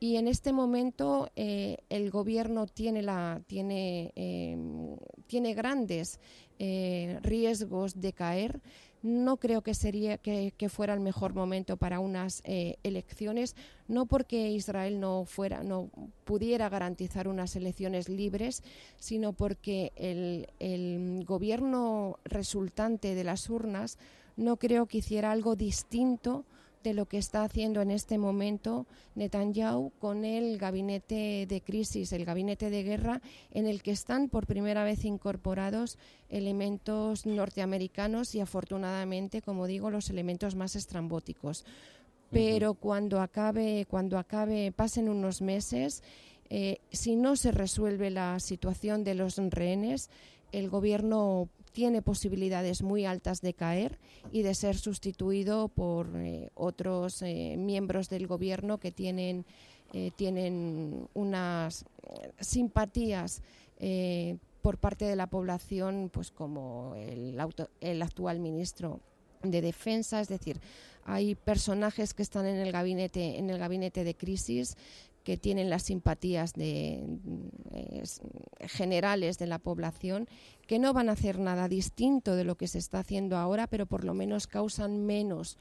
y 0.00 0.16
en 0.16 0.28
este 0.28 0.54
momento 0.54 1.30
eh, 1.36 1.76
el 1.90 2.10
gobierno 2.10 2.66
tiene, 2.66 3.02
la, 3.02 3.42
tiene, 3.46 4.12
em, 4.16 4.96
tiene 5.26 5.52
grandes 5.52 6.18
eh, 6.58 7.18
riesgos 7.22 8.00
de 8.00 8.14
caer. 8.14 8.62
No 9.02 9.36
creo 9.36 9.62
que, 9.62 9.74
sería, 9.74 10.16
que, 10.18 10.68
fuera 10.70 10.94
el 10.94 11.00
mejor 11.00 11.34
momento 11.34 11.76
para 11.76 12.00
unas 12.00 12.42
eh, 12.44 12.76
elecciones, 12.82 13.56
no 13.88 14.06
porque 14.06 14.50
Israel 14.50 15.00
no, 15.00 15.24
fuera, 15.26 15.62
no 15.62 15.90
pudiera 16.24 16.68
garantizar 16.70 17.28
unas 17.28 17.54
elecciones 17.56 18.08
libres, 18.08 18.62
sino 18.98 19.32
porque 19.32 19.92
el 19.96 21.24
gobierno 21.26 22.18
resultante 22.24 23.14
de 23.14 23.24
las 23.24 23.48
urnas 23.48 23.98
no 24.36 24.56
creo 24.56 24.86
que 24.86 24.98
hiciera 24.98 25.32
algo 25.32 25.56
distinto 25.56 26.44
de 26.82 26.94
lo 26.94 27.06
que 27.06 27.18
está 27.18 27.44
haciendo 27.44 27.82
en 27.82 27.90
este 27.90 28.16
momento 28.16 28.86
Netanyahu 29.14 29.92
con 29.98 30.24
el 30.24 30.56
gabinete 30.58 31.46
de 31.46 31.60
crisis, 31.60 32.12
el 32.12 32.24
gabinete 32.24 32.70
de 32.70 32.82
guerra, 32.82 33.20
en 33.50 33.66
el 33.66 33.82
que 33.82 33.90
están 33.90 34.28
por 34.28 34.46
primera 34.46 34.82
vez 34.84 35.04
incorporados 35.04 35.98
elementos 36.28 37.26
norteamericanos 37.26 38.34
y 38.34 38.40
afortunadamente, 38.40 39.42
como 39.42 39.66
digo, 39.66 39.90
los 39.90 40.08
elementos 40.10 40.54
más 40.54 40.74
estrambóticos. 40.74 41.64
Pero 42.30 42.74
cuando 42.74 43.20
acabe, 43.20 43.86
cuando 43.90 44.16
acabe, 44.16 44.72
pasen 44.72 45.08
unos 45.08 45.42
meses, 45.42 46.02
eh, 46.48 46.78
si 46.90 47.16
no 47.16 47.36
se 47.36 47.50
resuelve 47.50 48.10
la 48.10 48.38
situación 48.40 49.04
de 49.04 49.14
los 49.14 49.36
rehenes, 49.36 50.10
el 50.52 50.70
gobierno 50.70 51.48
tiene 51.72 52.02
posibilidades 52.02 52.82
muy 52.82 53.04
altas 53.04 53.40
de 53.40 53.54
caer 53.54 53.98
y 54.32 54.42
de 54.42 54.54
ser 54.54 54.76
sustituido 54.76 55.68
por 55.68 56.08
eh, 56.16 56.50
otros 56.54 57.22
eh, 57.22 57.56
miembros 57.58 58.08
del 58.08 58.26
gobierno 58.26 58.78
que 58.78 58.92
tienen, 58.92 59.44
eh, 59.92 60.10
tienen 60.16 61.08
unas 61.14 61.84
simpatías 62.40 63.42
por 64.60 64.76
parte 64.76 65.06
de 65.06 65.16
la 65.16 65.28
población, 65.28 66.10
pues 66.12 66.30
como 66.30 66.94
el, 66.96 67.38
el 67.80 68.02
actual 68.02 68.40
ministro 68.40 69.00
de 69.42 69.62
Defensa, 69.62 70.20
es 70.20 70.28
decir, 70.28 70.60
hay 71.04 71.34
personajes 71.34 72.12
que 72.12 72.22
están 72.22 72.46
en 72.46 72.58
el 72.58 72.72
gabinete, 72.72 73.38
en 73.38 73.48
el 73.48 73.58
gabinete 73.58 74.04
de 74.04 74.14
crisis 74.14 74.76
que 75.30 75.36
tienen 75.36 75.70
las 75.70 75.84
simpatías 75.84 76.54
de, 76.54 77.04
generales 78.62 79.38
de 79.38 79.46
la 79.46 79.60
población, 79.60 80.26
que 80.66 80.80
no 80.80 80.92
van 80.92 81.08
a 81.08 81.12
hacer 81.12 81.38
nada 81.38 81.68
distinto 81.68 82.34
de 82.34 82.42
lo 82.42 82.56
que 82.56 82.66
se 82.66 82.78
está 82.78 82.98
haciendo 82.98 83.36
ahora, 83.36 83.68
pero 83.68 83.86
por 83.86 84.02
lo 84.02 84.12
menos 84.12 84.48
causan 84.48 85.06
menos. 85.06 85.56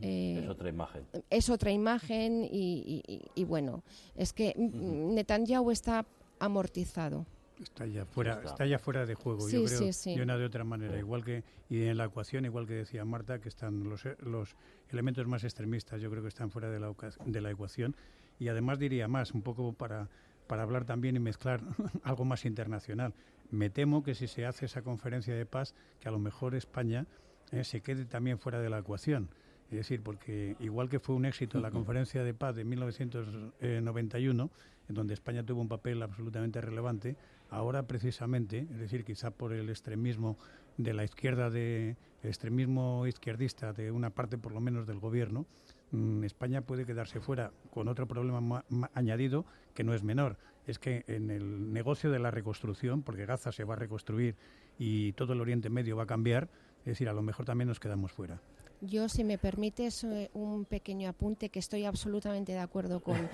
es 0.00 0.48
otra 0.48 0.70
imagen. 0.70 1.04
Es 1.30 1.50
otra 1.50 1.70
imagen 1.70 2.48
y, 2.50 3.44
bueno, 3.46 3.84
es 4.16 4.32
que 4.32 4.56
Netanyahu 4.56 5.70
está 5.70 6.04
amortizado. 6.40 7.24
Está 7.62 7.86
ya 7.86 8.04
fuera, 8.04 8.42
está 8.44 8.66
ya 8.66 8.78
fuera 8.78 9.06
de 9.06 9.14
juego, 9.14 9.48
yo 9.48 9.64
creo, 9.64 9.80
de 9.80 10.22
una 10.22 10.36
de 10.36 10.44
otra 10.44 10.64
manera. 10.64 10.98
Igual 10.98 11.24
que, 11.24 11.44
y 11.68 11.84
en 11.84 11.96
la 11.96 12.04
ecuación, 12.04 12.44
igual 12.44 12.66
que 12.66 12.74
decía 12.74 13.04
Marta, 13.04 13.40
que 13.40 13.48
están 13.48 13.88
los, 13.88 14.04
los 14.20 14.56
elementos 14.90 15.26
más 15.26 15.44
extremistas, 15.44 16.00
yo 16.00 16.10
creo 16.10 16.22
que 16.22 16.28
están 16.28 16.50
fuera 16.50 16.70
de 16.70 16.80
la, 16.80 16.92
de 17.24 17.40
la 17.40 17.50
ecuación. 17.50 17.94
Y 18.38 18.48
además 18.48 18.78
diría 18.78 19.08
más, 19.08 19.32
un 19.32 19.42
poco 19.42 19.72
para, 19.72 20.08
para 20.46 20.62
hablar 20.62 20.84
también 20.84 21.16
y 21.16 21.20
mezclar 21.20 21.60
algo 22.02 22.24
más 22.24 22.44
internacional. 22.44 23.14
Me 23.50 23.70
temo 23.70 24.02
que 24.02 24.14
si 24.14 24.26
se 24.26 24.46
hace 24.46 24.66
esa 24.66 24.82
conferencia 24.82 25.34
de 25.34 25.46
paz, 25.46 25.74
que 26.00 26.08
a 26.08 26.10
lo 26.10 26.18
mejor 26.18 26.54
España 26.54 27.06
eh, 27.52 27.64
se 27.64 27.80
quede 27.80 28.06
también 28.06 28.38
fuera 28.38 28.60
de 28.60 28.70
la 28.70 28.78
ecuación. 28.78 29.28
Es 29.70 29.76
decir, 29.78 30.02
porque 30.02 30.56
igual 30.60 30.90
que 30.90 31.00
fue 31.00 31.14
un 31.14 31.24
éxito 31.24 31.58
la 31.58 31.70
conferencia 31.70 32.22
de 32.22 32.34
paz 32.34 32.54
de 32.54 32.64
1991, 32.64 34.50
en 34.88 34.94
donde 34.94 35.14
España 35.14 35.42
tuvo 35.42 35.62
un 35.62 35.68
papel 35.68 36.02
absolutamente 36.02 36.60
relevante, 36.60 37.16
ahora 37.52 37.84
precisamente, 37.84 38.66
es 38.70 38.78
decir, 38.78 39.04
quizá 39.04 39.30
por 39.30 39.52
el 39.52 39.68
extremismo 39.68 40.36
de 40.78 40.94
la 40.94 41.04
izquierda, 41.04 41.50
de, 41.50 41.96
el 42.22 42.28
extremismo 42.28 43.06
izquierdista 43.06 43.72
de 43.72 43.90
una 43.90 44.10
parte 44.10 44.38
por 44.38 44.52
lo 44.52 44.60
menos 44.60 44.86
del 44.86 44.98
gobierno, 44.98 45.46
mm, 45.90 46.24
España 46.24 46.62
puede 46.62 46.86
quedarse 46.86 47.20
fuera 47.20 47.52
con 47.70 47.88
otro 47.88 48.08
problema 48.08 48.64
añadido 48.94 49.44
que 49.74 49.84
no 49.84 49.94
es 49.94 50.02
menor. 50.02 50.38
Es 50.66 50.78
que 50.78 51.04
en 51.06 51.30
el 51.30 51.72
negocio 51.72 52.10
de 52.10 52.18
la 52.18 52.30
reconstrucción, 52.30 53.02
porque 53.02 53.26
Gaza 53.26 53.52
se 53.52 53.64
va 53.64 53.74
a 53.74 53.76
reconstruir 53.76 54.34
y 54.78 55.12
todo 55.12 55.34
el 55.34 55.40
Oriente 55.40 55.70
Medio 55.70 55.96
va 55.96 56.04
a 56.04 56.06
cambiar, 56.06 56.48
es 56.80 56.86
decir, 56.86 57.08
a 57.08 57.12
lo 57.12 57.22
mejor 57.22 57.44
también 57.44 57.68
nos 57.68 57.80
quedamos 57.80 58.12
fuera. 58.12 58.40
Yo, 58.80 59.08
si 59.08 59.22
me 59.22 59.38
permites, 59.38 60.02
eh, 60.02 60.30
un 60.34 60.64
pequeño 60.64 61.08
apunte 61.08 61.50
que 61.50 61.60
estoy 61.60 61.84
absolutamente 61.84 62.50
de 62.52 62.58
acuerdo 62.58 63.00
con, 63.00 63.28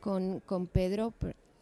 con, 0.46 0.66
Pedro. 0.68 1.12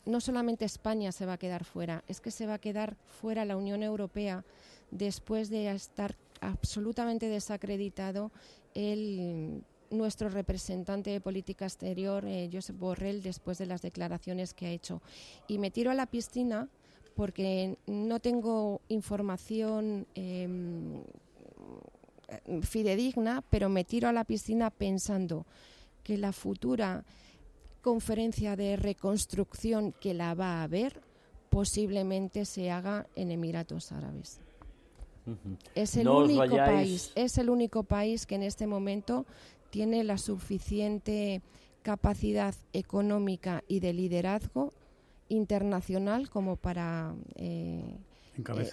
No 0.06 0.20
solamente 0.20 0.64
España 0.64 1.12
se 1.12 1.26
va 1.26 1.34
a 1.34 1.38
quedar 1.38 1.64
fuera, 1.64 2.04
es 2.08 2.20
que 2.20 2.30
se 2.30 2.46
va 2.46 2.54
a 2.54 2.58
quedar 2.58 2.96
fuera 3.20 3.44
la 3.44 3.56
Unión 3.56 3.82
Europea 3.82 4.44
después 4.90 5.50
de 5.50 5.70
estar 5.70 6.16
absolutamente 6.40 7.28
desacreditado 7.28 8.32
el 8.74 9.62
nuestro 9.90 10.28
representante 10.28 11.10
de 11.10 11.20
política 11.20 11.64
exterior, 11.64 12.24
eh, 12.24 12.48
Josep 12.52 12.78
Borrell, 12.78 13.22
después 13.22 13.58
de 13.58 13.66
las 13.66 13.82
declaraciones 13.82 14.54
que 14.54 14.66
ha 14.66 14.70
hecho. 14.70 15.02
Y 15.48 15.58
me 15.58 15.70
tiro 15.70 15.90
a 15.90 15.94
la 15.94 16.06
piscina 16.06 16.68
porque 17.14 17.76
no 17.86 18.20
tengo 18.20 18.80
información 18.88 20.06
em, 20.14 21.02
fidedigna, 22.62 23.42
pero 23.50 23.68
me 23.68 23.84
tiro 23.84 24.08
a 24.08 24.12
la 24.12 24.24
piscina 24.24 24.70
pensando 24.70 25.44
que 26.02 26.16
la 26.16 26.32
futura 26.32 27.04
conferencia 27.80 28.56
de 28.56 28.76
reconstrucción 28.76 29.92
que 29.92 30.14
la 30.14 30.34
va 30.34 30.60
a 30.60 30.62
haber 30.64 31.00
posiblemente 31.50 32.44
se 32.44 32.70
haga 32.70 33.06
en 33.16 33.30
Emiratos 33.30 33.92
Árabes. 33.92 34.40
Es 35.74 35.96
el 35.96 36.08
único 36.08 36.56
país, 36.56 37.12
es 37.14 37.38
el 37.38 37.50
único 37.50 37.82
país 37.84 38.26
que 38.26 38.36
en 38.36 38.42
este 38.42 38.66
momento 38.66 39.26
tiene 39.70 40.02
la 40.04 40.18
suficiente 40.18 41.42
capacidad 41.82 42.54
económica 42.72 43.62
y 43.68 43.80
de 43.80 43.92
liderazgo 43.92 44.72
internacional 45.28 46.28
como 46.28 46.56
para 46.56 47.14
eh, 47.36 47.96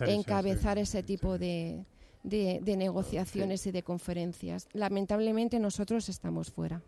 encabezar, 0.08 0.78
ese 0.78 1.04
tipo 1.04 1.38
de, 1.38 1.86
de, 2.24 2.78
negociaciones 2.78 3.66
y 3.68 3.72
de 3.72 3.84
conferencias. 3.84 4.68
Lamentablemente 4.74 5.60
nosotros 5.60 6.10
estamos 6.10 6.52
fuera. 6.52 6.82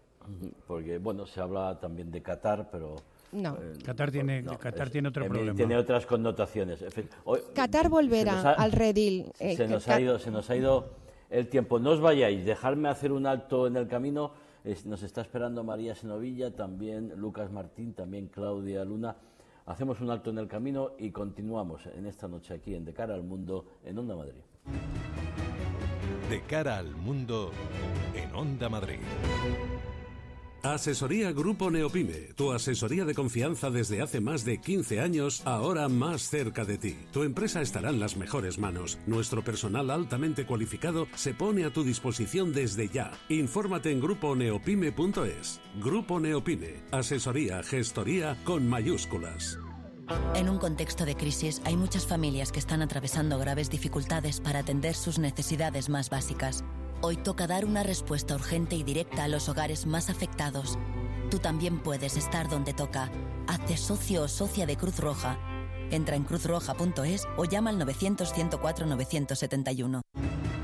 Porque, 0.68 0.98
bueno, 0.98 1.26
se 1.26 1.42
habla 1.42 1.80
también 1.80 2.12
de 2.12 2.22
Qatar, 2.22 2.70
pero... 2.72 2.96
No. 3.32 3.56
Eh, 3.58 3.74
Qatar 3.86 4.12
tiene, 4.12 4.44
Qatar 4.44 4.90
tiene 4.90 5.10
otro 5.10 5.28
problema. 5.28 5.56
Tiene 5.56 5.78
otras 5.78 6.06
connotaciones. 6.06 6.84
Qatar 7.54 7.90
volverá 7.90 8.54
al 8.54 8.72
redil. 8.72 9.32
Eh, 9.40 9.56
se, 9.56 9.68
nos 9.68 9.88
ha 9.88 10.02
ido, 10.02 10.18
se 10.18 10.32
nos 10.32 10.50
ha 10.50 10.56
ido 10.56 10.90
el 11.30 11.48
tiempo. 11.48 11.80
No 11.80 11.92
os 11.92 12.02
vayáis, 12.02 12.44
dejarme 12.44 12.90
hacer 12.90 13.12
un 13.12 13.28
alto 13.28 13.68
en 13.68 13.78
el 13.78 13.88
camino. 13.88 14.32
nos 14.86 15.04
está 15.04 15.22
esperando 15.22 15.64
María 15.64 15.94
Senovilla, 15.94 16.56
también 16.56 17.14
Lucas 17.18 17.52
Martín, 17.52 17.94
también 17.94 18.28
Claudia 18.28 18.84
Luna. 18.84 19.16
Hacemos 19.68 20.02
un 20.02 20.10
alto 20.10 20.32
en 20.32 20.40
el 20.40 20.48
camino 20.48 20.94
y 20.98 21.12
continuamos 21.12 21.86
en 21.86 22.08
esta 22.08 22.28
noche 22.28 22.56
aquí 22.56 22.74
en 22.74 22.86
De 22.86 22.94
Cara 22.94 23.14
al 23.14 23.22
Mundo 23.22 23.66
en 23.86 24.00
Onda 24.00 24.16
Madrid. 24.16 24.42
De 26.30 26.42
cara 26.42 26.78
al 26.78 26.96
mundo 26.96 27.52
en 28.14 28.34
Onda 28.36 28.70
Madrid. 28.70 29.00
Asesoría 30.64 31.32
Grupo 31.32 31.72
Neopime, 31.72 32.34
tu 32.36 32.52
asesoría 32.52 33.06
de 33.06 33.14
confianza 33.14 33.70
desde 33.70 34.02
hace 34.02 34.20
más 34.20 34.44
de 34.44 34.60
15 34.60 35.00
años, 35.00 35.42
ahora 35.46 35.88
más 35.88 36.24
cerca 36.24 36.66
de 36.66 36.78
ti. 36.78 36.98
Tu 37.14 37.24
empresa 37.24 37.62
estará 37.62 37.90
en 37.90 38.00
las 38.02 38.18
mejores 38.18 38.60
manos. 38.60 39.00
Nuestro 39.06 39.42
personal 39.42 39.90
altamente 39.90 40.46
cualificado 40.46 41.08
se 41.16 41.34
pone 41.34 41.64
a 41.64 41.72
tu 41.72 41.86
disposición 41.86 42.52
desde 42.52 42.90
ya. 42.90 43.12
Infórmate 43.30 43.92
en 43.92 44.02
gruponeopime.es. 44.02 45.62
Grupo 45.82 46.20
Neopime, 46.20 46.84
asesoría, 46.92 47.64
gestoría 47.64 48.36
con 48.44 48.68
mayúsculas. 48.68 49.58
En 50.36 50.50
un 50.50 50.58
contexto 50.58 51.06
de 51.06 51.16
crisis 51.16 51.62
hay 51.64 51.78
muchas 51.78 52.06
familias 52.06 52.52
que 52.52 52.60
están 52.60 52.82
atravesando 52.82 53.38
graves 53.40 53.70
dificultades 53.70 54.42
para 54.42 54.60
atender 54.60 54.96
sus 54.96 55.20
necesidades 55.20 55.88
más 55.88 56.10
básicas. 56.10 56.66
Hoy 57.02 57.16
toca 57.16 57.48
dar 57.48 57.64
una 57.64 57.82
respuesta 57.82 58.36
urgente 58.36 58.76
y 58.76 58.84
directa 58.84 59.24
a 59.24 59.30
los 59.30 59.48
hogares 59.48 59.86
más 59.86 60.10
afectados. 60.10 60.78
Tú 61.32 61.40
también 61.40 61.80
puedes 61.80 62.18
estar 62.18 62.50
donde 62.50 62.74
toca. 62.74 63.10
Hazte 63.48 63.78
socio 63.78 64.24
o 64.24 64.28
socia 64.28 64.66
de 64.66 64.76
Cruz 64.76 65.00
Roja. 65.00 65.40
Entra 65.92 66.18
en 66.18 66.26
cruzroja.es 66.26 67.26
o 67.38 67.46
llama 67.46 67.70
al 67.70 67.80
900-104-971. 67.80 70.02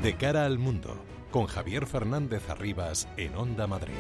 De 0.04 0.18
cara 0.18 0.46
al 0.46 0.60
mundo, 0.60 0.98
con 1.32 1.46
Javier 1.46 1.86
Fernández 1.86 2.50
Arribas 2.50 3.08
en 3.16 3.34
Onda 3.36 3.66
Madrid. 3.66 3.94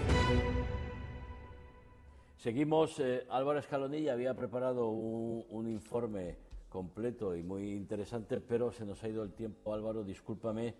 Seguimos, 2.35 2.99
eh, 2.99 3.25
Álvaro 3.29 3.59
Escalonilla 3.59 4.11
había 4.11 4.33
preparado 4.33 4.89
un, 4.89 5.69
informe 5.69 6.35
completo 6.67 7.33
y 7.33 7.43
muy 7.43 7.71
interesante, 7.71 8.41
pero 8.41 8.73
se 8.73 8.85
nos 8.85 9.01
ha 9.03 9.07
ido 9.07 9.23
el 9.23 9.31
tiempo, 9.31 9.73
Álvaro, 9.73 10.03
discúlpame. 10.03 10.75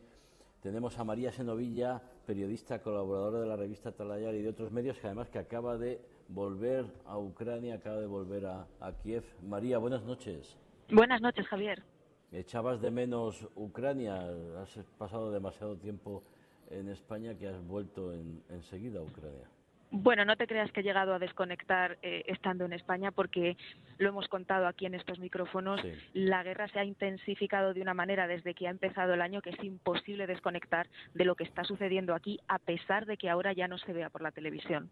Tenemos 0.66 0.97
a 0.97 1.03
María 1.03 1.32
Senovilla, 1.32 2.01
periodista, 2.26 2.82
colaboradora 2.82 3.41
de 3.41 3.45
la 3.45 3.55
revista 3.55 3.91
Talayar 3.91 4.34
y 4.34 4.41
de 4.41 4.49
otros 4.49 4.72
medios, 4.72 4.97
que 4.97 5.05
además 5.05 5.30
que 5.30 5.38
acaba 5.38 5.78
de 5.78 6.01
volver 6.28 6.88
a 7.05 7.20
Ucrania, 7.20 7.76
acaba 7.76 7.97
de 7.97 8.07
volver 8.07 8.47
a, 8.47 8.66
Kiev. 9.03 9.24
María, 9.43 9.78
buenas 9.78 10.01
noches. 10.01 10.57
Buenas 10.89 11.22
noches, 11.22 11.45
Javier. 11.45 11.84
¿Echabas 12.32 12.82
de 12.82 12.89
menos 12.89 13.47
Ucrania? 13.55 14.28
Has 14.59 14.80
pasado 14.97 15.32
demasiado 15.32 15.78
tiempo 15.78 16.24
en 16.72 16.89
España 16.89 17.38
que 17.38 17.47
has 17.47 17.63
vuelto 17.68 18.11
enseguida 18.49 19.01
a 19.01 19.03
Ucrania. 19.03 19.47
Bueno, 19.91 20.25
no 20.25 20.36
te 20.36 20.47
creas 20.47 20.71
que 20.71 20.81
he 20.81 20.83
llegado 20.83 21.13
a 21.13 21.19
desconectar 21.19 21.97
eh, 22.01 22.23
estando 22.27 22.65
en 22.65 22.73
España 22.73 23.11
porque 23.11 23.55
lo 23.97 24.09
hemos 24.09 24.27
contado 24.27 24.67
aquí 24.67 24.86
en 24.86 24.95
estos 24.95 25.19
micrófonos. 25.19 25.81
La 26.13 26.43
guerra 26.43 26.67
se 26.67 26.79
ha 26.79 26.86
intensificado 26.86 27.73
de 27.73 27.81
una 27.81 27.93
manera 27.93 28.27
desde 28.27 28.53
que 28.53 28.67
ha 28.67 28.71
empezado 28.71 29.13
el 29.13 29.21
año 29.21 29.41
que 29.41 29.51
es 29.51 29.63
imposible 29.63 30.27
desconectar 30.27 30.88
de 31.13 31.25
lo 31.25 31.36
que 31.36 31.43
está 31.43 31.63
sucediendo 31.63 32.13
aquí 32.13 32.39
a 32.47 32.59
pesar 32.59 33.05
de 33.05 33.17
que 33.17 33.29
ahora 33.29 33.53
ya 33.53 33.67
no 33.67 33.77
se 33.77 33.93
vea 33.93 34.09
por 34.09 34.21
la 34.21 34.31
televisión. 34.31 34.89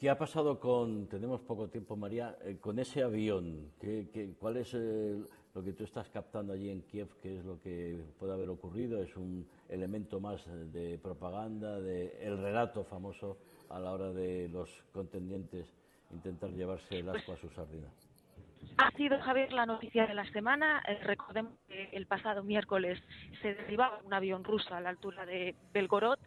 ¿Qué 0.00 0.08
ha 0.08 0.16
pasado 0.16 0.58
con, 0.58 1.08
tenemos 1.08 1.42
poco 1.42 1.68
tiempo 1.68 1.94
María, 1.94 2.34
eh, 2.42 2.56
con 2.58 2.78
ese 2.78 3.02
avión? 3.02 3.70
¿Qué, 3.78 4.34
cuál 4.38 4.56
es 4.56 4.72
eh, 4.72 5.20
lo 5.54 5.62
que 5.62 5.74
tú 5.74 5.84
estás 5.84 6.08
captando 6.08 6.54
allí 6.54 6.70
en 6.70 6.80
Kiev? 6.82 7.08
¿Qué 7.22 7.36
es 7.36 7.44
lo 7.44 7.60
que 7.60 8.02
puede 8.18 8.32
haber 8.32 8.48
ocurrido? 8.48 9.02
¿Es 9.02 9.14
un 9.16 9.46
elemento 9.68 10.18
más 10.18 10.42
de 10.72 10.98
propaganda, 10.98 11.78
de 11.80 12.18
el 12.22 12.38
relato 12.38 12.82
famoso 12.84 13.36
a 13.70 13.78
la 13.78 13.92
hora 13.92 14.12
de 14.12 14.48
los 14.48 14.68
contendientes 14.92 15.66
intentar 16.12 16.50
llevarse 16.50 16.98
el 16.98 17.08
asco 17.08 17.32
a 17.32 17.36
su 17.36 17.48
sardina? 17.50 17.88
Ha 18.76 18.90
sido, 18.92 19.18
Javier, 19.20 19.52
la 19.52 19.66
noticia 19.66 20.06
de 20.06 20.14
la 20.14 20.30
semana. 20.32 20.82
Eh, 20.86 20.98
recordemos 21.02 21.52
que 21.68 21.90
el 21.92 22.06
pasado 22.06 22.42
miércoles 22.42 23.02
se 23.42 23.54
derribaba 23.54 24.00
un 24.04 24.12
avión 24.12 24.44
ruso 24.44 24.74
a 24.74 24.80
la 24.80 24.90
altura 24.90 25.24
de 25.26 25.54
Belgorod. 25.72 26.18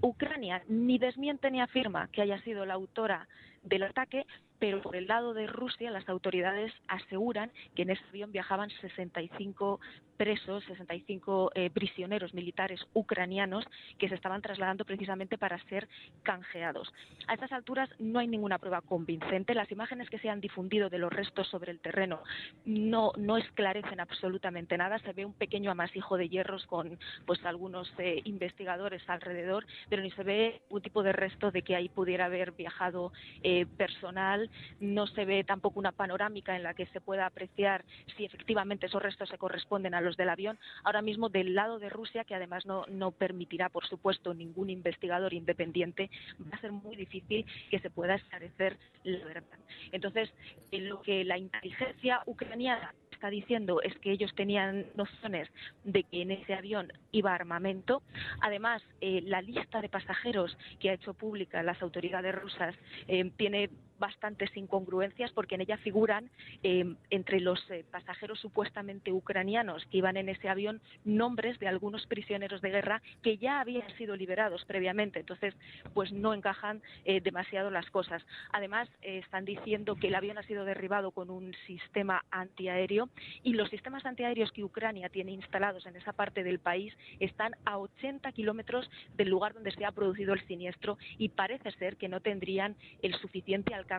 Ucrania 0.00 0.62
ni 0.66 0.98
desmiente 0.98 1.50
ni 1.50 1.60
afirma 1.60 2.08
que 2.08 2.22
haya 2.22 2.40
sido 2.42 2.66
la 2.66 2.74
autora 2.74 3.28
del 3.62 3.84
ataque, 3.84 4.26
pero 4.58 4.82
por 4.82 4.96
el 4.96 5.06
lado 5.06 5.32
de 5.32 5.46
Rusia 5.46 5.92
las 5.92 6.08
autoridades 6.08 6.72
aseguran 6.88 7.52
que 7.76 7.82
en 7.82 7.90
ese 7.90 8.04
avión 8.08 8.32
viajaban 8.32 8.70
65 8.70 9.80
presos, 10.22 10.62
65 10.66 11.50
eh, 11.56 11.68
prisioneros 11.70 12.32
militares 12.32 12.80
ucranianos 12.92 13.64
que 13.98 14.08
se 14.08 14.14
estaban 14.14 14.40
trasladando 14.40 14.84
precisamente 14.84 15.36
para 15.36 15.58
ser 15.64 15.88
canjeados. 16.22 16.94
A 17.26 17.34
estas 17.34 17.50
alturas 17.50 17.90
no 17.98 18.20
hay 18.20 18.28
ninguna 18.28 18.60
prueba 18.60 18.82
convincente. 18.82 19.52
Las 19.52 19.72
imágenes 19.72 20.08
que 20.08 20.20
se 20.20 20.30
han 20.30 20.40
difundido 20.40 20.90
de 20.90 20.98
los 20.98 21.12
restos 21.12 21.48
sobre 21.48 21.72
el 21.72 21.80
terreno 21.80 22.20
no, 22.64 23.10
no 23.16 23.36
esclarecen 23.36 23.98
absolutamente 23.98 24.78
nada. 24.78 25.00
Se 25.00 25.12
ve 25.12 25.24
un 25.24 25.34
pequeño 25.34 25.72
amasijo 25.72 26.16
de 26.16 26.28
hierros 26.28 26.66
con 26.66 27.00
pues 27.26 27.44
algunos 27.44 27.92
eh, 27.98 28.20
investigadores 28.22 29.02
alrededor, 29.08 29.66
pero 29.88 30.02
ni 30.02 30.12
se 30.12 30.22
ve 30.22 30.62
un 30.70 30.82
tipo 30.82 31.02
de 31.02 31.12
resto 31.12 31.50
de 31.50 31.62
que 31.62 31.74
ahí 31.74 31.88
pudiera 31.88 32.26
haber 32.26 32.52
viajado 32.52 33.12
eh, 33.42 33.66
personal 33.76 34.48
no 34.78 35.08
se 35.08 35.24
ve 35.24 35.42
tampoco 35.42 35.80
una 35.80 35.90
panorámica 35.90 36.54
en 36.54 36.62
la 36.62 36.74
que 36.74 36.86
se 36.86 37.00
pueda 37.00 37.26
apreciar 37.26 37.84
si 38.16 38.24
efectivamente 38.24 38.86
esos 38.86 39.02
restos 39.02 39.28
se 39.28 39.38
corresponden 39.38 39.94
a 39.94 40.00
los 40.00 40.11
del 40.16 40.28
avión. 40.28 40.58
Ahora 40.84 41.02
mismo 41.02 41.28
del 41.28 41.54
lado 41.54 41.78
de 41.78 41.88
Rusia, 41.88 42.24
que 42.24 42.34
además 42.34 42.66
no, 42.66 42.84
no 42.88 43.10
permitirá, 43.12 43.68
por 43.68 43.86
supuesto, 43.86 44.34
ningún 44.34 44.70
investigador 44.70 45.34
independiente, 45.34 46.10
va 46.40 46.56
a 46.56 46.60
ser 46.60 46.72
muy 46.72 46.96
difícil 46.96 47.44
que 47.70 47.78
se 47.80 47.90
pueda 47.90 48.14
esclarecer 48.14 48.78
la 49.04 49.24
verdad. 49.24 49.58
Entonces, 49.92 50.32
lo 50.70 51.02
que 51.02 51.24
la 51.24 51.38
inteligencia 51.38 52.22
ucraniana 52.26 52.94
está 53.22 53.30
diciendo 53.30 53.80
es 53.82 53.96
que 54.00 54.10
ellos 54.10 54.34
tenían 54.34 54.86
nociones 54.96 55.48
de 55.84 56.02
que 56.02 56.22
en 56.22 56.32
ese 56.32 56.54
avión 56.54 56.92
iba 57.12 57.32
armamento. 57.32 58.02
Además, 58.40 58.82
eh, 59.00 59.20
la 59.24 59.40
lista 59.40 59.80
de 59.80 59.88
pasajeros 59.88 60.58
que 60.80 60.90
ha 60.90 60.94
hecho 60.94 61.14
pública 61.14 61.62
las 61.62 61.80
autoridades 61.82 62.34
rusas 62.34 62.74
eh, 63.06 63.30
tiene 63.36 63.70
bastantes 64.02 64.50
incongruencias 64.56 65.30
porque 65.30 65.54
en 65.54 65.60
ella 65.60 65.76
figuran 65.78 66.28
eh, 66.64 66.84
entre 67.10 67.38
los 67.38 67.64
pasajeros 67.92 68.40
supuestamente 68.40 69.12
ucranianos 69.12 69.86
que 69.86 69.98
iban 69.98 70.16
en 70.16 70.28
ese 70.28 70.48
avión 70.48 70.80
nombres 71.04 71.58
de 71.60 71.68
algunos 71.68 72.04
prisioneros 72.06 72.60
de 72.60 72.70
guerra 72.70 73.00
que 73.22 73.38
ya 73.38 73.60
habían 73.60 73.88
sido 73.96 74.16
liberados 74.16 74.64
previamente. 74.64 75.20
Entonces, 75.20 75.54
pues 75.94 76.12
no 76.12 76.34
encajan 76.34 76.82
demasiado 77.22 77.70
las 77.70 77.88
cosas. 77.90 78.24
Además, 78.52 78.88
están 79.02 79.44
diciendo 79.44 79.94
que 79.96 80.08
el 80.08 80.14
avión 80.16 80.38
ha 80.38 80.42
sido 80.42 80.64
derribado 80.64 81.12
con 81.12 81.30
un 81.30 81.54
sistema 81.66 82.24
antiaéreo 82.30 83.08
y 83.44 83.52
los 83.52 83.70
sistemas 83.70 84.04
antiaéreos 84.04 84.50
que 84.50 84.64
Ucrania 84.64 85.08
tiene 85.08 85.32
instalados 85.32 85.86
en 85.86 85.96
esa 85.96 86.12
parte 86.12 86.42
del 86.42 86.58
país 86.58 86.92
están 87.20 87.52
a 87.64 87.78
80 87.78 88.32
kilómetros 88.32 88.90
del 89.16 89.28
lugar 89.28 89.54
donde 89.54 89.70
se 89.70 89.84
ha 89.84 89.92
producido 89.92 90.34
el 90.34 90.44
siniestro 90.46 90.98
y 91.18 91.28
parece 91.28 91.70
ser 91.72 91.96
que 91.96 92.08
no 92.08 92.20
tendrían 92.20 92.76
el 93.02 93.14
suficiente 93.14 93.74
alcance 93.74 93.91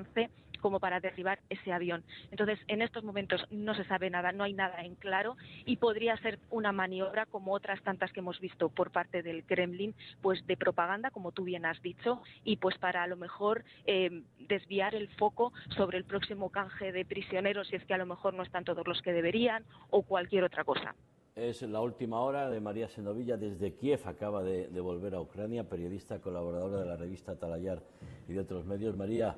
como 0.63 0.79
para 0.79 1.01
derribar 1.01 1.39
ese 1.49 1.73
avión. 1.73 2.05
Entonces, 2.31 2.57
en 2.69 2.81
estos 2.81 3.03
momentos 3.03 3.45
no 3.51 3.75
se 3.75 3.83
sabe 3.83 4.09
nada, 4.09 4.31
no 4.31 4.45
hay 4.45 4.53
nada 4.53 4.81
en 4.81 4.95
claro 4.95 5.35
y 5.65 5.75
podría 5.75 6.15
ser 6.17 6.39
una 6.49 6.71
maniobra 6.71 7.25
como 7.25 7.53
otras 7.53 7.83
tantas 7.83 8.13
que 8.13 8.21
hemos 8.21 8.39
visto 8.39 8.69
por 8.69 8.89
parte 8.89 9.21
del 9.21 9.43
Kremlin, 9.43 9.93
pues 10.21 10.47
de 10.47 10.55
propaganda, 10.55 11.11
como 11.11 11.33
tú 11.33 11.43
bien 11.43 11.65
has 11.65 11.81
dicho, 11.81 12.21
y 12.45 12.55
pues 12.55 12.77
para 12.77 13.03
a 13.03 13.07
lo 13.07 13.17
mejor 13.17 13.65
eh, 13.85 14.23
desviar 14.39 14.95
el 14.95 15.09
foco 15.09 15.51
sobre 15.75 15.97
el 15.97 16.05
próximo 16.05 16.49
canje 16.49 16.93
de 16.93 17.03
prisioneros, 17.03 17.67
si 17.67 17.75
es 17.75 17.83
que 17.83 17.93
a 17.93 17.97
lo 17.97 18.05
mejor 18.05 18.33
no 18.33 18.43
están 18.43 18.63
todos 18.63 18.87
los 18.87 19.01
que 19.01 19.11
deberían 19.11 19.65
o 19.89 20.03
cualquier 20.03 20.45
otra 20.45 20.63
cosa. 20.63 20.95
Es 21.35 21.61
la 21.63 21.81
última 21.81 22.21
hora 22.21 22.49
de 22.49 22.61
María 22.61 22.87
Senovilla 22.87 23.35
desde 23.35 23.73
Kiev, 23.73 23.99
acaba 24.05 24.43
de, 24.43 24.69
de 24.69 24.79
volver 24.79 25.15
a 25.15 25.19
Ucrania, 25.19 25.67
periodista, 25.67 26.21
colaboradora 26.21 26.79
de 26.79 26.85
la 26.85 26.95
revista 26.95 27.35
Talayar 27.35 27.81
y 28.29 28.33
de 28.33 28.39
otros 28.39 28.65
medios. 28.65 28.95
María, 28.95 29.35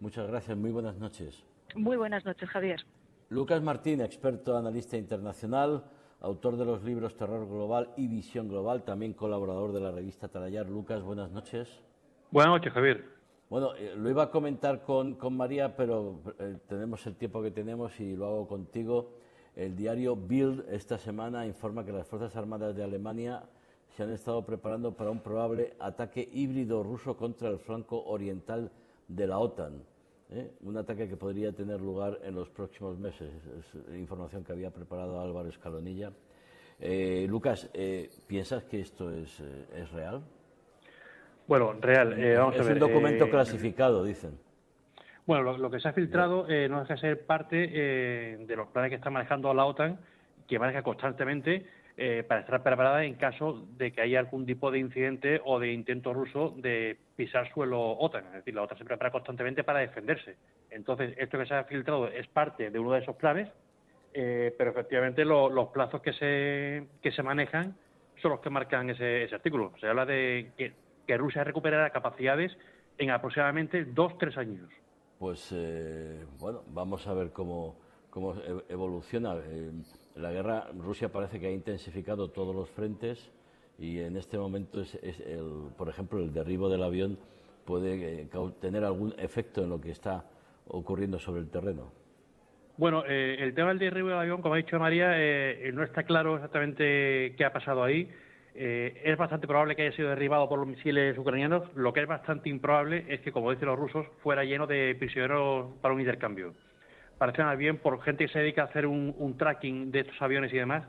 muchas 0.00 0.26
gracias, 0.28 0.56
muy 0.56 0.70
buenas 0.70 0.96
noches. 0.96 1.44
Muy 1.74 1.96
buenas 1.96 2.24
noches, 2.24 2.48
Javier. 2.48 2.84
Lucas 3.28 3.62
Martín, 3.62 4.00
experto 4.00 4.56
analista 4.56 4.96
internacional, 4.96 5.84
autor 6.20 6.56
de 6.56 6.64
los 6.64 6.82
libros 6.82 7.16
Terror 7.16 7.46
Global 7.46 7.90
y 7.96 8.08
Visión 8.08 8.48
Global, 8.48 8.84
también 8.84 9.12
colaborador 9.12 9.72
de 9.72 9.80
la 9.80 9.90
revista 9.90 10.28
Talayar. 10.28 10.66
Lucas, 10.68 11.02
buenas 11.02 11.30
noches. 11.30 11.68
Buenas 12.30 12.52
noches, 12.52 12.72
Javier. 12.72 13.04
Bueno, 13.50 13.74
eh, 13.76 13.94
lo 13.96 14.10
iba 14.10 14.24
a 14.24 14.30
comentar 14.30 14.82
con, 14.82 15.14
con 15.14 15.36
María, 15.36 15.76
pero 15.76 16.20
eh, 16.38 16.58
tenemos 16.68 17.06
el 17.06 17.16
tiempo 17.16 17.42
que 17.42 17.50
tenemos 17.50 17.98
y 18.00 18.16
lo 18.16 18.26
hago 18.26 18.48
contigo. 18.48 19.14
El 19.56 19.74
diario 19.74 20.14
Bild 20.16 20.64
esta 20.70 20.98
semana 20.98 21.46
informa 21.46 21.84
que 21.84 21.92
las 21.92 22.06
Fuerzas 22.06 22.36
Armadas 22.36 22.76
de 22.76 22.84
Alemania 22.84 23.42
se 23.88 24.02
han 24.02 24.12
estado 24.12 24.44
preparando 24.44 24.94
para 24.94 25.10
un 25.10 25.20
probable 25.20 25.74
ataque 25.80 26.28
híbrido 26.32 26.82
ruso 26.82 27.16
contra 27.16 27.48
el 27.48 27.58
flanco 27.58 28.04
oriental 28.04 28.70
de 29.08 29.26
la 29.26 29.38
OTAN. 29.38 29.82
¿eh? 30.30 30.52
Un 30.60 30.76
ataque 30.76 31.08
que 31.08 31.16
podría 31.16 31.52
tener 31.52 31.80
lugar 31.80 32.18
en 32.22 32.34
los 32.34 32.48
próximos 32.50 32.98
meses. 32.98 33.30
Es 33.58 33.96
información 33.96 34.44
que 34.44 34.52
había 34.52 34.70
preparado 34.70 35.20
Álvaro 35.20 35.48
Escalonilla. 35.48 36.12
Eh, 36.80 37.26
Lucas, 37.28 37.68
eh, 37.74 38.08
¿piensas 38.26 38.64
que 38.64 38.80
esto 38.80 39.10
es, 39.10 39.40
eh, 39.40 39.66
es 39.74 39.90
real? 39.90 40.22
Bueno, 41.48 41.72
real. 41.80 42.10
Vamos 42.36 42.54
es 42.54 42.60
a 42.60 42.64
ver, 42.64 42.74
un 42.74 42.78
documento 42.78 43.28
clasificado, 43.30 44.04
dicen. 44.04 44.38
Bueno, 45.26 45.44
lo, 45.44 45.58
lo 45.58 45.70
que 45.70 45.80
se 45.80 45.88
ha 45.88 45.92
filtrado 45.92 46.42
no 46.42 46.80
deja 46.80 46.94
de 46.94 47.00
ser 47.00 47.26
parte 47.26 47.56
de 47.56 48.56
los 48.56 48.68
planes 48.68 48.90
que 48.90 48.96
está 48.96 49.10
manejando 49.10 49.52
la 49.54 49.64
OTAN, 49.64 49.98
que 50.46 50.58
maneja 50.58 50.82
constantemente 50.82 51.66
eh, 52.00 52.22
para 52.22 52.42
estar 52.42 52.62
preparada 52.62 53.04
en 53.04 53.14
caso 53.16 53.66
de 53.76 53.90
que 53.92 54.00
haya 54.00 54.20
algún 54.20 54.46
tipo 54.46 54.70
de 54.70 54.78
incidente 54.78 55.40
o 55.44 55.58
de 55.58 55.72
intento 55.72 56.14
ruso 56.14 56.54
de 56.56 56.96
pisar 57.16 57.52
suelo 57.52 57.80
OTAN. 57.98 58.24
Es 58.26 58.32
decir, 58.34 58.54
la 58.54 58.62
OTAN 58.62 58.78
se 58.78 58.84
prepara 58.84 59.10
constantemente 59.10 59.64
para 59.64 59.80
defenderse. 59.80 60.36
Entonces, 60.70 61.14
esto 61.18 61.36
que 61.38 61.46
se 61.46 61.54
ha 61.54 61.64
filtrado 61.64 62.06
es 62.06 62.28
parte 62.28 62.70
de 62.70 62.78
uno 62.78 62.92
de 62.92 63.00
esos 63.00 63.16
planes, 63.16 63.48
eh, 64.14 64.54
pero 64.56 64.70
efectivamente 64.70 65.24
lo- 65.24 65.50
los 65.50 65.68
plazos 65.70 66.00
que 66.00 66.12
se, 66.12 66.86
que 67.02 67.10
se 67.10 67.22
manejan 67.24 67.76
son 68.22 68.30
los 68.30 68.40
que 68.40 68.50
marcan 68.50 68.88
ese, 68.90 69.24
ese 69.24 69.34
artículo. 69.34 69.72
Se 69.80 69.88
habla 69.88 70.06
de 70.06 70.52
que, 70.56 70.72
que 71.06 71.16
Rusia 71.16 71.42
recuperará 71.42 71.90
capacidades 71.90 72.56
en 72.96 73.10
aproximadamente 73.10 73.84
dos, 73.84 74.16
tres 74.18 74.36
años. 74.38 74.70
Pues 75.18 75.50
eh, 75.52 76.24
bueno, 76.38 76.62
vamos 76.68 77.06
a 77.08 77.14
ver 77.14 77.32
cómo, 77.32 77.76
cómo 78.18 78.34
e- 78.34 78.72
evoluciona. 78.72 79.36
Eh, 79.36 79.70
la 80.16 80.32
guerra, 80.32 80.68
Rusia 80.76 81.08
parece 81.10 81.38
que 81.38 81.46
ha 81.46 81.52
intensificado 81.52 82.28
todos 82.28 82.54
los 82.54 82.68
frentes 82.70 83.30
y 83.78 84.00
en 84.00 84.16
este 84.16 84.36
momento, 84.36 84.80
es, 84.80 84.94
es 84.96 85.20
el, 85.20 85.70
por 85.76 85.88
ejemplo, 85.88 86.18
el 86.18 86.32
derribo 86.32 86.68
del 86.68 86.82
avión 86.82 87.18
puede 87.64 88.22
eh, 88.22 88.28
tener 88.60 88.84
algún 88.84 89.14
efecto 89.18 89.62
en 89.62 89.70
lo 89.70 89.80
que 89.80 89.90
está 89.90 90.24
ocurriendo 90.66 91.18
sobre 91.18 91.40
el 91.40 91.48
terreno. 91.48 91.92
Bueno, 92.76 93.04
eh, 93.06 93.36
el 93.40 93.54
tema 93.54 93.68
del 93.68 93.78
derribo 93.78 94.08
del 94.08 94.18
avión, 94.18 94.42
como 94.42 94.54
ha 94.54 94.58
dicho 94.58 94.78
María, 94.78 95.12
eh, 95.14 95.70
no 95.72 95.82
está 95.82 96.02
claro 96.02 96.36
exactamente 96.36 97.34
qué 97.36 97.44
ha 97.44 97.52
pasado 97.52 97.84
ahí. 97.84 98.08
Eh, 98.54 99.02
es 99.04 99.16
bastante 99.16 99.46
probable 99.46 99.76
que 99.76 99.82
haya 99.82 99.96
sido 99.96 100.08
derribado 100.08 100.48
por 100.48 100.58
los 100.58 100.66
misiles 100.66 101.16
ucranianos. 101.16 101.62
Lo 101.76 101.92
que 101.92 102.00
es 102.00 102.08
bastante 102.08 102.48
improbable 102.48 103.04
es 103.08 103.20
que, 103.20 103.30
como 103.30 103.52
dicen 103.52 103.68
los 103.68 103.78
rusos, 103.78 104.06
fuera 104.22 104.42
lleno 104.44 104.66
de 104.66 104.96
prisioneros 104.98 105.76
para 105.80 105.94
un 105.94 106.00
intercambio. 106.00 106.54
Parece 107.18 107.42
bien 107.56 107.78
por 107.78 108.00
gente 108.02 108.26
que 108.26 108.32
se 108.32 108.38
dedica 108.38 108.62
a 108.62 108.66
hacer 108.66 108.86
un, 108.86 109.14
un 109.18 109.36
tracking 109.36 109.90
de 109.90 110.00
estos 110.00 110.20
aviones 110.22 110.52
y 110.52 110.56
demás, 110.56 110.84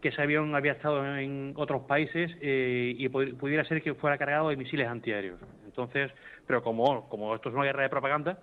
que 0.00 0.08
ese 0.08 0.20
avión 0.22 0.54
había 0.54 0.72
estado 0.72 1.04
en 1.18 1.52
otros 1.56 1.82
países 1.82 2.30
eh, 2.40 2.94
y 2.96 3.08
pu- 3.08 3.36
pudiera 3.36 3.64
ser 3.64 3.82
que 3.82 3.94
fuera 3.94 4.18
cargado 4.18 4.48
de 4.48 4.56
misiles 4.56 4.88
antiaéreos. 4.88 5.38
Entonces, 5.64 6.10
pero 6.46 6.62
como, 6.62 7.08
como 7.08 7.34
esto 7.34 7.48
es 7.50 7.54
una 7.54 7.64
guerra 7.64 7.82
de 7.84 7.88
propaganda 7.90 8.38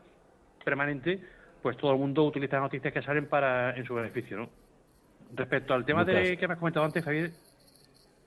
permanente, 0.63 1.19
pues 1.61 1.77
todo 1.77 1.91
el 1.93 1.97
mundo 1.99 2.23
utiliza 2.25 2.57
las 2.57 2.63
noticias 2.63 2.93
que 2.93 3.01
salen 3.01 3.27
para 3.27 3.75
en 3.75 3.85
su 3.85 3.93
beneficio, 3.95 4.37
¿no? 4.37 4.49
Respecto 5.35 5.73
al 5.73 5.85
tema 5.85 6.03
de 6.03 6.37
que 6.37 6.47
me 6.47 6.53
has 6.53 6.59
comentado 6.59 6.85
antes, 6.85 7.03
Javier, 7.03 7.31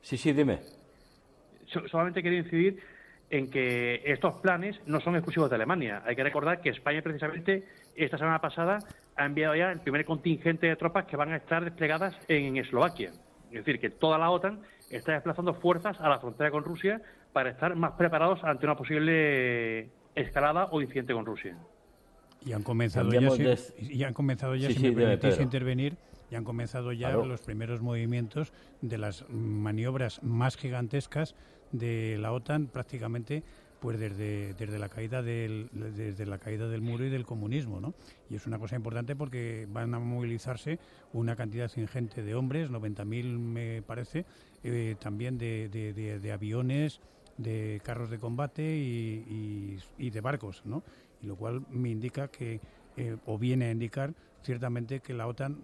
Sí, 0.00 0.16
sí, 0.16 0.32
dime. 0.32 0.60
so- 1.66 1.86
solamente 1.88 2.22
quería 2.22 2.40
incidir 2.40 2.78
en 3.30 3.50
que 3.50 4.02
estos 4.04 4.34
planes 4.34 4.78
no 4.86 5.00
son 5.00 5.14
exclusivos 5.16 5.48
de 5.50 5.56
Alemania. 5.56 6.02
Hay 6.04 6.14
que 6.14 6.22
recordar 6.22 6.60
que 6.60 6.68
España, 6.70 7.02
precisamente, 7.02 7.64
esta 7.96 8.18
semana 8.18 8.40
pasada 8.40 8.84
ha 9.16 9.26
enviado 9.26 9.54
ya 9.54 9.70
el 9.72 9.80
primer 9.80 10.04
contingente 10.04 10.66
de 10.66 10.76
tropas 10.76 11.04
que 11.06 11.16
van 11.16 11.32
a 11.32 11.36
estar 11.36 11.64
desplegadas 11.64 12.16
en 12.28 12.56
Eslovaquia. 12.56 13.10
Es 13.50 13.64
decir, 13.64 13.78
que 13.80 13.90
toda 13.90 14.18
la 14.18 14.30
OTAN 14.30 14.60
está 14.90 15.12
desplazando 15.12 15.54
fuerzas 15.54 16.00
a 16.00 16.08
la 16.08 16.18
frontera 16.18 16.50
con 16.50 16.64
Rusia 16.64 17.00
para 17.32 17.50
estar 17.50 17.76
más 17.76 17.92
preparados 17.92 18.42
ante 18.42 18.66
una 18.66 18.76
posible 18.76 19.90
escalada 20.14 20.68
o 20.72 20.80
incidente 20.80 21.12
con 21.12 21.24
Rusia. 21.26 21.56
Y 22.44 22.52
han 22.52 22.62
comenzado 22.62 23.10
ya, 23.12 23.56
si- 23.56 23.72
y 23.94 24.04
han 24.04 24.12
comenzado 24.12 24.54
ya, 24.56 24.68
Sí, 24.68 24.74
si 24.74 24.80
sí, 24.80 24.90
me 24.90 25.16
permitís 25.16 25.40
intervenir, 25.40 25.96
y 26.30 26.34
han 26.34 26.44
comenzado 26.44 26.92
ya 26.92 27.08
Claro. 27.08 27.26
los 27.26 27.40
primeros 27.40 27.80
movimientos 27.80 28.52
de 28.82 28.98
las 28.98 29.24
maniobras 29.30 30.22
más 30.22 30.56
gigantescas 30.56 31.34
de 31.72 32.18
la 32.18 32.32
OTAN 32.32 32.66
prácticamente 32.66 33.42
pues 33.84 34.00
desde, 34.00 34.54
desde 34.54 34.78
la 34.78 34.88
caída 34.88 35.20
del 35.20 35.68
desde 35.74 36.24
la 36.24 36.38
caída 36.38 36.68
del 36.68 36.80
muro 36.80 37.04
y 37.04 37.10
del 37.10 37.26
comunismo, 37.26 37.82
¿no? 37.82 37.92
Y 38.30 38.36
es 38.36 38.46
una 38.46 38.58
cosa 38.58 38.76
importante 38.76 39.14
porque 39.14 39.68
van 39.70 39.92
a 39.92 39.98
movilizarse 39.98 40.78
una 41.12 41.36
cantidad 41.36 41.70
ingente 41.76 42.22
de 42.22 42.34
hombres, 42.34 42.70
90.000 42.70 43.38
me 43.38 43.82
parece, 43.82 44.24
eh, 44.62 44.96
también 44.98 45.36
de, 45.36 45.68
de- 45.68 46.32
aviones 46.32 47.02
de 47.36 47.82
carros 47.84 48.08
de 48.08 48.18
combate 48.18 48.62
y, 48.74 49.78
de 49.98 50.20
barcos, 50.22 50.62
¿no? 50.64 50.82
Y 51.20 51.26
lo 51.26 51.36
cual 51.36 51.66
me 51.68 51.90
indica 51.90 52.28
que, 52.28 52.62
eh, 52.96 53.18
o 53.26 53.36
viene 53.38 53.66
a 53.66 53.70
indicar 53.70 54.14
ciertamente 54.42 55.00
que 55.00 55.12
la 55.12 55.26
OTAN 55.26 55.58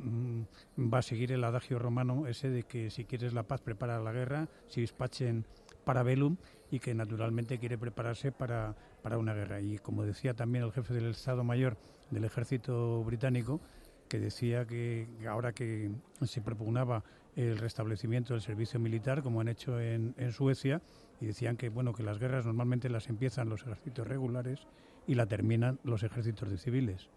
mm, 0.76 0.92
va 0.92 0.98
a 0.98 1.02
seguir 1.02 1.32
el 1.32 1.42
adagio 1.42 1.78
romano 1.78 2.26
ese 2.26 2.50
de 2.50 2.64
que 2.64 2.90
si 2.90 3.06
quieres 3.06 3.32
la 3.32 3.44
paz 3.44 3.62
prepara 3.62 3.98
la 3.98 4.12
guerra, 4.12 4.46
si 4.68 4.82
dispachen 4.82 5.46
para 5.90 6.04
velum 6.04 6.36
y 6.70 6.78
que 6.78 6.94
naturalmente 6.94 7.58
quiere 7.58 7.76
prepararse 7.76 8.30
para, 8.30 8.76
para 9.02 9.18
una 9.18 9.34
guerra. 9.34 9.60
Y 9.60 9.78
como 9.78 10.04
decía 10.04 10.34
también 10.34 10.64
el 10.64 10.70
jefe 10.70 10.94
del 10.94 11.10
Estado 11.10 11.42
Mayor 11.42 11.76
del 12.10 12.22
Ejército 12.22 13.02
Británico, 13.02 13.60
que 14.08 14.20
decía 14.20 14.64
que 14.68 15.08
ahora 15.28 15.50
que 15.50 15.90
se 16.22 16.42
propugnaba 16.42 17.02
el 17.34 17.58
restablecimiento 17.58 18.34
del 18.34 18.40
servicio 18.40 18.78
militar, 18.78 19.20
como 19.20 19.40
han 19.40 19.48
hecho 19.48 19.80
en, 19.80 20.14
en 20.16 20.30
Suecia, 20.30 20.80
y 21.20 21.26
decían 21.26 21.56
que 21.56 21.70
bueno 21.70 21.92
que 21.92 22.04
las 22.04 22.20
guerras 22.20 22.46
normalmente 22.46 22.88
las 22.88 23.08
empiezan 23.08 23.48
los 23.48 23.62
ejércitos 23.62 24.06
regulares 24.06 24.68
y 25.08 25.16
la 25.16 25.26
terminan 25.26 25.80
los 25.82 26.04
ejércitos 26.04 26.50
de 26.50 26.58
civiles. 26.58 27.08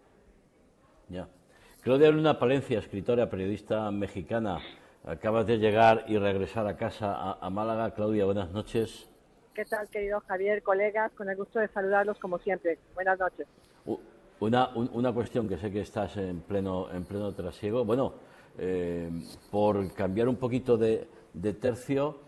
Ya. 1.08 1.28
Claudia 1.80 2.10
Luna 2.10 2.40
Palencia, 2.40 2.80
escritora, 2.80 3.30
periodista 3.30 3.88
mexicana, 3.92 4.58
acabas 5.06 5.46
de 5.46 5.58
llegar 5.58 6.04
y 6.08 6.18
regresar 6.18 6.66
a 6.66 6.76
casa 6.76 7.38
a, 7.40 7.50
Málaga. 7.50 7.92
Claudia, 7.92 8.24
buenas 8.24 8.50
noches. 8.50 9.08
¿Qué 9.54 9.64
tal, 9.64 9.88
querido 9.88 10.20
Javier, 10.26 10.62
colegas? 10.62 11.12
Con 11.12 11.28
el 11.28 11.36
gusto 11.36 11.58
de 11.60 11.68
saludarlos 11.68 12.18
como 12.18 12.38
siempre. 12.38 12.78
Buenas 12.94 13.18
noches. 13.18 13.46
Una, 14.40 14.70
una 14.74 15.12
cuestión 15.12 15.48
que 15.48 15.56
sé 15.56 15.70
que 15.70 15.80
estás 15.80 16.16
en 16.16 16.40
pleno, 16.40 16.90
en 16.92 17.04
pleno 17.04 17.32
trasiego. 17.32 17.84
Bueno, 17.84 18.14
eh, 18.58 19.08
por 19.50 19.92
cambiar 19.94 20.28
un 20.28 20.36
poquito 20.36 20.76
de, 20.76 21.06
de 21.32 21.52
tercio, 21.52 22.18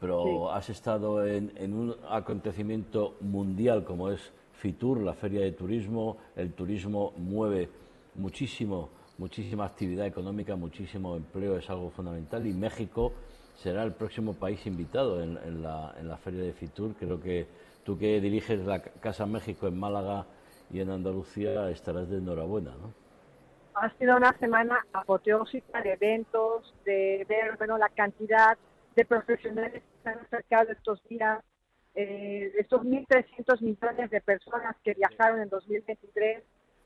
pero 0.00 0.50
has 0.50 0.68
estado 0.70 1.24
en, 1.24 1.52
en, 1.56 1.72
un 1.72 1.96
acontecimiento 2.10 3.16
mundial 3.20 3.84
como 3.84 4.10
es 4.10 4.32
FITUR, 4.54 5.02
la 5.02 5.14
Feria 5.14 5.42
de 5.42 5.52
Turismo. 5.52 6.16
El 6.34 6.52
turismo 6.52 7.12
mueve 7.16 7.68
muchísimo, 8.16 8.90
muchísima 9.18 9.64
actividad 9.64 10.06
económica, 10.06 10.56
muchísimo 10.56 11.16
empleo, 11.16 11.56
es 11.56 11.68
algo 11.70 11.90
fundamental. 11.90 12.46
Y 12.46 12.52
México 12.52 13.12
será 13.56 13.82
el 13.82 13.92
próximo 13.92 14.34
país 14.34 14.66
invitado 14.66 15.22
en, 15.22 15.62
la, 15.62 15.94
en 15.98 16.08
la 16.08 16.16
Feria 16.16 16.42
de 16.42 16.52
FITUR. 16.52 16.94
Creo 16.94 17.20
que 17.20 17.46
tú 17.84 17.98
que 17.98 18.20
diriges 18.20 18.60
la 18.64 18.80
Casa 18.80 19.26
México 19.26 19.66
en 19.66 19.78
Málaga 19.78 20.26
y 20.70 20.80
en 20.80 20.90
Andalucía 20.90 21.70
estarás 21.70 22.08
de 22.08 22.18
enhorabuena, 22.18 22.70
¿no? 22.70 22.92
Ha 23.74 23.90
sido 23.96 24.16
una 24.16 24.36
semana 24.38 24.84
apoteósica 24.92 25.80
de 25.80 25.92
eventos, 25.92 26.74
de 26.84 27.24
ver 27.28 27.56
bueno, 27.56 27.78
la 27.78 27.88
cantidad 27.88 28.58
de 28.94 29.04
profesionales 29.04 29.82
que 29.82 30.02
se 30.02 30.08
han 30.10 30.18
acercado 30.18 30.72
estos 30.72 31.02
días, 31.08 31.42
eh, 31.94 32.52
estos 32.58 32.82
1.300 32.82 33.60
millones 33.62 34.10
de 34.10 34.20
personas 34.20 34.76
que 34.84 34.94
viajaron 34.94 35.40
en 35.40 35.48
2023, 35.48 36.42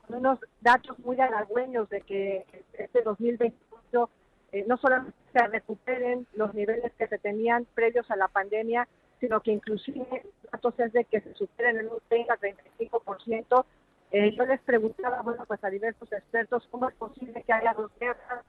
unos 0.09 0.39
datos 0.61 0.97
muy 0.99 1.19
halagüeños 1.19 1.89
de 1.89 2.01
que 2.01 2.45
este 2.73 3.01
2028 3.01 4.09
eh, 4.51 4.65
no 4.67 4.77
solamente 4.77 5.17
se 5.33 5.45
recuperen 5.47 6.25
los 6.33 6.53
niveles 6.53 6.93
que 6.97 7.07
se 7.07 7.17
tenían 7.17 7.65
previos 7.73 8.09
a 8.09 8.15
la 8.15 8.27
pandemia, 8.27 8.87
sino 9.19 9.41
que 9.41 9.51
inclusive 9.51 10.23
datos 10.51 10.79
es 10.79 10.93
de 10.93 11.05
que 11.05 11.21
se 11.21 11.33
superen 11.33 11.77
en 11.79 11.87
un 11.87 11.99
30-35%. 12.09 13.65
Eh, 14.11 14.35
yo 14.35 14.45
les 14.45 14.61
preguntaba, 14.61 15.21
bueno, 15.21 15.43
pues 15.45 15.61
a 15.63 15.69
diversos 15.69 16.11
expertos, 16.13 16.67
¿cómo 16.71 16.87
es 16.87 16.95
posible 16.95 17.43
que 17.43 17.53
haya 17.53 17.73
dos 17.73 17.91
guerras, 17.99 18.45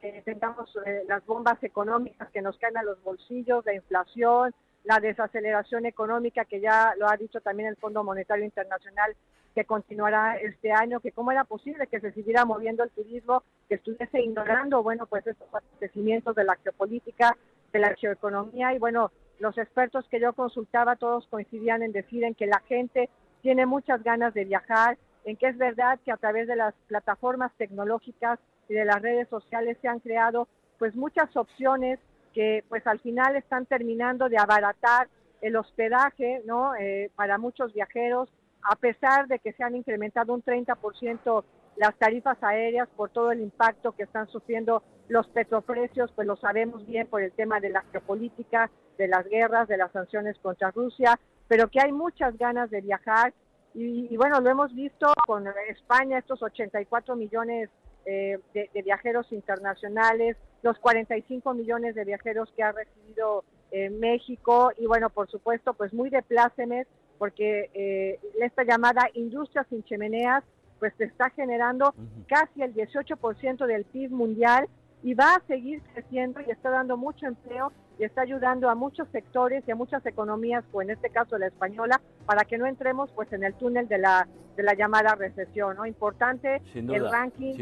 que 0.00 0.22
tengamos 0.24 0.74
eh, 0.86 1.04
las 1.06 1.24
bombas 1.26 1.62
económicas 1.62 2.30
que 2.30 2.40
nos 2.40 2.56
caen 2.58 2.78
a 2.78 2.82
los 2.82 3.02
bolsillos, 3.02 3.64
la 3.66 3.74
inflación, 3.74 4.54
la 4.84 4.98
desaceleración 5.00 5.86
económica, 5.86 6.44
que 6.44 6.60
ya 6.60 6.94
lo 6.98 7.08
ha 7.08 7.16
dicho 7.16 7.40
también 7.40 7.68
el 7.68 7.76
Fondo 7.76 8.02
Monetario 8.02 8.44
Internacional, 8.44 9.14
que 9.54 9.64
continuará 9.64 10.36
este 10.36 10.72
año, 10.72 11.00
que 11.00 11.12
cómo 11.12 11.30
era 11.32 11.44
posible 11.44 11.86
que 11.86 12.00
se 12.00 12.12
siguiera 12.12 12.44
moviendo 12.44 12.82
el 12.82 12.90
turismo, 12.90 13.42
que 13.68 13.76
estuviese 13.76 14.20
ignorando, 14.20 14.82
bueno, 14.82 15.06
pues 15.06 15.26
estos 15.26 15.48
acontecimientos 15.52 16.34
de 16.34 16.44
la 16.44 16.56
geopolítica, 16.56 17.36
de 17.72 17.78
la 17.78 17.94
geoeconomía, 17.94 18.74
y 18.74 18.78
bueno, 18.78 19.10
los 19.38 19.56
expertos 19.58 20.06
que 20.08 20.20
yo 20.20 20.32
consultaba 20.32 20.96
todos 20.96 21.26
coincidían 21.28 21.82
en 21.82 21.92
decir 21.92 22.24
en 22.24 22.34
que 22.34 22.46
la 22.46 22.60
gente 22.60 23.08
tiene 23.42 23.66
muchas 23.66 24.02
ganas 24.02 24.32
de 24.34 24.44
viajar, 24.44 24.98
en 25.24 25.36
que 25.36 25.48
es 25.48 25.58
verdad 25.58 25.98
que 26.04 26.12
a 26.12 26.16
través 26.16 26.46
de 26.46 26.56
las 26.56 26.74
plataformas 26.86 27.52
tecnológicas 27.56 28.38
y 28.68 28.74
de 28.74 28.84
las 28.84 29.02
redes 29.02 29.28
sociales 29.28 29.76
se 29.80 29.88
han 29.88 30.00
creado 30.00 30.48
pues 30.78 30.94
muchas 30.94 31.36
opciones 31.36 31.98
que 32.32 32.64
pues 32.68 32.86
al 32.86 32.98
final 33.00 33.36
están 33.36 33.66
terminando 33.66 34.28
de 34.28 34.38
abaratar 34.38 35.08
el 35.40 35.56
hospedaje, 35.56 36.42
¿no? 36.46 36.74
Eh, 36.76 37.10
para 37.14 37.36
muchos 37.36 37.72
viajeros, 37.74 38.28
a 38.62 38.76
pesar 38.76 39.26
de 39.28 39.38
que 39.38 39.52
se 39.52 39.64
han 39.64 39.74
incrementado 39.74 40.32
un 40.34 40.42
30% 40.42 41.44
las 41.76 41.94
tarifas 41.96 42.36
aéreas 42.42 42.88
por 42.96 43.10
todo 43.10 43.32
el 43.32 43.40
impacto 43.40 43.92
que 43.92 44.02
están 44.02 44.28
sufriendo 44.28 44.82
los 45.08 45.26
petroprecios, 45.28 46.10
pues 46.14 46.26
lo 46.26 46.36
sabemos 46.36 46.86
bien 46.86 47.06
por 47.06 47.22
el 47.22 47.32
tema 47.32 47.60
de 47.60 47.70
la 47.70 47.82
geopolítica, 47.92 48.70
de 48.98 49.08
las 49.08 49.26
guerras, 49.26 49.68
de 49.68 49.76
las 49.76 49.90
sanciones 49.92 50.38
contra 50.38 50.70
Rusia, 50.70 51.18
pero 51.48 51.68
que 51.68 51.80
hay 51.80 51.92
muchas 51.92 52.36
ganas 52.36 52.70
de 52.70 52.80
viajar. 52.80 53.32
Y, 53.74 54.14
bueno, 54.18 54.38
lo 54.40 54.50
hemos 54.50 54.74
visto 54.74 55.10
con 55.26 55.46
España, 55.68 56.18
estos 56.18 56.42
84 56.42 57.16
millones 57.16 57.70
eh, 58.04 58.38
de, 58.52 58.82
viajeros 58.82 59.32
internacionales, 59.32 60.36
los 60.62 60.78
45 60.78 61.54
millones 61.54 61.94
de 61.94 62.04
viajeros 62.04 62.52
que 62.54 62.62
ha 62.62 62.72
recibido 62.72 63.44
eh, 63.70 63.88
México. 63.88 64.72
Y 64.76 64.86
bueno, 64.86 65.08
por 65.08 65.30
supuesto, 65.30 65.72
pues 65.72 65.94
muy 65.94 66.10
de 66.10 66.22
plácemes 66.22 66.86
porque 67.22 67.70
eh, 67.72 68.18
esta 68.40 68.64
llamada 68.64 69.08
industria 69.14 69.64
sin 69.70 69.84
chimeneas 69.84 70.42
pues 70.80 70.92
está 70.98 71.30
generando 71.30 71.94
casi 72.26 72.62
el 72.62 72.74
18% 72.74 73.64
del 73.64 73.84
PIB 73.84 74.10
mundial 74.10 74.68
y 75.04 75.14
va 75.14 75.36
a 75.36 75.42
seguir 75.46 75.82
creciendo 75.94 76.40
y 76.40 76.50
está 76.50 76.70
dando 76.70 76.96
mucho 76.96 77.26
empleo 77.26 77.70
y 77.96 78.02
está 78.02 78.22
ayudando 78.22 78.68
a 78.68 78.74
muchos 78.74 79.06
sectores 79.10 79.62
y 79.68 79.70
a 79.70 79.76
muchas 79.76 80.04
economías, 80.04 80.64
o 80.72 80.82
en 80.82 80.90
este 80.90 81.10
caso 81.10 81.38
la 81.38 81.46
española, 81.46 82.00
para 82.26 82.44
que 82.44 82.58
no 82.58 82.66
entremos 82.66 83.08
pues 83.14 83.32
en 83.32 83.44
el 83.44 83.54
túnel 83.54 83.86
de 83.86 83.98
la 83.98 84.26
de 84.56 84.64
la 84.64 84.74
llamada 84.74 85.14
recesión, 85.14 85.76
¿no? 85.76 85.86
Importante 85.86 86.60
el 86.74 87.08
ranking 87.08 87.54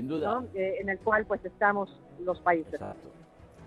eh, 0.55 0.77
en 0.81 0.89
el 0.89 0.99
cual 1.01 1.27
pues 1.27 1.45
estamos 1.45 2.01
los 2.25 2.41
países. 2.41 2.81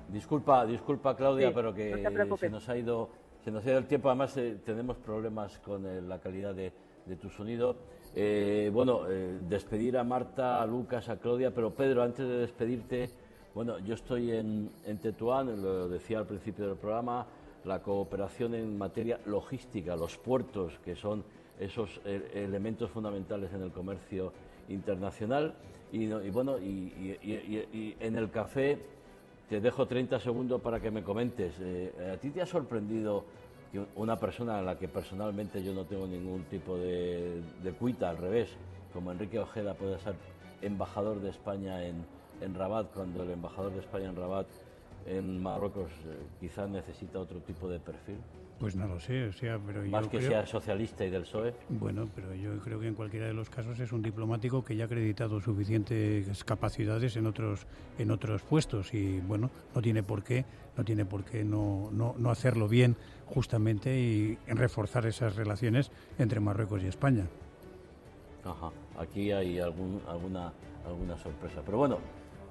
Disculpa, 0.09 0.65
disculpa 0.65 1.15
Claudia, 1.15 1.53
pero 1.53 1.71
que 1.71 2.03
se 2.39 2.49
nos 2.49 2.67
ha 2.67 2.77
ido 2.77 3.09
se 3.43 3.51
nos 3.51 3.65
ha 3.65 3.77
el 3.77 3.85
tiempo. 3.85 4.09
Además 4.09 4.35
eh, 4.37 4.57
tenemos 4.65 4.97
problemas 4.97 5.57
con 5.59 5.85
eh, 5.85 6.01
la 6.01 6.19
calidad 6.19 6.53
de, 6.55 6.71
tu 7.21 7.29
sonido. 7.29 7.75
bueno, 8.71 9.01
despedir 9.49 9.97
a 9.97 10.03
Marta, 10.05 10.61
a 10.61 10.65
Lucas, 10.65 11.09
a 11.09 11.17
Claudia, 11.17 11.51
pero 11.51 11.71
Pedro, 11.71 12.01
antes 12.01 12.25
de 12.25 12.37
despedirte, 12.37 13.09
bueno, 13.53 13.77
yo 13.79 13.93
estoy 13.93 14.31
en, 14.31 14.71
Tetuán, 15.01 15.61
lo 15.61 15.87
decía 15.87 16.17
al 16.17 16.25
principio 16.25 16.65
del 16.65 16.75
programa, 16.75 17.27
la 17.65 17.83
cooperación 17.83 18.55
en 18.55 18.77
materia 18.77 19.19
logística, 19.25 19.95
los 19.95 20.17
puertos, 20.17 20.79
que 20.83 20.95
son 20.95 21.23
esos 21.59 22.01
eh, 22.03 22.31
elementos 22.33 22.89
fundamentales 22.89 23.53
en 23.53 23.61
el 23.61 23.71
comercio 23.71 24.33
internacional. 24.69 25.53
Y, 25.91 26.07
bueno, 26.31 26.57
y, 26.57 27.15
en 27.99 28.15
el 28.15 28.31
café 28.31 28.79
te 29.54 29.62
dejo 29.62 29.86
30 29.86 30.20
segundos 30.20 30.60
para 30.62 30.80
que 30.80 30.89
me 30.89 31.04
comentes. 31.04 31.54
Eh, 31.60 32.12
¿A 32.12 32.18
ti 32.18 32.32
te 32.32 32.41
ha 32.41 32.45
sorprendido 32.47 33.24
que 33.72 33.86
una 33.97 34.16
persona 34.16 34.58
a 34.58 34.64
la 34.64 34.80
que 34.80 34.88
personalmente 34.88 35.64
yo 35.64 35.76
no 35.76 35.86
tengo 35.86 36.08
ningún 36.08 36.45
tipo 36.45 36.76
de, 36.76 37.39
de 37.62 37.72
cuita, 37.74 38.10
al 38.10 38.18
revés, 38.18 38.49
como 38.91 39.12
Enrique 39.12 39.38
Ojeda 39.38 39.76
pueda 39.76 39.99
ser 39.99 40.16
embajador 40.64 41.22
de 41.22 41.30
España 41.30 41.86
en, 41.86 42.04
en 42.41 42.56
Rabat, 42.56 42.91
cuando 42.95 43.22
el 43.22 43.30
embajador 43.30 43.74
de 43.74 43.82
España 43.82 44.10
en 44.10 44.16
Rabat, 44.16 44.47
en 45.06 45.41
Marruecos, 45.41 45.91
eh, 46.06 46.18
quizás 46.39 46.70
necesita 46.70 47.20
otro 47.20 47.39
tipo 47.41 47.70
de 47.70 47.80
perfil? 47.80 48.18
Pues 48.60 48.76
no 48.76 48.88
lo 48.88 48.99
sé, 48.99 49.26
o 49.28 49.34
sea, 49.34 49.60
pero 49.66 49.84
Más 49.84 50.08
que 50.08 50.22
sea 50.22 50.45
socialista 50.45 51.04
y 51.04 51.10
del 51.10 51.24
PSOE. 51.24 51.54
Bueno, 51.70 52.08
pero 52.16 52.34
yo 52.34 52.58
creo 52.60 52.80
que 52.80 52.88
en 52.88 52.93
cualquiera 52.93 53.26
de 53.26 53.34
los 53.34 53.49
casos 53.49 53.80
es 53.80 53.91
un 53.91 54.01
diplomático 54.01 54.64
que 54.64 54.76
ya 54.76 54.84
ha 54.84 54.86
acreditado 54.86 55.41
suficientes 55.41 56.43
capacidades 56.43 57.18
en 57.18 57.26
otros 57.26 57.66
en 57.97 58.12
otros 58.12 58.41
puestos 58.43 58.93
y 58.93 59.20
bueno, 59.20 59.49
no 59.76 59.82
tiene 59.82 60.04
por 60.04 60.24
qué 60.24 60.45
no 60.78 60.86
tiene 60.86 61.04
por 61.04 61.26
qué 61.26 61.43
no, 61.43 61.89
no, 61.91 62.16
no 62.18 62.30
hacerlo 62.30 62.70
bien 62.70 62.95
justamente 63.26 63.99
y 63.99 64.38
reforzar 64.47 65.06
esas 65.08 65.36
relaciones 65.36 65.91
entre 66.18 66.39
Marruecos 66.39 66.84
y 66.84 66.88
España. 66.88 67.26
Ajá, 68.45 68.72
aquí 68.97 69.32
hay 69.32 69.60
algún, 69.60 70.01
alguna 70.08 70.54
alguna 70.86 71.18
sorpresa, 71.18 71.62
pero 71.66 71.78
bueno, 71.78 71.97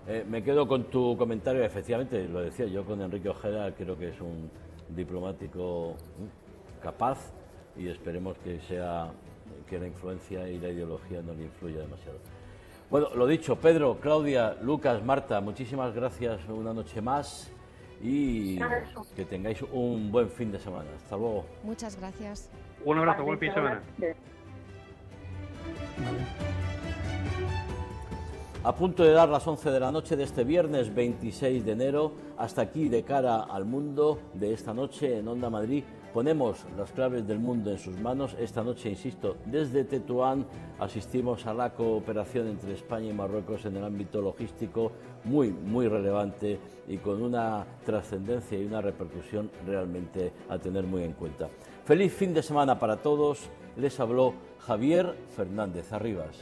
eh, 0.07 0.25
me 0.29 0.43
quedo 0.43 0.67
con 0.67 0.85
tu 0.85 1.17
comentario, 1.17 1.65
efectivamente, 1.65 2.27
lo 2.29 2.41
decía 2.41 2.67
yo 2.67 2.85
con 2.85 3.01
Enrique 3.01 3.29
Ojeda, 3.29 3.73
creo 3.73 3.97
que 3.97 4.09
es 4.09 4.21
un 4.21 4.51
diplomático 4.89 5.95
mm, 6.19 6.83
capaz 6.83 7.33
y 7.77 7.89
esperemos 7.89 8.37
que 8.39 8.61
sea 8.61 9.11
que 9.69 9.79
la 9.79 9.87
influencia 9.87 10.49
y 10.49 10.59
la 10.59 10.69
ideología 10.69 11.23
no 11.23 11.33
le 11.35 11.45
influya 11.45 11.81
demasiado. 11.81 12.19
Bueno, 12.91 13.09
lo 13.15 13.27
dicho, 13.27 13.57
Pedro, 13.57 13.99
Claudia, 14.01 14.57
Lucas, 14.61 15.03
Marta, 15.03 15.41
muchísimas 15.41 15.95
gracias 15.95 16.47
una 16.49 16.75
noche 16.75 17.01
más 17.01 17.51
y 18.03 18.59
que 19.17 19.25
tengáis 19.25 19.63
un 19.63 20.11
buen 20.11 20.29
fin 20.29 20.53
de 20.53 20.59
semana. 20.59 20.91
Hasta 20.97 21.17
luego. 21.17 21.47
Muchas 21.63 21.99
gracias. 21.99 22.51
Un 22.85 22.99
abrazo, 22.99 23.25
buen 23.25 23.39
fin 23.39 23.49
de 23.49 23.55
semana. 23.55 23.83
A 28.65 28.77
punto 28.77 29.03
de 29.03 29.11
dar 29.11 29.29
las 29.29 29.45
11 29.45 29.73
de 29.73 29.81
la 29.81 29.91
noche 29.91 30.15
de 30.15 30.23
este 30.23 30.45
viernes 30.45 30.95
26 30.95 31.65
de 31.65 31.73
enero, 31.73 32.13
hasta 32.39 32.63
aquí 32.63 32.89
de 32.89 33.03
cara 33.03 33.43
al 33.43 33.65
mundo 33.65 34.21
de 34.35 34.53
esta 34.53 34.73
noche 34.73 35.19
en 35.19 35.27
Onda 35.27 35.51
Madrid, 35.51 35.83
ponemos 36.15 36.65
las 36.77 36.93
claves 36.93 37.27
del 37.27 37.41
mundo 37.41 37.73
en 37.73 37.79
sus 37.79 37.99
manos. 37.99 38.37
Esta 38.39 38.63
noche, 38.63 38.89
insisto, 38.89 39.37
desde 39.47 39.83
Tetuán 39.83 40.47
asistimos 40.79 41.45
a 41.47 41.55
la 41.55 41.75
cooperación 41.75 42.47
entre 42.47 42.75
España 42.75 43.11
y 43.11 43.13
Marruecos 43.13 43.65
en 43.65 43.79
el 43.79 43.85
ámbito 43.85 44.23
logístico 44.23 44.93
muy, 45.25 45.51
muy 45.51 45.89
relevante 45.89 46.61
y 46.87 46.99
con 46.99 47.21
una 47.21 47.67
trascendencia 47.85 48.57
y 48.57 48.65
una 48.65 48.81
repercusión 48.81 49.51
realmente 49.67 50.33
a 50.49 50.57
tener 50.59 50.85
muy 50.85 51.03
en 51.03 51.15
cuenta. 51.15 51.49
Feliz 51.85 52.13
fin 52.13 52.33
de 52.33 52.45
semana 52.45 52.79
para 52.79 52.99
todos. 52.99 53.41
Les 53.77 53.99
habló 53.99 54.35
Javier 54.61 55.17
Fernández 55.35 55.93
Arribas. 55.93 56.39